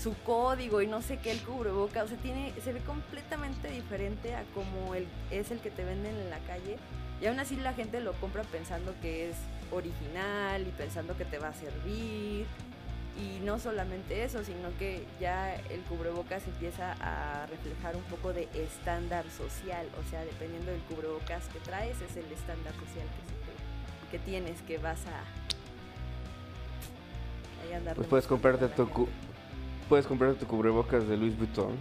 su 0.00 0.14
código 0.24 0.82
y 0.82 0.86
no 0.86 1.02
sé 1.02 1.18
qué 1.18 1.32
el 1.32 1.40
cubreboca, 1.40 2.02
o 2.02 2.08
sea, 2.08 2.16
tiene, 2.18 2.52
se 2.62 2.72
ve 2.72 2.80
completamente 2.80 3.70
diferente 3.70 4.34
a 4.34 4.44
como 4.54 4.94
el, 4.94 5.06
es 5.30 5.50
el 5.50 5.60
que 5.60 5.70
te 5.70 5.84
venden 5.84 6.16
en 6.16 6.30
la 6.30 6.38
calle. 6.40 6.76
Y 7.20 7.26
aún 7.26 7.38
así 7.38 7.56
la 7.56 7.72
gente 7.72 8.00
lo 8.00 8.12
compra 8.14 8.42
pensando 8.42 8.94
que 9.00 9.30
es 9.30 9.36
original 9.70 10.62
y 10.62 10.70
pensando 10.72 11.16
que 11.16 11.24
te 11.24 11.38
va 11.38 11.48
a 11.48 11.54
servir. 11.54 12.46
Y 13.16 13.38
no 13.44 13.60
solamente 13.60 14.24
eso, 14.24 14.42
sino 14.42 14.76
que 14.76 15.06
ya 15.20 15.54
el 15.54 15.80
cubrebocas 15.82 16.44
empieza 16.48 16.94
a 17.00 17.46
reflejar 17.46 17.94
un 17.94 18.02
poco 18.02 18.32
de 18.32 18.48
estándar 18.54 19.24
social. 19.30 19.86
O 20.04 20.10
sea, 20.10 20.24
dependiendo 20.24 20.72
del 20.72 20.80
cubrebocas 20.82 21.46
que 21.52 21.60
traes, 21.60 21.96
es 22.02 22.16
el 22.16 22.30
estándar 22.32 22.74
social 22.74 23.06
que, 24.10 24.18
que 24.18 24.24
tienes, 24.24 24.60
que 24.62 24.78
vas 24.78 24.98
a... 25.06 25.22
ahí 27.64 27.72
andar 27.74 27.94
Pues 27.94 28.08
puedes 28.08 28.26
comprarte 28.26 28.66
tu 28.66 28.88
puedes 29.88 30.06
comprarte 30.06 30.40
tu 30.40 30.46
cubrebocas 30.46 31.06
de 31.08 31.16
Louis 31.16 31.36
Vuitton. 31.36 31.72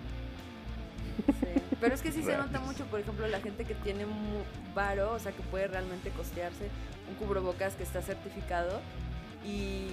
Sí. 1.27 1.61
Pero 1.79 1.95
es 1.95 2.01
que 2.01 2.11
sí 2.11 2.23
se 2.23 2.37
nota 2.37 2.59
mucho, 2.59 2.85
por 2.85 2.99
ejemplo, 2.99 3.27
la 3.27 3.39
gente 3.41 3.65
que 3.65 3.73
tiene 3.75 4.05
mu- 4.05 4.43
varo, 4.73 5.13
o 5.13 5.19
sea, 5.19 5.31
que 5.31 5.41
puede 5.43 5.67
realmente 5.67 6.09
costearse 6.11 6.69
un 7.09 7.15
cubrebocas 7.15 7.75
que 7.75 7.83
está 7.83 8.01
certificado 8.01 8.79
y, 9.45 9.87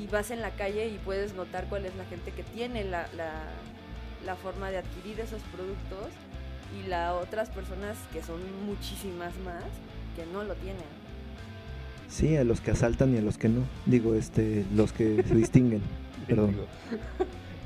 y 0.00 0.06
vas 0.10 0.30
en 0.30 0.40
la 0.40 0.50
calle 0.50 0.88
y 0.88 0.98
puedes 1.04 1.34
notar 1.34 1.66
cuál 1.68 1.84
es 1.84 1.94
la 1.96 2.04
gente 2.06 2.30
que 2.32 2.42
tiene 2.42 2.84
la, 2.84 3.06
la, 3.14 3.32
la 4.24 4.36
forma 4.36 4.70
de 4.70 4.78
adquirir 4.78 5.20
esos 5.20 5.42
productos 5.54 6.08
y 6.82 6.88
las 6.88 7.12
otras 7.12 7.50
personas 7.50 7.98
que 8.12 8.22
son 8.22 8.40
muchísimas 8.66 9.36
más 9.44 9.64
que 10.16 10.24
no 10.32 10.42
lo 10.44 10.54
tienen. 10.54 10.82
Sí, 12.08 12.36
a 12.36 12.44
los 12.44 12.60
que 12.60 12.70
asaltan 12.70 13.14
y 13.14 13.18
a 13.18 13.22
los 13.22 13.36
que 13.38 13.48
no. 13.48 13.60
Digo, 13.86 14.14
este, 14.14 14.64
los 14.74 14.92
que 14.92 15.22
se 15.26 15.34
distinguen. 15.34 15.82
Perdón. 16.26 16.56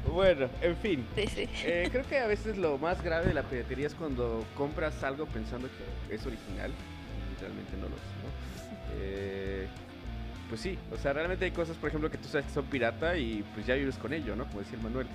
Bueno, 0.06 0.48
en 0.62 0.76
fin. 0.76 1.06
Sí, 1.14 1.26
sí. 1.26 1.48
Eh, 1.64 1.88
creo 1.90 2.04
que 2.06 2.18
a 2.18 2.26
veces 2.28 2.56
lo 2.56 2.78
más 2.78 3.02
grave 3.02 3.26
de 3.28 3.34
la 3.34 3.42
piratería 3.42 3.86
es 3.86 3.94
cuando 3.94 4.44
compras 4.54 5.02
algo 5.04 5.26
pensando 5.26 5.68
que 6.08 6.14
es 6.14 6.26
original 6.26 6.70
y 6.70 7.40
realmente 7.40 7.72
no 7.76 7.88
lo 7.88 7.96
es, 7.96 8.02
¿no? 8.22 8.98
Eh, 9.00 9.66
pues 10.48 10.60
sí, 10.62 10.78
o 10.92 10.96
sea, 10.96 11.12
realmente 11.12 11.44
hay 11.44 11.50
cosas, 11.50 11.76
por 11.76 11.88
ejemplo, 11.90 12.10
que 12.10 12.16
tú 12.18 12.26
sabes 12.28 12.46
que 12.46 12.52
son 12.52 12.64
pirata 12.66 13.16
y 13.18 13.44
pues 13.54 13.66
ya 13.66 13.74
vives 13.74 13.96
con 13.98 14.12
ello, 14.14 14.34
¿no? 14.34 14.46
Como 14.46 14.60
decía 14.60 14.78
el 14.78 14.84
Manuel, 14.84 15.06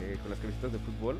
eh, 0.00 0.16
con 0.20 0.30
las 0.30 0.38
camisetas 0.38 0.72
de 0.72 0.78
fútbol, 0.80 1.18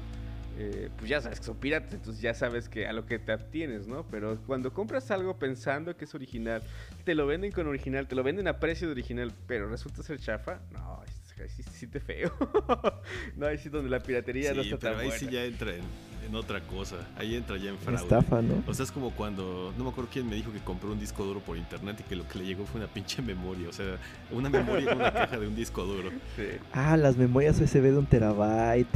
eh, 0.58 0.90
pues 0.98 1.08
ya 1.08 1.22
sabes 1.22 1.40
que 1.40 1.46
son 1.46 1.56
piratas, 1.56 1.94
entonces 1.94 2.20
ya 2.20 2.35
sabes 2.35 2.68
que 2.68 2.87
a 2.87 2.92
lo 2.92 3.06
que 3.06 3.18
te 3.18 3.32
atienes, 3.32 3.87
¿no? 3.87 4.04
Pero 4.11 4.37
cuando 4.46 4.74
compras 4.74 5.11
algo 5.11 5.38
pensando 5.38 5.96
que 5.96 6.04
es 6.04 6.14
original, 6.14 6.62
te 7.04 7.14
lo 7.14 7.26
venden 7.26 7.50
con 7.50 7.66
original, 7.66 8.06
te 8.06 8.14
lo 8.14 8.22
venden 8.22 8.46
a 8.46 8.61
precio 8.61 8.88
de 8.88 8.92
original, 8.92 9.32
pero 9.46 9.70
resulta 9.70 10.02
ser 10.02 10.18
chafa, 10.20 10.61
no, 10.70 11.02
es- 11.04 11.21
ahí 11.42 11.48
sí 11.50 11.62
se 11.62 11.70
siente 11.70 12.00
feo. 12.00 12.33
no, 13.37 13.46
ahí 13.46 13.59
sí 13.59 13.68
donde 13.68 13.90
la 13.90 14.00
piratería 14.00 14.52
no 14.55 14.62
Sí, 14.62 14.68
está 14.70 14.78
pero 14.81 14.92
tan 14.92 15.00
ahí 15.02 15.07
buena. 15.09 15.18
sí 15.20 15.28
ya 15.31 15.44
entra 15.44 15.74
en, 15.74 15.83
en 16.28 16.35
otra 16.35 16.61
cosa. 16.61 16.96
Ahí 17.16 17.35
entra 17.37 17.57
ya 17.57 17.70
en 17.70 17.78
fraude. 17.78 18.02
Estafa, 18.02 18.42
¿no? 18.42 18.62
O 18.66 18.74
sea, 18.74 18.85
es 18.85 18.92
como 18.92 19.11
cuando, 19.11 19.72
no 19.76 19.85
me 19.85 19.90
acuerdo 19.90 20.11
quién 20.12 20.28
me 20.28 20.37
dijo 20.37 20.52
que 20.52 20.61
compró 20.61 20.92
un 20.92 21.00
disco 21.00 21.24
duro 21.24 21.40
por 21.40 21.57
internet 21.57 21.96
y 22.00 22.02
que 22.05 22.16
lo 22.16 22.26
que 22.28 22.38
le 22.38 22.44
llegó 22.46 22.64
fue 22.66 22.81
una 22.81 22.88
pinche 22.92 23.20
memoria. 23.22 23.68
O 23.68 23.72
sea, 23.72 23.96
una 24.31 24.48
memoria 24.48 24.90
en 24.92 24.96
una 24.98 25.12
caja 25.12 25.38
de 25.38 25.46
un 25.46 25.55
disco 25.57 25.85
duro. 25.85 26.11
Sí. 26.37 26.44
Ah, 26.72 26.96
las 26.96 27.16
memorias 27.16 27.61
USB 27.61 27.83
de 27.83 27.98
un 27.98 28.07
terabyte. 28.07 28.88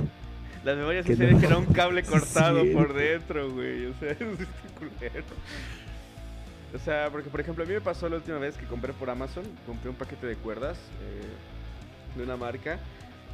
Las 0.64 0.76
memorias 0.76 1.06
Que 1.06 1.14
se 1.14 1.30
no. 1.30 1.38
que 1.38 1.46
era 1.46 1.59
un 1.59 1.66
cable 1.66 2.02
cortado 2.04 2.62
por 2.72 2.92
dentro, 2.94 3.50
güey. 3.52 3.87
O 3.87 3.94
sea, 3.98 4.11
es 4.11 4.20
este 4.20 4.44
culero. 4.78 5.24
O 6.74 6.78
sea, 6.78 7.09
porque 7.11 7.30
por 7.30 7.40
ejemplo, 7.40 7.62
a 7.64 7.66
mí 7.66 7.72
me 7.72 7.80
pasó 7.80 8.09
la 8.09 8.16
última 8.16 8.38
vez 8.38 8.56
que 8.56 8.66
compré 8.66 8.92
por 8.92 9.09
Amazon, 9.09 9.44
compré 9.64 9.88
un 9.88 9.96
paquete 9.96 10.26
de 10.26 10.35
cuerdas 10.37 10.76
eh, 11.00 11.22
de 12.16 12.24
una 12.24 12.37
marca 12.37 12.79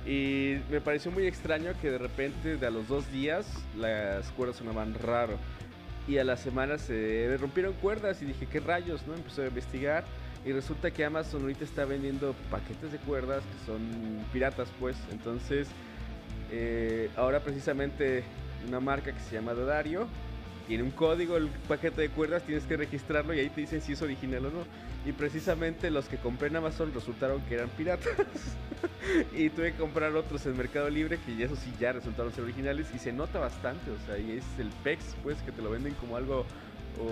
y 0.07 0.57
me 0.71 0.81
pareció 0.81 1.11
muy 1.11 1.27
extraño 1.27 1.73
que 1.81 1.91
de 1.91 1.99
repente 1.99 2.57
de 2.57 2.67
a 2.67 2.71
los 2.71 2.89
dos 2.89 3.11
días 3.13 3.47
las 3.77 4.31
cuerdas 4.33 4.57
sonaban 4.57 4.95
raro 4.95 5.39
y 6.09 6.19
a 6.19 6.25
la 6.25 6.37
semana 6.37 6.79
se 6.79 7.37
rompieron 7.39 7.75
cuerdas 7.75 8.21
y 8.23 8.25
dije, 8.25 8.47
¿qué 8.47 8.59
rayos? 8.59 9.07
no 9.07 9.15
Empecé 9.15 9.43
a 9.43 9.47
investigar 9.47 10.05
y 10.45 10.53
resulta 10.53 10.91
que 10.91 11.05
Amazon 11.05 11.43
ahorita 11.43 11.65
está 11.65 11.85
vendiendo 11.85 12.35
paquetes 12.51 12.91
de 12.91 12.99
cuerdas 12.99 13.45
que 13.45 13.67
son 13.67 13.81
piratas, 14.33 14.69
pues. 14.81 14.97
Entonces, 15.13 15.69
eh, 16.51 17.09
ahora 17.17 17.41
precisamente 17.41 18.25
una 18.67 18.81
marca 18.81 19.13
que 19.13 19.21
se 19.21 19.37
llama 19.37 19.55
Dodario 19.55 20.09
tiene 20.63 20.83
un 20.83 20.91
código 20.91 21.37
el 21.37 21.49
paquete 21.69 22.03
de 22.03 22.09
cuerdas, 22.09 22.45
tienes 22.45 22.65
que 22.65 22.77
registrarlo 22.77 23.35
y 23.35 23.41
ahí 23.41 23.51
te 23.51 23.61
dicen 23.61 23.81
si 23.81 23.93
es 23.93 24.03
original 24.03 24.47
o 24.47 24.51
no. 24.51 24.65
Y 25.05 25.13
precisamente 25.13 25.91
los 25.91 26.07
que 26.07 26.17
compré 26.17 26.49
en 26.49 26.57
Amazon 26.57 26.93
resultaron 26.95 27.41
que 27.43 27.55
eran 27.55 27.69
piratas. 27.71 28.17
y 29.33 29.51
tuve 29.51 29.73
que 29.73 29.79
comprar 29.79 30.15
otros 30.15 30.45
en 30.47 30.57
Mercado 30.57 30.89
Libre 30.91 31.19
que 31.19 31.43
eso 31.43 31.57
sí 31.57 31.73
ya 31.79 31.93
resultaron 31.93 32.33
ser 32.33 32.45
originales 32.45 32.89
y 32.95 32.99
se 32.99 33.13
nota 33.13 33.39
bastante, 33.39 33.91
o 33.91 33.99
sea, 34.07 34.19
y 34.19 34.39
es 34.39 34.45
el 34.59 34.71
PEX 34.83 35.17
pues 35.23 35.39
que 35.43 35.53
te 35.53 35.63
lo 35.63 35.71
venden 35.71 35.95
como 35.95 36.17
algo 36.17 36.47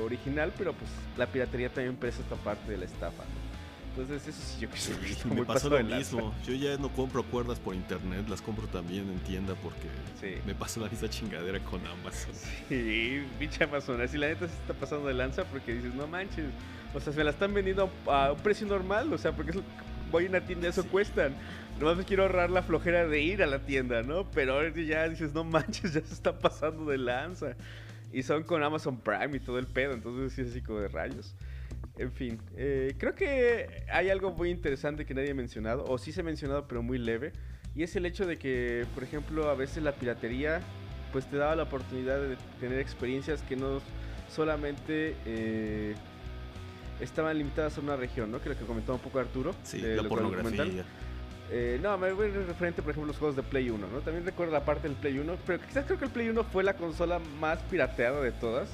original, 0.05 0.53
pero 0.57 0.73
pues 0.73 0.91
la 1.17 1.27
piratería 1.27 1.69
también 1.69 1.97
presa 1.97 2.23
esta 2.23 2.37
parte 2.37 2.71
de 2.71 2.79
la 2.79 2.85
estafa, 2.85 3.25
¿no? 3.25 3.40
Entonces 3.97 4.29
eso 4.29 4.41
sí 4.43 4.61
yo 4.61 4.69
creo 4.71 5.01
que 5.01 5.07
está 5.13 5.29
me 5.29 5.35
muy 5.37 5.45
pasó 5.45 5.69
lo 5.69 5.83
mismo. 5.83 6.35
Yo 6.47 6.55
ya 6.55 6.77
no 6.77 6.89
compro 6.91 7.23
cuerdas 7.25 7.59
por 7.59 7.75
internet, 7.75 8.29
las 8.29 8.41
compro 8.41 8.67
también 8.69 9.09
en 9.11 9.19
tienda 9.21 9.55
porque 9.63 9.89
Sí. 10.21 10.41
me 10.47 10.55
pasó 10.55 10.81
la 10.81 10.89
misma 10.89 11.09
chingadera 11.09 11.59
con 11.65 11.85
Amazon. 11.87 12.33
Sí, 12.69 13.23
pinche 13.39 13.65
Amazon. 13.65 14.01
Así 14.01 14.17
la 14.17 14.29
neta 14.29 14.47
se 14.47 14.55
está 14.55 14.75
pasando 14.75 15.09
de 15.09 15.15
lanza 15.15 15.45
porque 15.45 15.75
dices, 15.75 15.95
no 15.95 16.07
manches. 16.07 16.47
O 16.95 17.01
sea, 17.01 17.13
se 17.13 17.19
me 17.19 17.25
la 17.25 17.31
están 17.31 17.53
vendiendo 17.53 17.91
a 18.07 18.33
un 18.33 18.39
precio 18.41 18.67
normal. 18.67 19.13
O 19.13 19.19
sea, 19.19 19.33
porque 19.33 19.59
voy 20.11 20.27
a 20.27 20.29
una 20.29 20.41
tienda, 20.41 20.69
eso 20.69 20.83
Sí. 20.83 20.89
cuestan. 20.89 21.35
Nomás 21.81 21.97
me 21.97 22.05
quiero 22.05 22.25
ahorrar 22.25 22.51
la 22.51 22.63
flojera 22.63 23.07
de 23.07 23.23
ir 23.23 23.43
a 23.43 23.47
la 23.47 23.61
tienda, 23.61 24.03
¿no? 24.03 24.31
Pero 24.33 24.55
ahora 24.55 24.71
ya 24.75 25.09
dices, 25.09 25.33
no 25.33 25.45
manches, 25.45 25.93
ya 25.95 26.01
se 26.03 26.15
está 26.15 26.39
pasando 26.39 26.85
de 26.91 26.99
lanza. 26.99 27.57
Y 28.13 28.23
son 28.23 28.43
con 28.43 28.63
Amazon 28.63 28.99
Prime 29.01 29.37
y 29.37 29.41
todo 29.41 29.59
el 29.59 29.67
pedo. 29.67 29.95
Entonces 29.95 30.33
sí 30.33 30.43
es 30.43 30.51
así 30.51 30.61
como 30.63 30.81
de 30.81 30.89
rayos. 30.89 31.35
En 32.01 32.13
fin, 32.13 32.41
eh, 32.57 32.95
creo 32.97 33.15
que 33.15 33.85
hay 33.93 34.09
algo 34.09 34.31
muy 34.31 34.49
interesante 34.49 35.05
que 35.05 35.13
nadie 35.13 35.33
ha 35.33 35.35
mencionado, 35.35 35.85
o 35.85 35.99
sí 35.99 36.13
se 36.13 36.23
ha 36.23 36.25
mencionado, 36.25 36.67
pero 36.67 36.83
muy 36.83 36.97
leve, 36.97 37.33
y 37.77 37.83
es 37.83 37.95
el 37.95 38.07
hecho 38.07 38.27
de 38.27 38.39
que, 38.39 38.87
por 38.95 39.05
ejemplo, 39.05 39.51
a 39.51 39.55
veces 39.55 39.83
la 39.83 39.93
piratería 39.93 40.63
pues 41.13 41.27
te 41.29 41.37
daba 41.37 41.55
la 41.57 41.65
oportunidad 41.65 42.19
de 42.19 42.37
tener 42.59 42.79
experiencias 42.79 43.43
que 43.43 43.55
no 43.55 43.83
solamente 44.31 45.15
eh, 45.27 45.95
estaban 47.01 47.37
limitadas 47.37 47.77
a 47.77 47.83
una 47.83 47.97
región, 47.97 48.31
¿no? 48.31 48.41
Que 48.41 48.49
lo 48.49 48.57
que 48.57 48.65
comentaba 48.65 48.95
un 48.95 49.03
poco 49.03 49.19
Arturo. 49.19 49.55
Sí, 49.63 49.81
de 49.83 49.97
la 49.97 50.09
pornografía. 50.09 50.85
Eh, 51.51 51.81
no, 51.83 51.99
me 51.99 52.13
voy 52.13 52.31
referente, 52.31 52.81
por 52.81 52.93
ejemplo, 52.93 53.11
a 53.11 53.13
los 53.13 53.19
juegos 53.19 53.37
de 53.37 53.43
Play 53.43 53.69
1, 53.69 53.89
¿no? 53.89 53.99
También 54.01 54.25
recuerdo 54.25 54.53
la 54.53 54.65
parte 54.65 54.89
del 54.89 54.97
Play 54.97 55.19
1, 55.19 55.37
pero 55.47 55.61
quizás 55.61 55.85
creo 55.85 55.99
que 55.99 56.05
el 56.07 56.11
Play 56.13 56.29
1 56.31 56.45
fue 56.45 56.63
la 56.63 56.75
consola 56.75 57.19
más 57.41 57.59
pirateada 57.65 58.23
de 58.23 58.33
todas. 58.33 58.71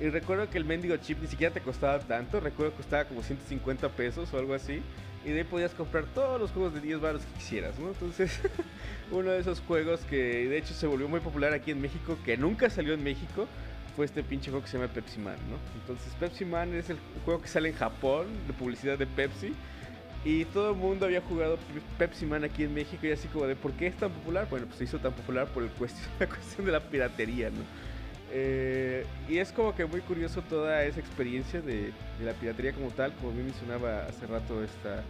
Y 0.00 0.08
recuerdo 0.08 0.48
que 0.48 0.56
el 0.56 0.64
mendigo 0.64 0.96
chip 0.96 1.20
ni 1.20 1.28
siquiera 1.28 1.52
te 1.52 1.60
costaba 1.60 1.98
tanto, 1.98 2.40
recuerdo 2.40 2.72
que 2.72 2.78
costaba 2.78 3.04
como 3.04 3.22
150 3.22 3.90
pesos 3.90 4.32
o 4.32 4.38
algo 4.38 4.54
así. 4.54 4.80
Y 5.24 5.28
de 5.30 5.40
ahí 5.40 5.44
podías 5.44 5.74
comprar 5.74 6.04
todos 6.14 6.40
los 6.40 6.50
juegos 6.50 6.72
de 6.72 6.80
10 6.80 7.00
baros 7.00 7.22
que 7.22 7.32
quisieras, 7.34 7.78
¿no? 7.78 7.88
Entonces, 7.88 8.40
uno 9.10 9.30
de 9.30 9.40
esos 9.40 9.60
juegos 9.60 10.00
que 10.08 10.48
de 10.48 10.56
hecho 10.56 10.72
se 10.72 10.86
volvió 10.86 11.06
muy 11.08 11.20
popular 11.20 11.52
aquí 11.52 11.70
en 11.72 11.82
México, 11.82 12.16
que 12.24 12.38
nunca 12.38 12.70
salió 12.70 12.94
en 12.94 13.04
México, 13.04 13.46
fue 13.94 14.06
este 14.06 14.22
pinche 14.22 14.50
juego 14.50 14.64
que 14.64 14.70
se 14.70 14.78
llama 14.78 14.90
Pepsi 14.90 15.20
Man, 15.20 15.36
¿no? 15.50 15.58
Entonces 15.78 16.14
Pepsi 16.18 16.46
Man 16.46 16.72
es 16.74 16.88
el 16.88 16.96
juego 17.26 17.42
que 17.42 17.48
sale 17.48 17.68
en 17.68 17.74
Japón, 17.74 18.26
de 18.46 18.54
publicidad 18.54 18.96
de 18.96 19.06
Pepsi. 19.06 19.52
Y 20.24 20.46
todo 20.46 20.70
el 20.70 20.76
mundo 20.76 21.06
había 21.06 21.20
jugado 21.20 21.58
Pepsi 21.98 22.24
Man 22.24 22.44
aquí 22.44 22.64
en 22.64 22.72
México 22.72 23.06
y 23.06 23.10
así 23.10 23.28
como 23.28 23.46
de 23.46 23.56
¿por 23.56 23.72
qué 23.72 23.86
es 23.86 23.96
tan 23.96 24.10
popular? 24.10 24.46
Bueno, 24.48 24.66
pues 24.66 24.78
se 24.78 24.84
hizo 24.84 24.98
tan 24.98 25.12
popular 25.12 25.46
por 25.48 25.62
el 25.62 25.70
cuestión, 25.70 26.08
la 26.20 26.26
cuestión 26.26 26.64
de 26.64 26.72
la 26.72 26.80
piratería, 26.80 27.50
¿no? 27.50 27.89
Eh, 28.32 29.04
y 29.28 29.38
es 29.38 29.52
como 29.52 29.74
que 29.74 29.84
muy 29.86 30.00
curioso 30.00 30.42
toda 30.42 30.84
esa 30.84 31.00
experiencia 31.00 31.60
de, 31.60 31.92
la 32.22 32.32
piratería 32.32 32.72
como 32.72 32.90
tal, 32.90 33.12
como 33.14 33.32
bien 33.32 33.46
mencionaba 33.46 34.06
hace 34.06 34.26
rato 34.26 34.62
esta 34.62 35.02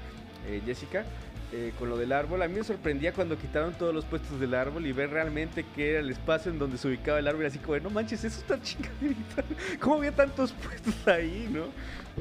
eh, 0.46 0.62
Jessica. 0.64 1.04
Eh, 1.52 1.72
con 1.80 1.88
lo 1.88 1.96
del 1.96 2.12
árbol. 2.12 2.42
A 2.42 2.48
mí 2.48 2.54
me 2.54 2.62
sorprendía 2.62 3.12
cuando 3.12 3.36
quitaron 3.36 3.74
todos 3.74 3.92
los 3.92 4.04
puestos 4.04 4.38
del 4.38 4.54
árbol 4.54 4.86
y 4.86 4.92
ver 4.92 5.10
realmente 5.10 5.64
que 5.74 5.90
era 5.90 5.98
el 5.98 6.08
espacio 6.08 6.52
en 6.52 6.60
donde 6.60 6.78
se 6.78 6.86
ubicaba 6.86 7.18
el 7.18 7.26
árbol. 7.26 7.44
Así 7.44 7.58
como, 7.58 7.76
no 7.80 7.90
manches, 7.90 8.22
eso 8.22 8.38
está 8.40 8.62
chingadito. 8.62 9.42
¿Cómo 9.80 9.96
había 9.96 10.12
tantos 10.12 10.52
puestos 10.52 11.08
ahí, 11.08 11.48
no? 11.50 11.64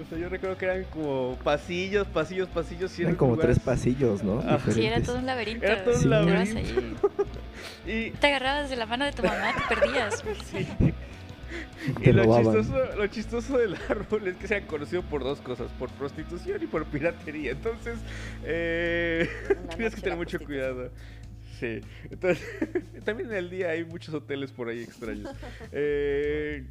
O 0.01 0.05
sea, 0.05 0.17
yo 0.17 0.29
recuerdo 0.29 0.57
que 0.57 0.65
eran 0.65 0.83
como 0.85 1.37
pasillos, 1.43 2.07
pasillos, 2.07 2.47
pasillos. 2.49 2.97
Eran, 2.99 3.15
como 3.15 3.37
tres 3.37 3.59
pasillos, 3.59 4.23
¿no? 4.23 4.41
Ah, 4.45 4.59
sí, 4.71 4.85
era 4.85 5.01
todo 5.01 5.17
un 5.17 5.25
laberinto. 5.25 5.65
Era 5.65 5.83
todo 5.83 5.97
un 5.97 6.09
laberinto. 6.09 7.11
y... 7.87 8.11
Te 8.11 8.27
agarrabas 8.27 8.69
de 8.69 8.75
la 8.75 8.85
mano 8.85 9.05
de 9.05 9.11
tu 9.11 9.23
mamá, 9.23 9.53
te 9.55 9.75
perdías. 9.75 10.23
sí. 10.51 10.67
Y 12.01 12.11
lo 12.11 12.37
chistoso, 12.37 12.95
lo 12.95 13.07
chistoso, 13.07 13.57
del 13.57 13.75
árbol 13.89 14.27
es 14.27 14.37
que 14.37 14.47
se 14.47 14.55
han 14.55 14.65
conocido 14.65 15.01
por 15.03 15.23
dos 15.23 15.41
cosas, 15.41 15.71
por 15.73 15.89
prostitución 15.91 16.61
y 16.61 16.67
por 16.67 16.85
piratería. 16.85 17.51
Entonces, 17.51 17.99
eh, 18.43 19.27
tienes 19.75 19.95
que 19.95 20.01
tener 20.01 20.17
mucho 20.17 20.39
cuidado. 20.39 20.91
Sí. 21.59 21.81
Entonces, 22.09 22.45
también 23.03 23.29
en 23.31 23.35
el 23.35 23.49
día 23.49 23.71
hay 23.71 23.83
muchos 23.83 24.13
hoteles 24.13 24.51
por 24.51 24.69
ahí 24.69 24.81
extraños. 24.81 25.29
Eh, 25.71 26.65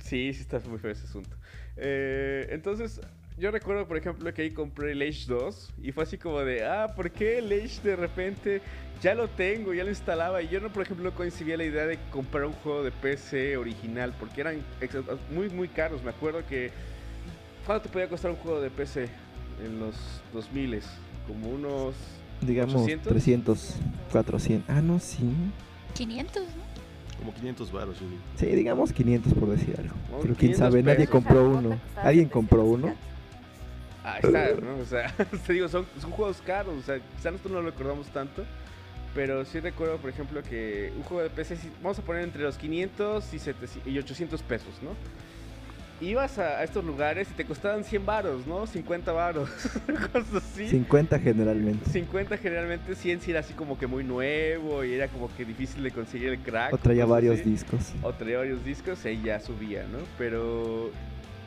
sí, 0.00 0.32
sí 0.34 0.40
está 0.40 0.60
muy 0.68 0.78
feo 0.78 0.90
ese 0.90 1.04
asunto. 1.04 1.36
Eh, 1.76 2.48
entonces, 2.50 3.00
yo 3.38 3.50
recuerdo, 3.50 3.86
por 3.86 3.96
ejemplo, 3.96 4.32
que 4.32 4.42
ahí 4.42 4.50
compré 4.50 4.92
el 4.92 5.02
Age 5.02 5.24
2 5.26 5.74
y 5.82 5.92
fue 5.92 6.04
así 6.04 6.18
como 6.18 6.40
de, 6.40 6.64
ah, 6.64 6.92
¿por 6.94 7.10
qué 7.10 7.38
el 7.38 7.46
Age 7.46 7.80
de 7.82 7.96
repente 7.96 8.62
ya 9.02 9.14
lo 9.14 9.28
tengo, 9.28 9.74
ya 9.74 9.82
lo 9.82 9.90
instalaba. 9.90 10.42
Y 10.42 10.48
yo 10.48 10.60
no, 10.60 10.72
por 10.72 10.84
ejemplo, 10.84 11.12
coincidía 11.12 11.56
la 11.56 11.64
idea 11.64 11.86
de 11.86 11.98
comprar 12.10 12.44
un 12.44 12.52
juego 12.52 12.84
de 12.84 12.92
PC 12.92 13.56
original, 13.56 14.14
porque 14.18 14.40
eran 14.40 14.62
muy, 15.34 15.50
muy 15.50 15.68
caros. 15.68 16.02
Me 16.02 16.10
acuerdo 16.10 16.46
que. 16.46 16.70
¿Cuánto 17.66 17.84
te 17.84 17.92
podía 17.92 18.08
costar 18.08 18.30
un 18.30 18.36
juego 18.38 18.60
de 18.60 18.70
PC 18.70 19.08
en 19.64 19.80
los 19.80 19.96
2000? 20.32 20.80
Como 21.26 21.48
unos. 21.48 21.94
Digamos 22.40 22.76
800? 22.76 23.12
300, 23.12 23.76
400. 24.10 24.70
Ah, 24.70 24.80
no, 24.80 24.98
sí. 24.98 25.28
500, 25.94 26.42
¿no? 26.42 26.71
Como 27.22 27.34
500 27.34 27.70
baros, 27.70 28.00
yo 28.00 28.06
Sí, 28.36 28.46
digamos 28.46 28.92
500 28.92 29.34
por 29.34 29.50
decir 29.50 29.76
algo. 29.78 29.94
Pero 30.22 30.34
quién 30.34 30.56
sabe, 30.56 30.82
nadie 30.82 31.06
compró 31.06 31.48
uno. 31.48 31.78
¿Alguien 31.96 32.28
compró 32.28 32.64
uno? 32.64 32.92
Ahí 34.02 34.20
está, 34.24 34.48
¿no? 34.60 34.78
O 34.82 34.84
sea, 34.84 35.14
te 35.46 35.52
digo, 35.52 35.68
son, 35.68 35.86
son 36.00 36.10
juegos 36.10 36.42
caros. 36.44 36.74
O 36.76 36.82
sea, 36.82 36.98
quizá 37.16 37.30
nosotros 37.30 37.52
no 37.52 37.60
lo 37.60 37.70
recordamos 37.70 38.08
tanto. 38.08 38.44
Pero 39.14 39.44
sí 39.44 39.60
recuerdo, 39.60 39.98
por 39.98 40.10
ejemplo, 40.10 40.42
que 40.42 40.92
un 40.96 41.04
juego 41.04 41.22
de 41.22 41.30
PC, 41.30 41.58
vamos 41.80 42.00
a 42.00 42.02
poner 42.02 42.24
entre 42.24 42.42
los 42.42 42.56
500 42.56 43.24
y, 43.86 43.98
800 43.98 44.42
pesos, 44.42 44.80
¿no? 44.82 44.90
Ibas 46.02 46.36
a, 46.40 46.64
estos 46.64 46.84
lugares 46.84 47.28
y 47.30 47.34
te 47.34 47.44
costaban 47.44 47.84
100 47.84 48.04
varos, 48.04 48.44
¿no? 48.44 48.66
50 48.66 49.12
varos, 49.12 49.48
cosas 50.12 50.34
así. 50.34 50.68
50 50.68 51.20
generalmente. 51.20 51.88
50 51.88 52.38
generalmente, 52.38 52.96
100 52.96 53.20
sí 53.20 53.30
era 53.30 53.38
así 53.38 53.54
como 53.54 53.78
que 53.78 53.86
muy 53.86 54.02
nuevo 54.02 54.82
y 54.82 54.94
era 54.94 55.06
como 55.06 55.32
que 55.36 55.44
difícil 55.44 55.84
de 55.84 55.92
conseguir 55.92 56.30
el 56.30 56.40
crack. 56.40 56.72
O 56.72 56.78
traía 56.78 57.06
varios 57.06 57.44
discos. 57.44 57.92
O 58.02 58.12
traía 58.12 58.38
varios 58.38 58.64
discos 58.64 59.04
y 59.06 59.22
ya 59.22 59.38
subía, 59.38 59.84
¿no? 59.84 59.98
Pero 60.18 60.90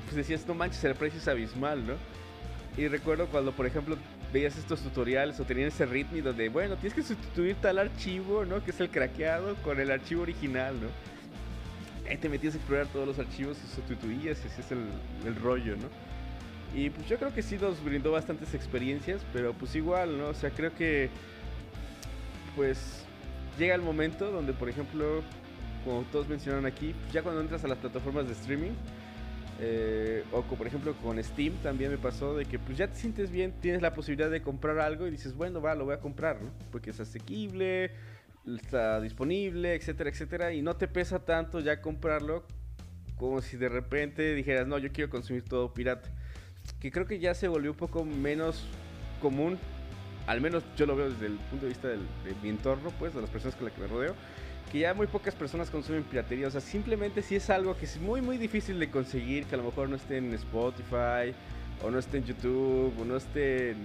pues 0.05 0.15
decías, 0.15 0.47
no 0.47 0.53
manches, 0.53 0.81
el 0.85 0.95
precio 0.95 1.19
es 1.19 1.27
abismal, 1.27 1.85
¿no? 1.85 1.93
Y 2.77 2.87
recuerdo 2.87 3.27
cuando, 3.27 3.51
por 3.51 3.65
ejemplo, 3.65 3.97
veías 4.31 4.57
estos 4.57 4.79
tutoriales 4.79 5.37
o 5.37 5.43
tenían 5.43 5.67
ese 5.67 5.85
ritmo 5.85 6.21
donde, 6.21 6.47
bueno, 6.47 6.75
tienes 6.77 6.93
que 6.93 7.03
sustituir 7.03 7.57
tal 7.61 7.77
archivo, 7.77 8.45
¿no? 8.45 8.63
Que 8.63 8.71
es 8.71 8.79
el 8.79 8.89
craqueado 8.89 9.55
con 9.63 9.81
el 9.81 9.91
archivo 9.91 10.21
original, 10.21 10.75
¿no? 10.79 11.14
Ahí 12.09 12.17
te 12.17 12.29
metías 12.29 12.53
a 12.53 12.57
explorar 12.57 12.87
todos 12.87 13.07
los 13.07 13.19
archivos 13.19 13.57
y 13.63 13.75
sustituías, 13.75 14.43
ese 14.45 14.61
es 14.61 14.71
el, 14.71 15.35
rollo, 15.41 15.75
¿no? 15.75 15.89
Y 16.75 16.89
pues 16.89 17.07
yo 17.07 17.17
creo 17.17 17.33
que 17.33 17.41
sí 17.41 17.57
nos 17.57 17.83
brindó 17.83 18.11
bastantes 18.11 18.53
experiencias, 18.53 19.25
pero 19.33 19.53
pues 19.53 19.75
igual, 19.75 20.17
¿no? 20.17 20.27
O 20.27 20.33
sea, 20.33 20.49
creo 20.49 20.73
que 20.75 21.09
pues 22.55 23.05
llega 23.57 23.75
el 23.75 23.81
momento 23.81 24.29
donde, 24.31 24.53
por 24.53 24.69
ejemplo, 24.69 25.23
como 25.83 26.01
todos 26.11 26.27
mencionaron 26.27 26.65
aquí, 26.65 26.93
ya 27.11 27.23
cuando 27.23 27.41
entras 27.41 27.63
a 27.63 27.67
las 27.67 27.77
plataformas 27.77 28.27
de 28.27 28.33
streaming, 28.33 28.73
eh, 29.61 30.25
o 30.33 30.41
por 30.41 30.67
ejemplo 30.67 30.93
con 31.01 31.23
Steam 31.23 31.53
también 31.63 31.89
me 31.89 31.97
pasó 31.97 32.35
de 32.35 32.43
que 32.43 32.59
pues 32.59 32.77
ya 32.77 32.89
te 32.89 32.95
sientes 32.95 33.31
bien, 33.31 33.53
tienes 33.61 33.81
la 33.81 33.93
posibilidad 33.93 34.29
de 34.29 34.41
comprar 34.41 34.79
algo 34.79 35.07
y 35.07 35.11
dices, 35.11 35.33
bueno, 35.33 35.61
va, 35.61 35.75
lo 35.75 35.85
voy 35.85 35.93
a 35.93 35.99
comprar, 35.99 36.41
¿no? 36.41 36.49
Porque 36.71 36.89
es 36.89 36.99
asequible, 36.99 37.91
está 38.47 39.01
disponible, 39.01 39.75
etcétera, 39.75 40.09
etcétera, 40.09 40.53
y 40.53 40.61
no 40.61 40.75
te 40.75 40.87
pesa 40.87 41.19
tanto 41.25 41.59
ya 41.59 41.81
comprarlo 41.81 42.45
como 43.17 43.41
si 43.41 43.57
de 43.57 43.69
repente 43.69 44.33
dijeras, 44.35 44.67
no, 44.67 44.77
yo 44.77 44.91
quiero 44.91 45.09
consumir 45.09 45.43
todo 45.43 45.73
pirata. 45.73 46.09
Que 46.79 46.91
creo 46.91 47.05
que 47.05 47.19
ya 47.19 47.33
se 47.33 47.47
volvió 47.47 47.71
un 47.71 47.77
poco 47.77 48.03
menos 48.03 48.65
común, 49.21 49.57
al 50.27 50.41
menos 50.41 50.63
yo 50.75 50.85
lo 50.85 50.95
veo 50.95 51.09
desde 51.09 51.27
el 51.27 51.37
punto 51.37 51.65
de 51.65 51.69
vista 51.69 51.87
de 51.87 51.97
mi 52.41 52.49
entorno, 52.49 52.91
pues, 52.99 53.13
de 53.13 53.21
las 53.21 53.29
personas 53.29 53.55
con 53.55 53.65
las 53.65 53.73
que 53.73 53.81
me 53.81 53.87
rodeo 53.87 54.15
que 54.71 54.79
ya 54.79 54.93
muy 54.93 55.07
pocas 55.07 55.35
personas 55.35 55.69
consumen 55.69 56.03
piratería. 56.03 56.47
O 56.47 56.51
sea, 56.51 56.61
simplemente 56.61 57.21
si 57.21 57.35
es 57.35 57.49
algo 57.49 57.77
que 57.77 57.85
es 57.85 57.99
muy, 57.99 58.21
muy 58.21 58.37
difícil 58.37 58.79
de 58.79 58.89
conseguir, 58.89 59.45
que 59.45 59.55
a 59.55 59.57
lo 59.57 59.65
mejor 59.65 59.89
no 59.89 59.95
esté 59.95 60.17
en 60.17 60.33
Spotify, 60.33 61.33
o 61.83 61.91
no 61.91 61.99
esté 61.99 62.17
en 62.17 62.25
YouTube, 62.25 62.93
o 62.99 63.05
no 63.05 63.17
esté 63.17 63.71
en 63.71 63.77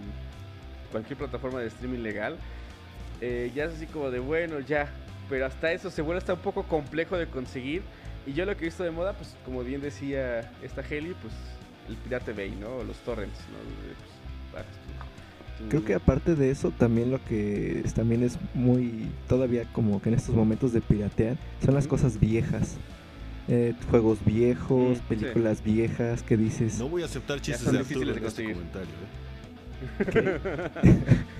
cualquier 0.91 1.19
plataforma 1.19 1.61
de 1.61 1.69
streaming 1.69 2.01
legal, 2.01 2.37
eh, 3.21 3.51
ya 3.55 3.65
es 3.65 3.75
así 3.75 3.87
como 3.87 4.11
de 4.11 4.19
bueno, 4.19 4.61
ya. 4.61 4.89
Pero 5.29 5.47
hasta 5.47 5.73
eso 5.73 5.91
se 5.91 6.03
vuelve 6.03 6.19
hasta 6.19 6.35
un 6.35 6.41
poco 6.41 6.65
complejo 6.65 7.17
de 7.17 7.27
conseguir. 7.27 7.83
Y 8.27 8.33
yo 8.33 8.45
lo 8.45 8.57
que 8.57 8.65
he 8.65 8.69
visto 8.69 8.85
de 8.85 8.91
moda, 8.91 9.13
pues 9.15 9.37
como 9.45 9.63
bien 9.63 9.81
decía 9.81 10.53
esta 10.63 10.83
Heli, 10.83 11.15
pues 11.21 11.35
el 11.89 11.97
Pirate 11.97 12.33
Bay, 12.33 12.51
¿no? 12.51 12.83
Los 12.85 12.97
torrents, 12.99 13.39
¿no? 13.51 13.59
Pues, 14.53 14.65
Creo 15.69 15.85
que 15.85 15.95
aparte 15.95 16.35
de 16.35 16.51
eso, 16.51 16.71
también 16.71 17.11
lo 17.11 17.23
que 17.25 17.85
también 17.95 18.23
es 18.23 18.39
muy, 18.55 19.11
todavía 19.29 19.65
como 19.73 20.01
que 20.01 20.09
en 20.09 20.15
estos 20.15 20.35
momentos 20.35 20.73
de 20.73 20.81
piratear, 20.81 21.37
son 21.65 21.75
las 21.75 21.87
cosas 21.87 22.19
viejas. 22.19 22.77
Eh, 23.49 23.75
juegos 23.91 24.25
viejos, 24.25 24.99
mm, 24.99 25.09
películas 25.09 25.63
viejas, 25.63 26.23
que 26.23 26.37
dices... 26.37 26.79
No 26.79 26.89
voy 26.89 27.03
a 27.03 27.07
aceptar 27.07 27.41
chistes 27.41 27.71
de 27.71 27.79
Arturo 27.79 28.13
en 28.13 28.25
este 28.25 28.45
comentario. 28.45 28.95
¿eh? 29.99 30.39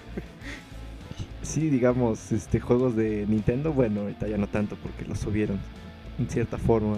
sí, 1.51 1.71
digamos, 1.71 2.33
este 2.33 2.61
juegos 2.61 2.97
de 2.97 3.27
Nintendo, 3.29 3.73
bueno, 3.73 4.03
ahorita 4.03 4.29
ya 4.29 4.39
no 4.39 4.47
tanto 4.47 4.77
porque 4.77 5.05
los 5.05 5.19
subieron 5.19 5.59
en 6.19 6.29
cierta 6.29 6.59
forma 6.59 6.97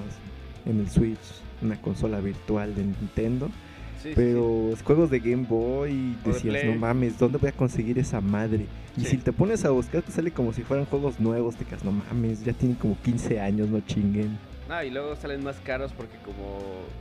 en 0.66 0.80
el 0.80 0.88
Switch, 0.88 1.18
una 1.62 1.80
consola 1.80 2.20
virtual 2.20 2.74
de 2.74 2.84
Nintendo 2.84 3.50
pero 4.14 4.70
juegos 4.84 5.10
de 5.10 5.20
Game 5.20 5.46
Boy 5.48 6.16
decías, 6.24 6.64
no 6.64 6.74
mames, 6.74 7.18
¿dónde 7.18 7.38
voy 7.38 7.48
a 7.48 7.52
conseguir 7.52 7.98
esa 7.98 8.20
madre? 8.20 8.66
Y 8.96 9.04
si 9.04 9.16
te 9.16 9.32
pones 9.32 9.64
a 9.64 9.70
buscar, 9.70 10.02
te 10.02 10.12
sale 10.12 10.30
como 10.30 10.52
si 10.52 10.62
fueran 10.62 10.86
juegos 10.86 11.20
nuevos, 11.20 11.56
te 11.56 11.64
quedas, 11.64 11.84
no 11.84 11.92
mames, 11.92 12.44
ya 12.44 12.52
tienen 12.52 12.76
como 12.76 12.96
15 13.02 13.40
años, 13.40 13.68
no 13.68 13.80
chinguen. 13.80 14.38
Ah, 14.68 14.84
y 14.84 14.90
luego 14.90 15.16
salen 15.16 15.42
más 15.44 15.56
caros 15.60 15.92
porque 15.92 16.16
como 16.24 16.58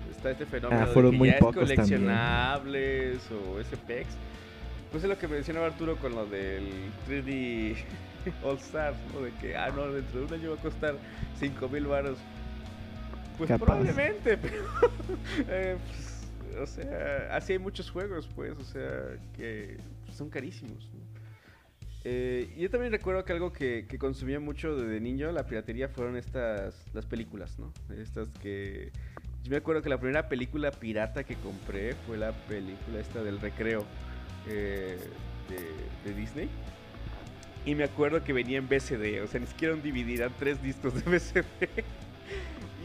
está 0.10 0.32
este 0.32 0.46
fenómeno 0.46 0.82
ah, 0.82 0.88
fueron 0.88 1.12
de 1.12 1.16
que 1.16 1.20
muy 1.20 1.30
ya 1.30 1.40
pocos 1.40 1.70
es 1.70 1.76
coleccionables 1.76 3.20
o 3.32 3.62
SPX. 3.62 4.08
Pues 4.92 5.04
es 5.04 5.10
lo 5.10 5.18
que 5.18 5.28
mencionaba 5.28 5.68
Arturo 5.68 5.96
con 5.96 6.14
lo 6.14 6.26
del 6.26 6.68
3D 7.08 7.78
All 8.44 8.58
Stars, 8.58 8.98
¿no? 9.14 9.22
De 9.22 9.32
que, 9.36 9.56
ah, 9.56 9.70
no, 9.74 9.90
dentro 9.90 10.20
de 10.20 10.26
un 10.26 10.34
año 10.34 10.50
va 10.52 10.58
a 10.58 10.62
costar 10.62 10.96
5 11.40 11.70
mil 11.70 11.86
baros. 11.86 12.18
Pues 13.38 13.50
probablemente, 13.58 14.38
pero 14.42 14.64
eh, 15.48 15.78
pues, 15.88 16.60
o 16.60 16.66
sea, 16.68 17.36
así 17.36 17.54
hay 17.54 17.60
muchos 17.60 17.90
juegos, 17.90 18.30
pues, 18.36 18.52
o 18.60 18.64
sea, 18.66 19.18
que 19.36 19.78
son 20.14 20.30
carísimos. 20.30 20.90
Eh, 22.04 22.54
yo 22.58 22.70
también 22.70 22.92
recuerdo 22.92 23.24
que 23.24 23.32
algo 23.32 23.54
que, 23.54 23.88
consumía 23.98 24.42
mucho 24.42 24.76
de 24.76 25.00
niño, 25.00 25.32
la 25.32 25.46
piratería, 25.46 25.88
fueron 25.88 26.18
estas, 26.18 26.86
las 26.94 27.06
películas, 27.06 27.58
¿no? 27.58 27.72
Estas 27.96 28.28
que... 28.42 28.92
Yo 29.44 29.50
me 29.50 29.58
acuerdo 29.58 29.82
que 29.82 29.90
la 29.90 30.00
primera 30.00 30.30
película 30.30 30.70
pirata 30.70 31.24
que 31.24 31.36
compré 31.36 31.96
fue 32.06 32.18
la 32.18 32.32
película 32.32 33.00
esta 33.00 33.24
del 33.24 33.40
recreo 33.40 33.86
eh, 34.48 34.98
de, 36.06 36.14
Disney. 36.14 36.50
Y 37.66 37.76
me 37.76 37.84
acuerdo 37.84 38.24
que 38.24 38.34
venía 38.34 38.58
en 38.58 38.68
BCD, 38.68 39.22
o 39.24 39.28
sea, 39.28 39.40
ni 39.40 39.48
siquiera 39.48 39.76
un 39.76 39.82
DVD, 39.82 40.18
eran 40.18 40.34
tres 40.40 40.62
discos 40.64 40.94
de 40.96 41.02
BCD 41.12 41.84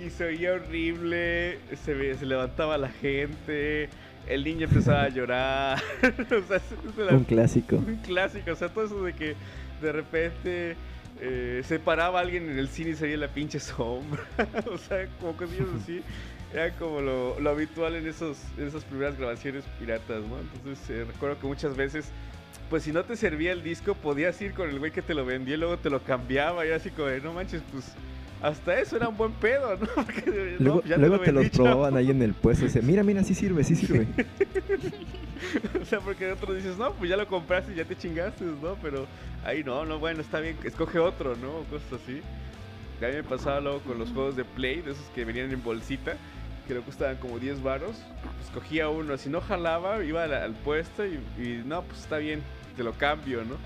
y 0.04 0.10
se 0.10 0.24
veía 0.24 0.52
horrible, 0.52 1.58
se, 1.84 2.14
se 2.14 2.26
levantaba 2.26 2.76
la 2.76 2.90
gente, 2.90 3.88
el 4.28 4.44
niño 4.44 4.66
empezaba 4.66 5.04
a 5.04 5.08
llorar. 5.08 5.82
un 7.10 7.24
clásico. 7.24 7.76
Un 7.76 7.96
clásico, 7.96 8.52
o 8.52 8.56
sea, 8.56 8.68
todo 8.68 8.84
eso 8.84 9.02
de 9.02 9.14
que 9.14 9.34
de 9.80 9.92
repente 9.92 10.76
eh, 11.20 11.62
se 11.64 11.78
paraba 11.78 12.20
alguien 12.20 12.50
en 12.50 12.58
el 12.58 12.68
cine 12.68 12.90
y 12.90 12.94
salía 12.94 13.16
la 13.16 13.28
pinche 13.28 13.60
sombra. 13.60 14.22
o 14.70 14.78
sea, 14.78 15.06
como 15.20 15.36
cosillas 15.36 15.68
así. 15.82 16.02
Era 16.52 16.72
como 16.76 17.00
lo, 17.00 17.38
lo 17.40 17.50
habitual 17.50 17.96
en, 17.96 18.06
esos, 18.06 18.38
en 18.56 18.68
esas 18.68 18.84
primeras 18.84 19.18
grabaciones 19.18 19.64
piratas, 19.78 20.22
¿no? 20.24 20.38
Entonces 20.38 20.90
eh, 20.90 21.04
recuerdo 21.04 21.38
que 21.40 21.46
muchas 21.46 21.76
veces, 21.76 22.10
pues 22.70 22.84
si 22.84 22.92
no 22.92 23.04
te 23.04 23.16
servía 23.16 23.52
el 23.52 23.62
disco, 23.62 23.94
podías 23.94 24.40
ir 24.40 24.52
con 24.54 24.70
el 24.70 24.78
güey 24.78 24.92
que 24.92 25.02
te 25.02 25.12
lo 25.14 25.24
vendía 25.26 25.54
y 25.56 25.58
luego 25.58 25.76
te 25.78 25.90
lo 25.90 26.02
cambiaba 26.02 26.64
y 26.66 26.70
así 26.70 26.90
como 26.90 27.08
de, 27.08 27.20
no 27.20 27.32
manches, 27.32 27.62
pues 27.72 27.92
hasta 28.42 28.78
eso 28.78 28.96
era 28.96 29.08
un 29.08 29.16
buen 29.16 29.32
pedo, 29.32 29.76
¿no? 29.76 29.86
Porque, 29.94 30.56
no, 30.60 30.64
Luego, 30.64 30.82
ya 30.84 30.98
te 31.00 31.00
luego 31.00 31.16
lo 31.16 31.22
te 31.22 31.32
los 31.32 31.42
vendí, 31.42 31.56
chavo. 31.56 31.68
probaban 31.68 31.96
ahí 31.96 32.10
en 32.10 32.22
el 32.22 32.32
puesto 32.34 32.64
y 32.64 32.68
dice, 32.68 32.82
mira, 32.82 33.02
mira, 33.02 33.24
sí 33.24 33.34
sirve, 33.34 33.64
sí 33.64 33.74
sirve. 33.74 34.06
o 35.82 35.84
sea, 35.84 36.00
porque 36.00 36.30
otro 36.32 36.54
dices, 36.54 36.76
no, 36.78 36.92
pues 36.92 37.10
ya 37.10 37.16
lo 37.16 37.26
compraste 37.26 37.72
y 37.72 37.76
ya 37.76 37.84
te 37.84 37.96
chingaste, 37.96 38.44
¿no? 38.44 38.76
Pero 38.80 39.06
ahí 39.44 39.64
no, 39.64 39.84
no, 39.84 39.98
bueno, 39.98 40.20
está 40.20 40.40
bien, 40.40 40.56
escoge 40.64 40.98
otro, 40.98 41.34
¿no? 41.36 41.64
Cosas 41.70 42.00
así. 42.02 42.20
A 43.02 43.08
mí 43.08 43.14
me 43.14 43.24
pasaba 43.24 43.60
luego 43.60 43.80
con 43.80 43.98
los 43.98 44.10
juegos 44.10 44.36
de 44.36 44.44
Play, 44.44 44.80
de 44.80 44.92
esos 44.92 45.04
que 45.14 45.24
venían 45.24 45.50
en 45.52 45.62
bolsita, 45.62 46.16
que 46.66 46.74
le 46.74 46.80
costaban 46.80 47.16
como 47.16 47.38
10 47.38 47.62
varos. 47.62 47.96
Pues 48.38 48.50
cogía 48.52 48.88
uno, 48.88 49.16
si 49.16 49.28
no 49.28 49.40
jalaba, 49.40 50.02
iba 50.04 50.24
al, 50.24 50.34
al 50.34 50.54
puesto 50.54 51.06
y, 51.06 51.20
y, 51.38 51.62
no, 51.64 51.82
pues 51.82 52.00
está 52.00 52.18
bien, 52.18 52.42
te 52.76 52.82
lo 52.82 52.92
cambio, 52.92 53.44
¿no? 53.44 53.56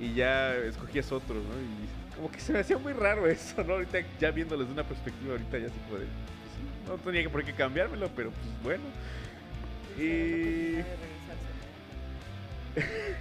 Y 0.00 0.14
ya 0.14 0.54
escogías 0.54 1.10
otro, 1.12 1.36
¿no? 1.36 1.40
Y 1.40 2.16
como 2.16 2.30
que 2.30 2.40
se 2.40 2.52
me 2.52 2.58
hacía 2.58 2.78
muy 2.78 2.92
raro 2.92 3.26
eso, 3.26 3.62
¿no? 3.64 3.74
Ahorita 3.74 3.98
ya 4.18 4.30
viéndoles 4.30 4.66
de 4.66 4.72
una 4.72 4.84
perspectiva, 4.84 5.32
ahorita 5.32 5.58
ya 5.58 5.68
se 5.68 5.80
puede. 5.88 6.06
pues, 6.06 6.88
no 6.88 6.96
tenía 6.96 7.30
por 7.30 7.44
qué 7.44 7.52
cambiármelo, 7.52 8.10
pero 8.14 8.30
pues 8.30 8.62
bueno. 8.62 8.84
Y. 9.98 10.82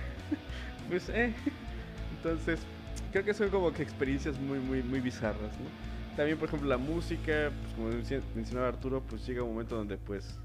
Pues, 0.89 1.09
eh. 1.09 1.33
Entonces, 2.15 2.61
creo 3.11 3.25
que 3.25 3.33
son 3.33 3.49
como 3.49 3.73
que 3.73 3.83
experiencias 3.83 4.39
muy, 4.39 4.57
muy, 4.59 4.81
muy 4.81 5.01
bizarras, 5.01 5.51
¿no? 5.59 5.96
También, 6.18 6.38
por 6.38 6.49
ejemplo, 6.49 6.68
la 6.68 6.78
música, 6.78 7.51
pues 7.61 7.74
como 7.76 7.91
menci- 7.91 8.22
mencionaba 8.36 8.68
Arturo, 8.68 9.01
pues 9.07 9.26
llega 9.26 9.43
un 9.43 9.51
momento 9.51 9.76
donde, 9.78 9.97
pues, 9.97 10.38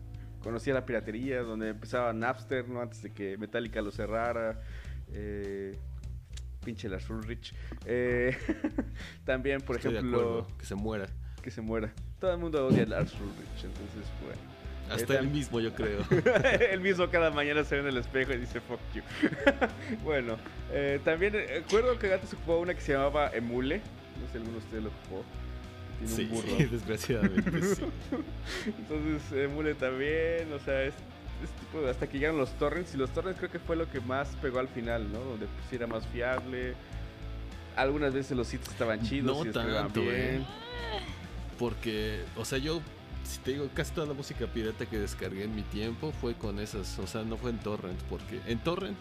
conocía 0.43 0.75
la 0.75 0.85
piratería, 0.87 1.41
donde 1.41 1.70
empezaba 1.70 2.12
Napster, 2.12 2.68
¿no? 2.68 2.81
Antes 2.83 3.03
de 3.03 3.11
que 3.11 3.37
Metallica 3.39 3.81
lo 3.83 3.91
cerrara. 3.91 4.61
Eh, 5.12 5.75
pinche 6.64 6.89
Lars 6.89 7.09
Ulrich. 7.11 7.55
Eh, 7.87 8.37
también, 9.25 9.61
por 9.62 9.77
Estoy 9.77 9.93
de 9.95 9.99
ejemplo, 9.99 10.20
acuerdo, 10.20 10.47
que 10.59 10.66
se 10.66 10.75
muera. 10.75 11.07
que 11.43 11.51
se 11.51 11.61
muera. 11.62 11.93
Todo 12.20 12.33
el 12.33 12.39
mundo 12.39 12.66
odia 12.66 12.83
a 12.85 12.87
Lars 12.87 13.14
Ulrich, 13.14 13.64
entonces, 13.64 14.11
bueno. 14.23 14.53
Hasta 14.91 15.14
Eh, 15.14 15.18
él 15.20 15.29
mismo, 15.29 15.59
yo 15.61 15.73
creo. 15.75 16.01
Él 16.70 16.81
mismo 16.81 17.09
cada 17.09 17.31
mañana 17.31 17.64
se 17.64 17.77
ve 17.77 17.81
en 17.81 17.87
el 17.89 17.97
espejo 17.97 18.33
y 18.33 18.37
dice 18.39 18.61
fuck 18.61 18.81
you. 18.95 19.03
bueno, 20.05 20.37
eh, 20.70 21.01
también 21.05 21.35
eh, 21.35 21.47
recuerdo 21.61 21.99
que 21.99 22.12
antes 22.12 22.35
ocupaba 22.35 22.59
una 22.59 22.75
que 22.75 22.81
se 22.83 22.93
llamaba 22.93 23.31
Emule. 23.33 23.79
No 24.20 24.27
sé 24.27 24.33
si 24.33 24.39
alguno 24.39 24.59
de 24.59 24.64
ustedes 24.64 24.83
lo 24.83 24.91
ocupó. 24.91 25.25
Tiene 26.07 26.14
Sí, 26.16 26.22
un 26.22 26.30
burro. 26.30 26.57
desgraciadamente, 26.70 27.74
sí. 27.74 27.82
Entonces, 28.66 29.32
Emule 29.32 29.74
también, 29.74 30.53
o 30.53 30.59
sea, 30.59 30.82
es, 30.84 30.94
es 31.42 31.50
tipo 31.61 31.82
de- 31.82 31.90
hasta 31.90 32.07
que 32.09 32.18
llegaron 32.18 32.38
los 32.38 32.50
torrents. 32.59 32.94
Y 32.94 32.96
los 32.98 33.11
torrents 33.11 33.38
creo 33.38 33.50
que 33.50 33.59
fue 33.59 33.76
lo 33.76 33.90
que 33.90 34.00
más 34.00 34.28
pegó 34.40 34.59
al 34.59 34.68
final, 34.68 35.11
¿no? 35.12 35.18
Donde 35.20 35.46
pues 35.46 35.72
era 35.72 35.86
más 35.86 36.07
fiable. 36.09 36.74
Algunas 37.76 38.12
veces 38.12 38.36
los 38.36 38.48
sitios 38.48 38.70
estaban 38.70 39.00
chidos 39.03 39.36
No 39.38 39.46
y 39.48 39.53
tanto, 39.53 40.00
bien. 40.03 40.14
¿eh? 40.14 40.46
Porque, 41.59 42.22
o 42.36 42.44
sea, 42.44 42.59
yo, 42.59 42.80
si 43.24 43.38
te 43.38 43.53
digo, 43.53 43.68
casi 43.74 43.92
toda 43.92 44.07
la 44.07 44.14
música 44.14 44.46
pirata 44.46 44.86
que 44.86 44.98
descargué 44.98 45.44
en 45.44 45.55
mi 45.55 45.62
tiempo 45.62 46.12
fue 46.20 46.34
con 46.34 46.59
esas, 46.59 46.98
o 46.98 47.07
sea, 47.07 47.22
no 47.22 47.36
fue 47.36 47.50
en 47.50 47.59
Torrent, 47.59 47.98
porque 48.11 48.40
en 48.46 48.59
Torrent, 48.59 48.96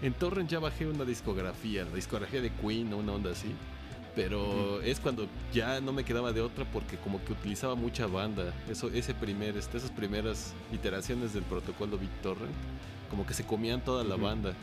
en 0.00 0.12
Torrent 0.14 0.48
ya 0.48 0.58
bajé 0.60 0.86
una 0.86 1.04
discografía, 1.04 1.84
la 1.84 1.94
discografía 1.96 2.40
de 2.40 2.50
Queen 2.50 2.92
o 2.92 2.98
una 2.98 3.12
onda 3.12 3.32
así. 3.32 3.52
Pero 4.14 4.82
es 4.82 4.98
cuando 4.98 5.26
ya 5.52 5.80
no 5.80 5.92
me 5.92 6.04
quedaba 6.04 6.32
de 6.32 6.40
otra 6.40 6.64
porque 6.72 6.96
como 6.96 7.24
que 7.24 7.32
utilizaba 7.32 7.74
mucha 7.76 8.06
banda. 8.06 8.52
Eso, 8.68 8.88
ese 8.92 9.14
primer, 9.14 9.56
este, 9.56 9.76
esas 9.78 9.90
primeras 9.90 10.54
iteraciones 10.72 11.34
del 11.34 11.44
protocolo 11.44 11.98
BitTorrent, 11.98 12.52
como 13.10 13.24
que 13.24 13.34
se 13.34 13.44
comían 13.44 13.80
toda 13.84 14.02
la 14.04 14.16
banda. 14.16 14.54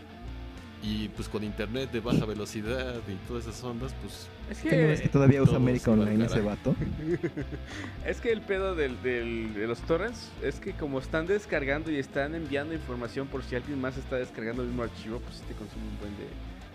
Y 0.84 1.08
pues 1.10 1.30
con 1.30 1.44
internet 1.44 1.90
de 1.92 2.00
baja 2.02 2.26
velocidad 2.26 2.96
y 3.08 3.14
todas 3.28 3.48
esas 3.48 3.64
ondas, 3.64 3.96
pues 4.02 4.28
Es 4.52 4.60
¿Qué 4.62 4.76
no 4.76 4.90
es 4.90 5.02
que 5.02 5.08
todavía 5.10 5.42
usa 5.42 5.56
América 5.56 5.90
Online 5.92 6.26
ese 6.26 6.42
vato? 6.42 6.76
Es 8.06 8.20
que 8.22 8.32
el 8.32 8.42
pedo 8.42 8.76
del, 8.76 9.02
del- 9.02 9.54
de 9.56 9.66
los 9.68 9.80
torrents 9.82 10.30
es 10.44 10.60
que 10.60 10.74
como 10.74 11.00
están 11.00 11.26
descargando 11.26 11.90
y 11.92 11.98
están 11.98 12.36
enviando 12.36 12.74
información 12.76 13.26
por 13.28 13.42
si 13.44 13.56
alguien 13.56 13.80
más 13.82 13.98
está 13.98 14.18
descargando 14.18 14.62
el 14.62 14.68
mismo 14.68 14.84
archivo, 14.84 15.20
pues 15.22 15.38
sí 15.38 15.44
te 15.48 15.54
consume 15.56 15.86
un 15.88 15.98
buen 16.00 16.12
de, 16.18 16.28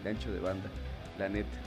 de 0.03 0.11
ancho 0.11 0.33
de 0.33 0.41
banda, 0.41 0.69
la 1.19 1.29
neta. 1.29 1.59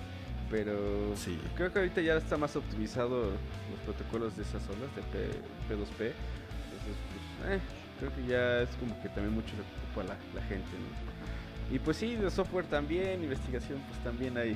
Pero 0.53 1.15
sí. 1.15 1.35
creo 1.55 1.73
que 1.73 1.79
ahorita 1.79 1.99
ya 2.01 2.15
está 2.15 2.37
más 2.37 2.55
optimizado 2.55 3.23
los 3.23 3.79
protocolos 3.85 4.37
de 4.37 4.43
esas 4.43 4.61
ondas, 4.69 4.95
de 4.95 5.01
P, 5.01 5.75
2 5.75 5.89
p 5.97 6.05
Entonces, 6.05 6.95
pues, 7.41 7.53
eh, 7.53 7.59
creo 7.99 8.15
que 8.15 8.27
ya 8.27 8.61
es 8.61 8.69
como 8.75 9.01
que 9.01 9.09
también 9.09 9.33
mucho 9.33 9.49
lo 9.57 9.63
que 9.63 10.03
ocupa 10.03 10.13
la, 10.13 10.39
la 10.39 10.47
gente, 10.47 10.69
¿no? 10.69 11.75
Y 11.75 11.79
pues 11.79 11.97
sí, 11.97 12.15
de 12.15 12.29
software 12.29 12.65
también, 12.65 13.23
investigación, 13.23 13.81
pues 13.89 14.03
también 14.03 14.37
hay 14.37 14.55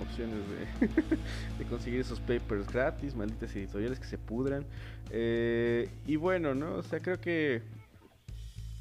opciones 0.00 0.36
de, 0.48 0.86
de 1.58 1.68
conseguir 1.68 1.98
esos 1.98 2.20
papers 2.20 2.68
gratis, 2.68 3.16
malditas 3.16 3.56
editoriales 3.56 3.98
que 3.98 4.06
se 4.06 4.18
pudran. 4.18 4.64
Eh, 5.10 5.88
y 6.06 6.14
bueno, 6.14 6.54
¿no? 6.54 6.76
O 6.76 6.84
sea, 6.84 7.02
creo 7.02 7.20
que 7.20 7.62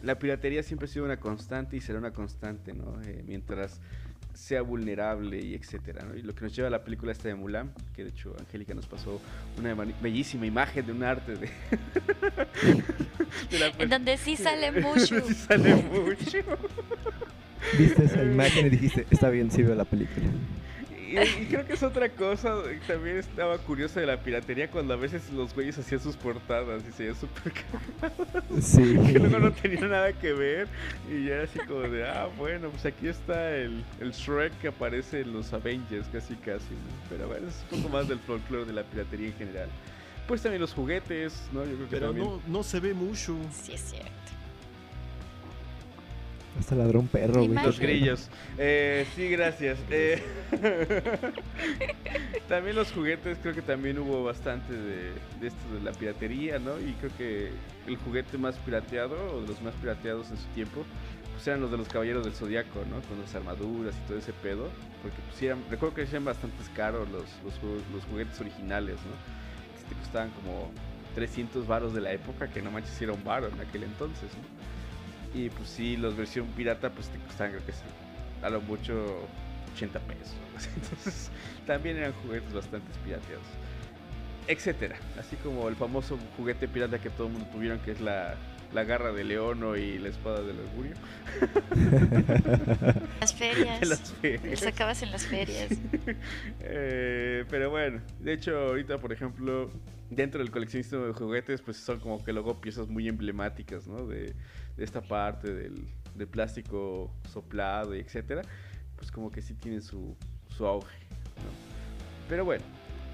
la 0.03 0.19
piratería 0.19 0.61
siempre 0.61 0.85
ha 0.85 0.89
sido 0.89 1.05
una 1.05 1.19
constante 1.19 1.75
y 1.75 1.81
será 1.81 1.97
una 1.97 2.13
constante, 2.13 2.73
¿no? 2.73 3.01
Eh, 3.01 3.23
mientras 3.25 3.81
sea 4.33 4.61
vulnerable 4.61 5.39
y 5.39 5.53
etcétera, 5.53 6.05
¿no? 6.05 6.15
Y 6.15 6.21
lo 6.21 6.33
que 6.33 6.41
nos 6.41 6.55
lleva 6.55 6.67
a 6.67 6.71
la 6.71 6.83
película 6.83 7.11
esta 7.11 7.27
de 7.27 7.35
Mulan, 7.35 7.71
que 7.95 8.03
de 8.03 8.09
hecho 8.09 8.35
Angélica 8.39 8.73
nos 8.73 8.87
pasó 8.87 9.21
una 9.57 9.73
bellísima 10.01 10.45
imagen 10.45 10.85
de 10.85 10.91
un 10.91 11.03
arte 11.03 11.35
de... 11.35 11.49
de 13.51 13.59
la 13.59 13.67
En 13.77 13.89
donde 13.89 14.17
sí 14.17 14.35
sale 14.37 14.71
mucho. 14.71 15.21
sí 15.21 15.33
sale 15.33 15.75
mucho. 15.75 16.37
Viste 17.77 18.05
esa 18.05 18.23
imagen 18.23 18.67
y 18.67 18.69
dijiste, 18.69 19.05
está 19.11 19.29
bien, 19.29 19.51
sí 19.51 19.63
veo 19.63 19.75
la 19.75 19.85
película. 19.85 20.25
Y, 21.11 21.41
y 21.41 21.45
creo 21.47 21.65
que 21.65 21.73
es 21.73 21.83
otra 21.83 22.07
cosa 22.09 22.55
que 22.69 22.79
también 22.93 23.17
estaba 23.17 23.57
curiosa 23.57 23.99
de 23.99 24.05
la 24.05 24.21
piratería 24.23 24.69
cuando 24.71 24.93
a 24.93 24.97
veces 24.97 25.29
los 25.31 25.53
güeyes 25.53 25.77
hacían 25.77 25.99
sus 25.99 26.15
portadas 26.15 26.83
y 26.87 26.91
se 26.91 27.03
veía 27.03 27.15
súper 27.15 27.53
Sí. 28.61 28.97
que 29.11 29.19
luego 29.19 29.39
no 29.39 29.51
tenía 29.51 29.87
nada 29.87 30.13
que 30.13 30.33
ver 30.33 30.67
y 31.09 31.25
ya 31.25 31.35
era 31.35 31.43
así 31.43 31.59
como 31.59 31.81
de, 31.81 32.07
ah, 32.07 32.29
bueno, 32.37 32.69
pues 32.69 32.85
aquí 32.85 33.07
está 33.07 33.55
el, 33.55 33.83
el 33.99 34.11
Shrek 34.11 34.57
que 34.59 34.69
aparece 34.69 35.21
en 35.21 35.33
los 35.33 35.51
Avengers, 35.53 36.07
casi 36.11 36.35
casi, 36.35 36.73
¿no? 36.73 37.09
Pero 37.09 37.27
bueno, 37.27 37.47
es 37.49 37.55
un 37.71 37.81
poco 37.83 37.93
más 37.93 38.07
del 38.07 38.19
folclore 38.19 38.65
de 38.65 38.73
la 38.73 38.83
piratería 38.83 39.27
en 39.27 39.33
general. 39.35 39.69
Pues 40.27 40.41
también 40.41 40.61
los 40.61 40.73
juguetes, 40.73 41.41
¿no? 41.51 41.65
Yo 41.65 41.71
creo 41.75 41.89
que 41.89 41.95
Pero 41.95 42.05
también. 42.07 42.27
no, 42.27 42.41
no 42.47 42.63
se 42.63 42.79
ve 42.79 42.93
mucho. 42.93 43.35
Sí, 43.51 43.73
es 43.73 43.81
cierto. 43.81 44.09
Hasta 46.59 46.75
ladró 46.75 46.99
un 46.99 47.07
perro, 47.07 47.45
güey. 47.45 47.63
Los 47.63 47.79
grillos. 47.79 48.29
Eh, 48.57 49.05
sí, 49.15 49.29
gracias. 49.29 49.79
Eh, 49.89 50.21
también 52.49 52.75
los 52.75 52.91
juguetes, 52.91 53.37
creo 53.41 53.53
que 53.53 53.61
también 53.61 53.97
hubo 53.99 54.23
bastante 54.23 54.73
de, 54.73 55.11
de 55.39 55.47
esto 55.47 55.73
de 55.73 55.81
la 55.81 55.91
piratería, 55.93 56.59
¿no? 56.59 56.79
Y 56.79 56.93
creo 56.99 57.11
que 57.17 57.51
el 57.87 57.95
juguete 57.97 58.37
más 58.37 58.55
pirateado, 58.57 59.15
o 59.33 59.41
de 59.41 59.47
los 59.47 59.61
más 59.61 59.73
pirateados 59.75 60.29
en 60.31 60.37
su 60.37 60.47
tiempo, 60.53 60.83
pues 61.33 61.47
eran 61.47 61.61
los 61.61 61.71
de 61.71 61.77
los 61.77 61.87
caballeros 61.87 62.25
del 62.25 62.33
zodiaco, 62.33 62.79
¿no? 62.89 63.01
Con 63.07 63.21
las 63.21 63.33
armaduras 63.33 63.95
y 63.95 64.07
todo 64.07 64.17
ese 64.17 64.33
pedo. 64.33 64.69
Porque 65.01 65.17
pues 65.29 65.41
eran, 65.41 65.63
recuerdo 65.69 65.95
que 65.95 66.01
eran 66.01 66.25
bastante 66.25 66.57
caros 66.75 67.09
los, 67.09 67.23
los, 67.43 67.53
los 67.93 68.05
juguetes 68.09 68.39
originales, 68.41 68.95
¿no? 68.95 69.79
Que 69.79 69.95
te 69.95 69.99
costaban 70.01 70.29
como 70.31 70.69
300 71.15 71.65
varos 71.65 71.93
de 71.93 72.01
la 72.01 72.11
época, 72.11 72.47
que 72.47 72.61
no 72.61 72.71
manches 72.71 72.93
si 72.93 73.05
era 73.05 73.13
un 73.13 73.23
varo 73.23 73.47
en 73.47 73.59
aquel 73.59 73.83
entonces, 73.83 74.29
¿no? 74.35 74.61
Y 75.33 75.49
pues 75.49 75.69
sí, 75.69 75.97
los 75.97 76.15
versión 76.15 76.47
pirata 76.47 76.89
pues 76.89 77.07
te 77.07 77.17
costaban 77.19 77.53
creo 77.53 77.65
que 77.65 77.71
sí, 77.71 77.83
a 78.41 78.49
lo 78.49 78.61
mucho 78.61 79.27
80 79.73 79.99
pesos. 79.99 80.35
Entonces 80.75 81.29
también 81.65 81.97
eran 81.97 82.13
juguetes 82.23 82.53
bastante 82.53 82.87
pirateados. 83.03 83.45
Etcétera. 84.47 84.95
Así 85.19 85.35
como 85.37 85.69
el 85.69 85.75
famoso 85.75 86.17
juguete 86.35 86.67
pirata 86.67 86.99
que 86.99 87.09
todo 87.09 87.27
el 87.27 87.33
mundo 87.33 87.47
tuvieron 87.51 87.79
que 87.79 87.91
es 87.91 88.01
la, 88.01 88.35
la 88.73 88.83
garra 88.83 89.11
de 89.11 89.23
leono 89.23 89.75
y 89.75 89.97
la 89.99 90.09
espada 90.09 90.41
del 90.41 90.57
augurio. 90.59 90.93
Las 93.19 93.33
ferias. 93.33 93.79
De 93.79 93.85
las 93.85 94.13
ferias. 94.13 94.59
sacabas 94.59 95.03
en 95.03 95.11
las 95.11 95.25
ferias. 95.25 95.71
Eh, 96.61 97.45
pero 97.49 97.69
bueno, 97.69 98.01
de 98.19 98.33
hecho 98.33 98.57
ahorita 98.57 98.97
por 98.97 99.13
ejemplo 99.13 99.69
dentro 100.09 100.41
del 100.41 100.51
coleccionismo 100.51 101.05
de 101.05 101.13
juguetes 101.13 101.61
pues 101.61 101.77
son 101.77 101.99
como 101.99 102.23
que 102.23 102.33
luego 102.33 102.59
piezas 102.59 102.87
muy 102.87 103.07
emblemáticas, 103.07 103.87
¿no? 103.87 104.07
De, 104.07 104.33
de 104.77 104.83
esta 104.83 105.01
parte 105.01 105.53
del, 105.53 105.87
del 106.15 106.27
plástico 106.27 107.13
soplado 107.31 107.95
y 107.95 107.99
etcétera, 107.99 108.41
pues 108.95 109.11
como 109.11 109.31
que 109.31 109.41
sí 109.41 109.53
tienen 109.53 109.81
su, 109.81 110.15
su 110.47 110.65
auge, 110.65 110.97
¿no? 111.37 111.51
Pero 112.29 112.45
bueno, 112.45 112.63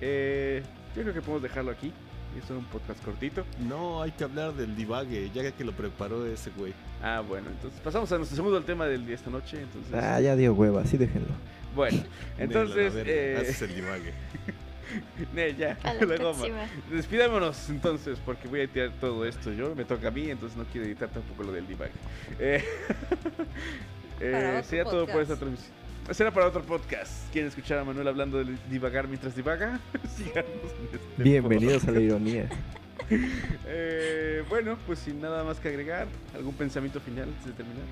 eh, 0.02 0.64
yo 0.96 1.02
creo 1.02 1.14
que 1.14 1.22
podemos 1.22 1.44
dejarlo 1.44 1.72
aquí. 1.72 1.92
Es 2.44 2.50
un 2.52 2.64
podcast 2.66 3.04
cortito. 3.04 3.44
No, 3.68 4.02
hay 4.02 4.12
que 4.12 4.24
hablar 4.24 4.54
del 4.54 4.76
divague, 4.76 5.30
ya 5.34 5.52
que 5.52 5.64
lo 5.64 5.72
preparó 5.72 6.26
ese 6.26 6.52
güey. 6.58 6.74
Ah, 7.02 7.24
bueno, 7.28 7.48
entonces 7.50 7.80
pasamos 7.82 8.12
a 8.12 8.18
nuestro 8.18 8.36
segundo 8.36 8.62
tema 8.62 8.86
del 8.86 9.06
día 9.06 9.16
esta 9.16 9.30
noche. 9.30 9.62
Entonces, 9.62 9.94
Ah, 9.94 10.20
ya 10.22 10.36
dio 10.36 10.54
hueva, 10.54 10.86
sí 10.86 10.98
déjenlo. 10.98 11.30
Bueno, 11.76 11.98
Nel, 12.38 12.48
entonces, 12.48 12.94
verga, 12.94 13.12
eh, 13.12 13.38
haces 13.42 13.62
el 13.64 13.76
divague. 13.76 14.14
Ne, 15.34 15.54
ya, 15.54 15.78
A 15.84 15.94
la 15.96 16.00
la 16.06 16.16
goma. 16.16 16.32
próxima. 16.38 16.60
Despidámonos 16.90 17.70
entonces, 17.70 18.20
porque 18.26 18.48
voy 18.48 18.62
a 18.62 18.64
editar 18.64 18.90
todo 19.02 19.26
esto 19.26 19.52
yo, 19.52 19.76
me 19.76 19.84
toca 19.84 20.08
a 20.08 20.12
mí, 20.12 20.30
entonces 20.30 20.58
no 20.58 20.64
quiero 20.72 20.88
editar 20.88 21.10
tampoco 21.10 21.44
lo 21.44 21.52
del 21.52 21.68
debug. 21.68 21.88
Eh, 22.40 22.64
eh, 24.22 24.62
sería 24.64 24.86
todo 24.86 25.06
por 25.06 25.22
esta 25.22 25.36
transmisión. 25.36 25.72
Será 26.12 26.32
para 26.32 26.48
otro 26.48 26.64
podcast. 26.64 27.30
¿Quieren 27.34 27.50
escuchar 27.50 27.80
a 27.80 27.84
Manuel 27.84 28.08
hablando 28.08 28.42
de 28.42 28.56
divagar 28.70 29.10
mientras 29.10 29.36
divaga? 29.36 29.78
Síganos 30.16 30.48
este 30.94 31.22
Bienvenidos 31.22 31.86
a 31.88 31.92
la 31.92 32.00
ironía. 32.00 32.50
Eh, 33.66 34.44
bueno, 34.50 34.78
pues 34.86 35.00
sin 35.00 35.22
nada 35.22 35.42
más 35.46 35.62
que 35.62 35.70
agregar, 35.70 36.08
¿algún 36.36 36.54
pensamiento 36.54 37.00
final 37.00 37.30
antes 37.30 37.46
de 37.46 37.52
terminar? 37.54 37.86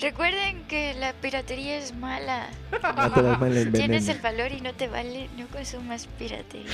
Recuerden 0.00 0.64
que 0.64 0.94
la 0.94 1.12
piratería 1.12 1.76
es 1.78 1.94
mala. 1.94 2.48
No 2.70 2.78
te 3.12 3.22
das 3.22 3.40
mal 3.40 3.56
el 3.56 3.72
Tienes 3.72 4.08
el 4.08 4.20
valor 4.20 4.52
y 4.52 4.60
no 4.60 4.72
te 4.72 4.86
vale, 4.86 5.28
no 5.36 5.48
consumas 5.48 6.06
piratería. 6.18 6.70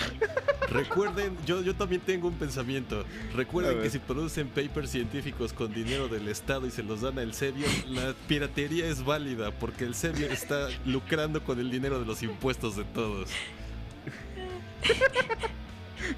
Recuerden, 0.69 1.37
yo, 1.47 1.63
yo 1.63 1.75
también 1.75 2.03
tengo 2.03 2.29
un 2.29 2.35
pensamiento. 2.35 3.05
Recuerden 3.35 3.81
que 3.81 3.89
si 3.89 3.99
producen 3.99 4.49
papers 4.49 4.91
científicos 4.91 5.53
con 5.53 5.73
dinero 5.73 6.09
del 6.09 6.29
Estado 6.29 6.67
y 6.67 6.71
se 6.71 6.83
los 6.83 7.01
dan 7.01 7.19
al 7.19 7.33
Sevier, 7.33 7.71
la 7.87 8.15
piratería 8.29 8.87
es 8.87 9.03
válida 9.05 9.53
porque 9.53 9.85
el 9.85 9.95
Sevier 9.95 10.31
está 10.31 10.69
lucrando 10.85 11.43
con 11.43 11.59
el 11.59 11.71
dinero 11.71 11.99
de 11.99 12.07
los 12.07 12.23
impuestos 12.23 12.77
de 12.77 12.85
todos. 12.85 13.31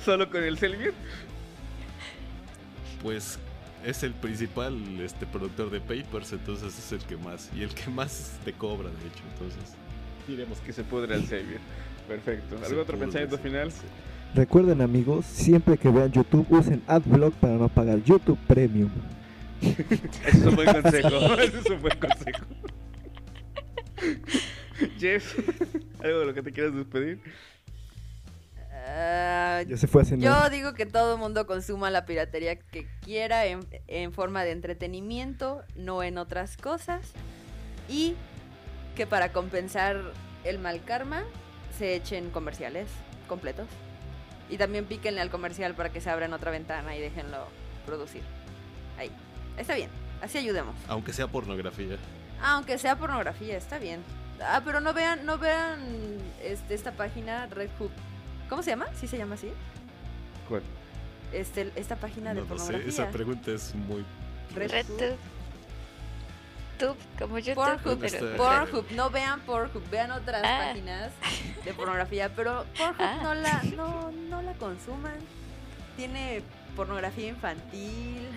¿Solo 0.05 0.29
con 0.29 0.43
el 0.43 0.59
Selvier? 0.59 0.95
Pues 3.03 3.39
es 3.87 4.03
el 4.03 4.13
principal 4.13 4.77
este, 5.01 5.27
productor 5.27 5.71
de 5.71 5.81
papers, 5.81 6.33
entonces 6.33 6.77
es 6.77 6.93
el 6.93 6.99
que 6.99 7.17
más. 7.17 7.51
Y 7.57 7.63
el 7.63 7.73
que 7.73 7.89
más 7.89 8.33
te 8.45 8.53
cobra, 8.53 8.89
de 8.91 9.07
hecho. 9.07 9.23
Entonces, 9.33 9.75
Diremos 10.27 10.59
que 10.59 10.73
se 10.73 10.83
pudre 10.83 11.15
al 11.15 11.25
Selvier. 11.25 11.61
Perfecto. 12.09 12.59
se 12.59 12.65
¿Algún 12.65 12.81
otro 12.81 12.95
pudre, 12.97 13.07
pensamiento 13.07 13.37
sí, 13.37 13.43
final? 13.45 13.71
sí. 13.71 13.83
Recuerden 14.35 14.81
amigos, 14.83 15.25
siempre 15.25 15.79
que 15.79 15.89
vean 15.89 16.11
YouTube 16.11 16.47
usen 16.51 16.83
AdBlock 16.89 17.35
para 17.35 17.55
no 17.55 17.69
pagar 17.69 18.03
YouTube 18.03 18.39
Premium. 18.49 18.91
Ese 19.63 19.87
es 20.27 20.45
un 20.45 20.57
buen 20.57 20.83
consejo. 20.83 21.09
Ese 21.39 21.59
es 21.61 21.71
un 21.71 21.81
buen 21.81 21.99
consejo. 21.99 22.45
Jeff, 24.99 25.39
¿algo 26.03 26.19
de 26.21 26.27
lo 26.27 26.35
que 26.35 26.43
te 26.43 26.53
quieras 26.53 26.75
despedir? 26.75 27.21
Ah, 28.89 29.63
Ya 29.67 29.77
se 29.77 29.87
fue 29.89 30.03
a 30.03 30.05
cenar. 30.05 30.45
Yo 30.45 30.51
digo 30.51 30.73
que 30.75 30.87
todo 30.87 31.15
el 31.15 31.19
mundo 31.19 31.47
consuma 31.47 31.91
la 31.91 32.05
piratería 32.07 32.57
que 32.57 32.87
quiera 33.03 33.47
en, 33.47 33.67
en 33.89 34.13
forma 34.13 34.45
de 34.45 34.53
entretenimiento, 34.53 35.63
no 35.75 36.03
en 36.05 36.19
otras 36.19 36.57
cosas. 36.57 37.13
Y 37.89 38.15
que 38.95 39.07
para 39.07 39.33
compensar 39.33 40.01
el 40.45 40.59
mal 40.59 40.85
karma 40.85 41.25
se 41.77 41.95
echen 41.97 42.31
comerciales 42.31 42.89
completos. 43.29 43.67
Y 44.49 44.59
también 44.59 44.85
píquenle 44.85 45.21
al 45.21 45.31
comercial 45.31 45.75
para 45.75 45.91
que 45.91 46.01
se 46.01 46.09
abra 46.09 46.27
en 46.27 46.33
otra 46.33 46.53
ventana 46.53 46.95
y 46.97 47.01
déjenlo 47.01 47.49
producir. 47.85 48.23
Ahí. 48.99 49.11
Está 49.59 49.75
bien. 49.75 49.91
Así 50.23 50.39
ayudemos. 50.39 50.77
Aunque 50.89 51.13
sea 51.13 51.27
pornografía. 51.27 51.97
Aunque 52.41 52.79
sea 52.79 52.97
pornografía, 52.97 53.57
está 53.57 53.79
bien. 53.79 54.01
Ah, 54.41 54.63
pero 54.65 54.81
no 54.81 54.93
vean, 54.93 55.27
no 55.27 55.39
vean 55.39 55.81
este, 56.43 56.75
esta 56.75 56.93
página 56.93 57.47
Red 57.47 57.71
Hook. 57.79 57.91
¿Cómo 58.49 58.63
se 58.63 58.71
llama? 58.71 58.87
¿Sí 58.99 59.07
se 59.09 59.19
llama 59.19 59.35
así? 59.35 59.49
¿Cuál? 60.49 60.63
Este, 61.33 61.73
esta 61.77 61.97
página 61.97 62.33
de 62.35 62.41
No 62.43 62.47
lo 62.47 62.59
sé, 62.59 62.65
pornografía. 62.65 62.89
esa 62.89 63.11
pregunta 63.11 63.51
es 63.51 63.75
muy. 63.75 64.05
Red 64.55 64.71
RedTube. 64.71 65.17
Tube, 66.79 66.97
como 67.19 67.39
yo 67.39 67.55
Pornhub, 67.55 67.99
pero... 67.99 68.37
Pornhub, 68.37 68.91
no 68.93 69.09
vean 69.11 69.41
Pornhub, 69.41 69.83
vean 69.91 70.11
otras 70.11 70.43
Ah. 70.45 70.67
páginas 70.69 71.11
de 71.65 71.73
pornografía, 71.73 72.29
pero 72.37 72.67
Pornhub 72.77 72.97
Ah. 73.01 73.19
no 73.23 73.35
la 73.35 73.63
no, 73.77 74.13
no 74.13 74.43
la 74.43 74.53
consuman. 74.55 75.17
Tiene 75.97 76.43
pornografía 76.77 77.29
infantil 77.29 78.29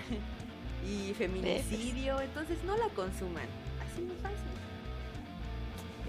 y 0.87 1.13
feminicidio, 1.15 2.21
entonces 2.21 2.63
no 2.63 2.77
la 2.77 2.87
consuman. 2.95 3.43
Así. 3.83 4.07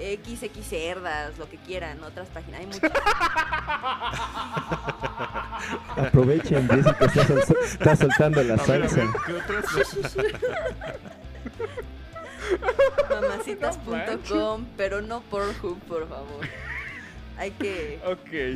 XX 0.01 0.64
cerdas, 0.64 1.38
lo 1.38 1.48
que 1.48 1.59
quieran, 1.59 2.03
otras 2.03 2.28
páginas, 2.28 2.61
hay 2.61 2.66
muchas. 2.66 2.90
Aprovechen, 5.96 6.68
Jessica 6.68 7.05
está, 7.05 7.26
sol- 7.26 7.57
está 7.64 7.96
soltando 7.96 8.42
la 8.42 8.57
salsa. 8.59 9.03
¿qué 9.26 9.32
otras? 9.34 9.64
Mamacitas.com, 13.11 14.64
pero 14.76 15.03
no 15.03 15.20
Pornhub, 15.22 15.78
por 15.80 16.09
favor. 16.09 16.46
Hay 17.36 17.51
que 17.53 17.98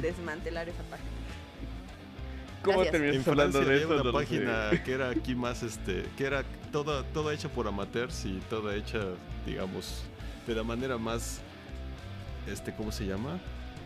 desmantelar 0.02 0.68
esa 0.68 0.82
página. 0.84 1.10
¿Cómo 2.62 2.82
terminaste 2.84 3.30
hablando 3.30 3.60
de 3.60 3.76
esto? 3.76 4.00
una 4.00 4.12
página 4.12 4.70
que 4.84 4.92
era 4.92 5.10
aquí 5.10 5.34
más, 5.34 5.62
este, 5.62 6.04
que 6.16 6.24
era 6.24 6.42
toda, 6.72 7.02
toda 7.12 7.34
hecha 7.34 7.48
por 7.50 7.68
amateurs 7.68 8.24
y 8.24 8.40
toda 8.48 8.74
hecha, 8.74 9.00
digamos, 9.44 10.04
de 10.46 10.54
la 10.54 10.62
manera 10.62 10.98
más, 10.98 11.40
este, 12.46 12.74
¿cómo 12.74 12.92
se 12.92 13.06
llama? 13.06 13.38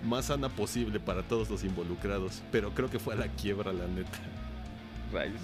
Más 0.04 0.26
sana 0.26 0.48
posible 0.48 1.00
para 1.00 1.22
todos 1.22 1.50
los 1.50 1.64
involucrados. 1.64 2.42
Pero 2.52 2.74
creo 2.74 2.90
que 2.90 2.98
fue 2.98 3.14
a 3.14 3.16
la 3.16 3.28
quiebra, 3.28 3.72
la 3.72 3.86
neta. 3.86 4.18
Rayos. 5.12 5.40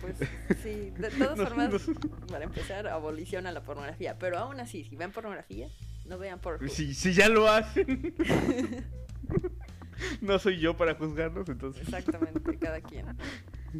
Pues 0.00 0.16
sí, 0.62 0.90
de 0.96 1.10
todas 1.18 1.36
No, 1.36 1.44
formas, 1.46 1.70
no. 1.88 2.26
para 2.28 2.44
empezar, 2.44 2.86
abolición 2.88 3.46
a 3.46 3.52
la 3.52 3.62
pornografía. 3.62 4.18
Pero 4.18 4.38
aún 4.38 4.60
así, 4.60 4.84
si 4.84 4.96
ven 4.96 5.10
pornografía, 5.12 5.68
no 6.06 6.18
vean 6.18 6.38
Pornhub. 6.38 6.70
Si, 6.70 6.94
si 6.94 7.12
ya 7.12 7.28
lo 7.28 7.48
hacen. 7.48 8.14
no 10.20 10.38
soy 10.38 10.58
yo 10.60 10.76
para 10.76 10.94
juzgarlos, 10.94 11.48
entonces 11.48 11.82
Exactamente, 11.82 12.58
cada 12.58 12.80
quien. 12.80 13.06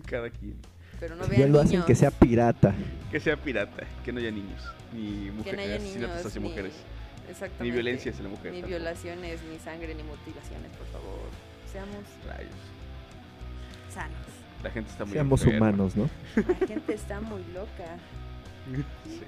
cada 0.07 0.31
quien. 0.31 0.59
Pero 1.01 1.17
no 1.17 1.27
Ya 1.33 1.47
lo 1.47 1.61
hacen 1.61 1.83
que 1.83 1.95
sea 1.95 2.11
pirata. 2.11 2.75
Que 3.11 3.21
sea 3.21 3.37
pirata, 3.37 3.85
que 4.05 4.13
no 4.13 4.19
haya 4.21 4.31
niños, 4.31 4.63
ni 4.93 5.31
que 5.43 5.53
no 5.53 5.61
haya 5.63 5.79
mujeres, 5.79 5.83
niños, 5.83 5.97
asesinatos 6.11 6.27
hacia 6.27 6.41
ni- 6.43 6.49
mujeres, 6.49 6.73
Exactamente. 7.31 7.65
ni 7.65 7.71
violencia 7.71 8.11
hacia 8.13 8.23
la 8.25 8.29
mujer. 8.31 8.53
Ni 8.53 8.61
tampoco. 8.61 8.69
violaciones, 8.69 9.41
ni 9.45 9.59
sangre, 9.59 9.95
ni 9.95 10.03
mutilaciones, 10.03 10.71
por 10.77 10.87
favor. 10.89 11.29
Seamos 11.73 12.05
Rayos. 12.27 12.51
sanos. 13.95 14.17
La 14.63 14.71
gente 14.71 14.91
está 14.91 15.05
muy 15.05 15.13
Seamos 15.15 15.43
enferma. 15.43 15.69
humanos, 15.69 15.97
¿no? 15.97 16.11
La 16.37 16.67
gente 16.67 16.95
está 16.95 17.21
muy 17.21 17.43
loca. 17.55 17.97
Sí. 19.05 19.21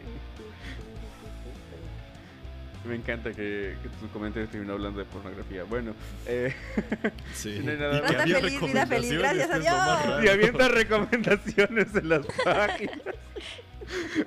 Me 2.84 2.94
encanta 2.96 3.30
que, 3.30 3.76
que 3.82 3.88
tu 4.00 4.08
comentario 4.10 4.48
terminó 4.48 4.72
hablando 4.72 5.00
de 5.00 5.04
pornografía. 5.04 5.64
Bueno, 5.64 5.94
eh, 6.26 6.54
Sí. 7.34 7.60
No 7.62 7.70
hay 7.72 7.76
nada 7.78 8.00
más. 8.00 8.10
feliz, 8.12 8.60
vida 8.60 8.86
feliz, 8.86 9.10
recomendaciones, 9.10 9.18
gracias 9.18 9.50
a 9.50 9.58
Dios. 9.58 10.24
y 10.24 10.28
avienta 10.28 10.68
recomendaciones 10.68 11.94
en 11.94 12.08
las 12.08 12.26
páginas. 12.44 12.98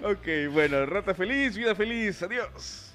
ok, 0.04 0.51
bueno, 0.51 0.86
rata 0.86 1.14
feliz, 1.16 1.58
vida 1.58 1.74
feliz, 1.74 2.22
adiós. 2.22 2.93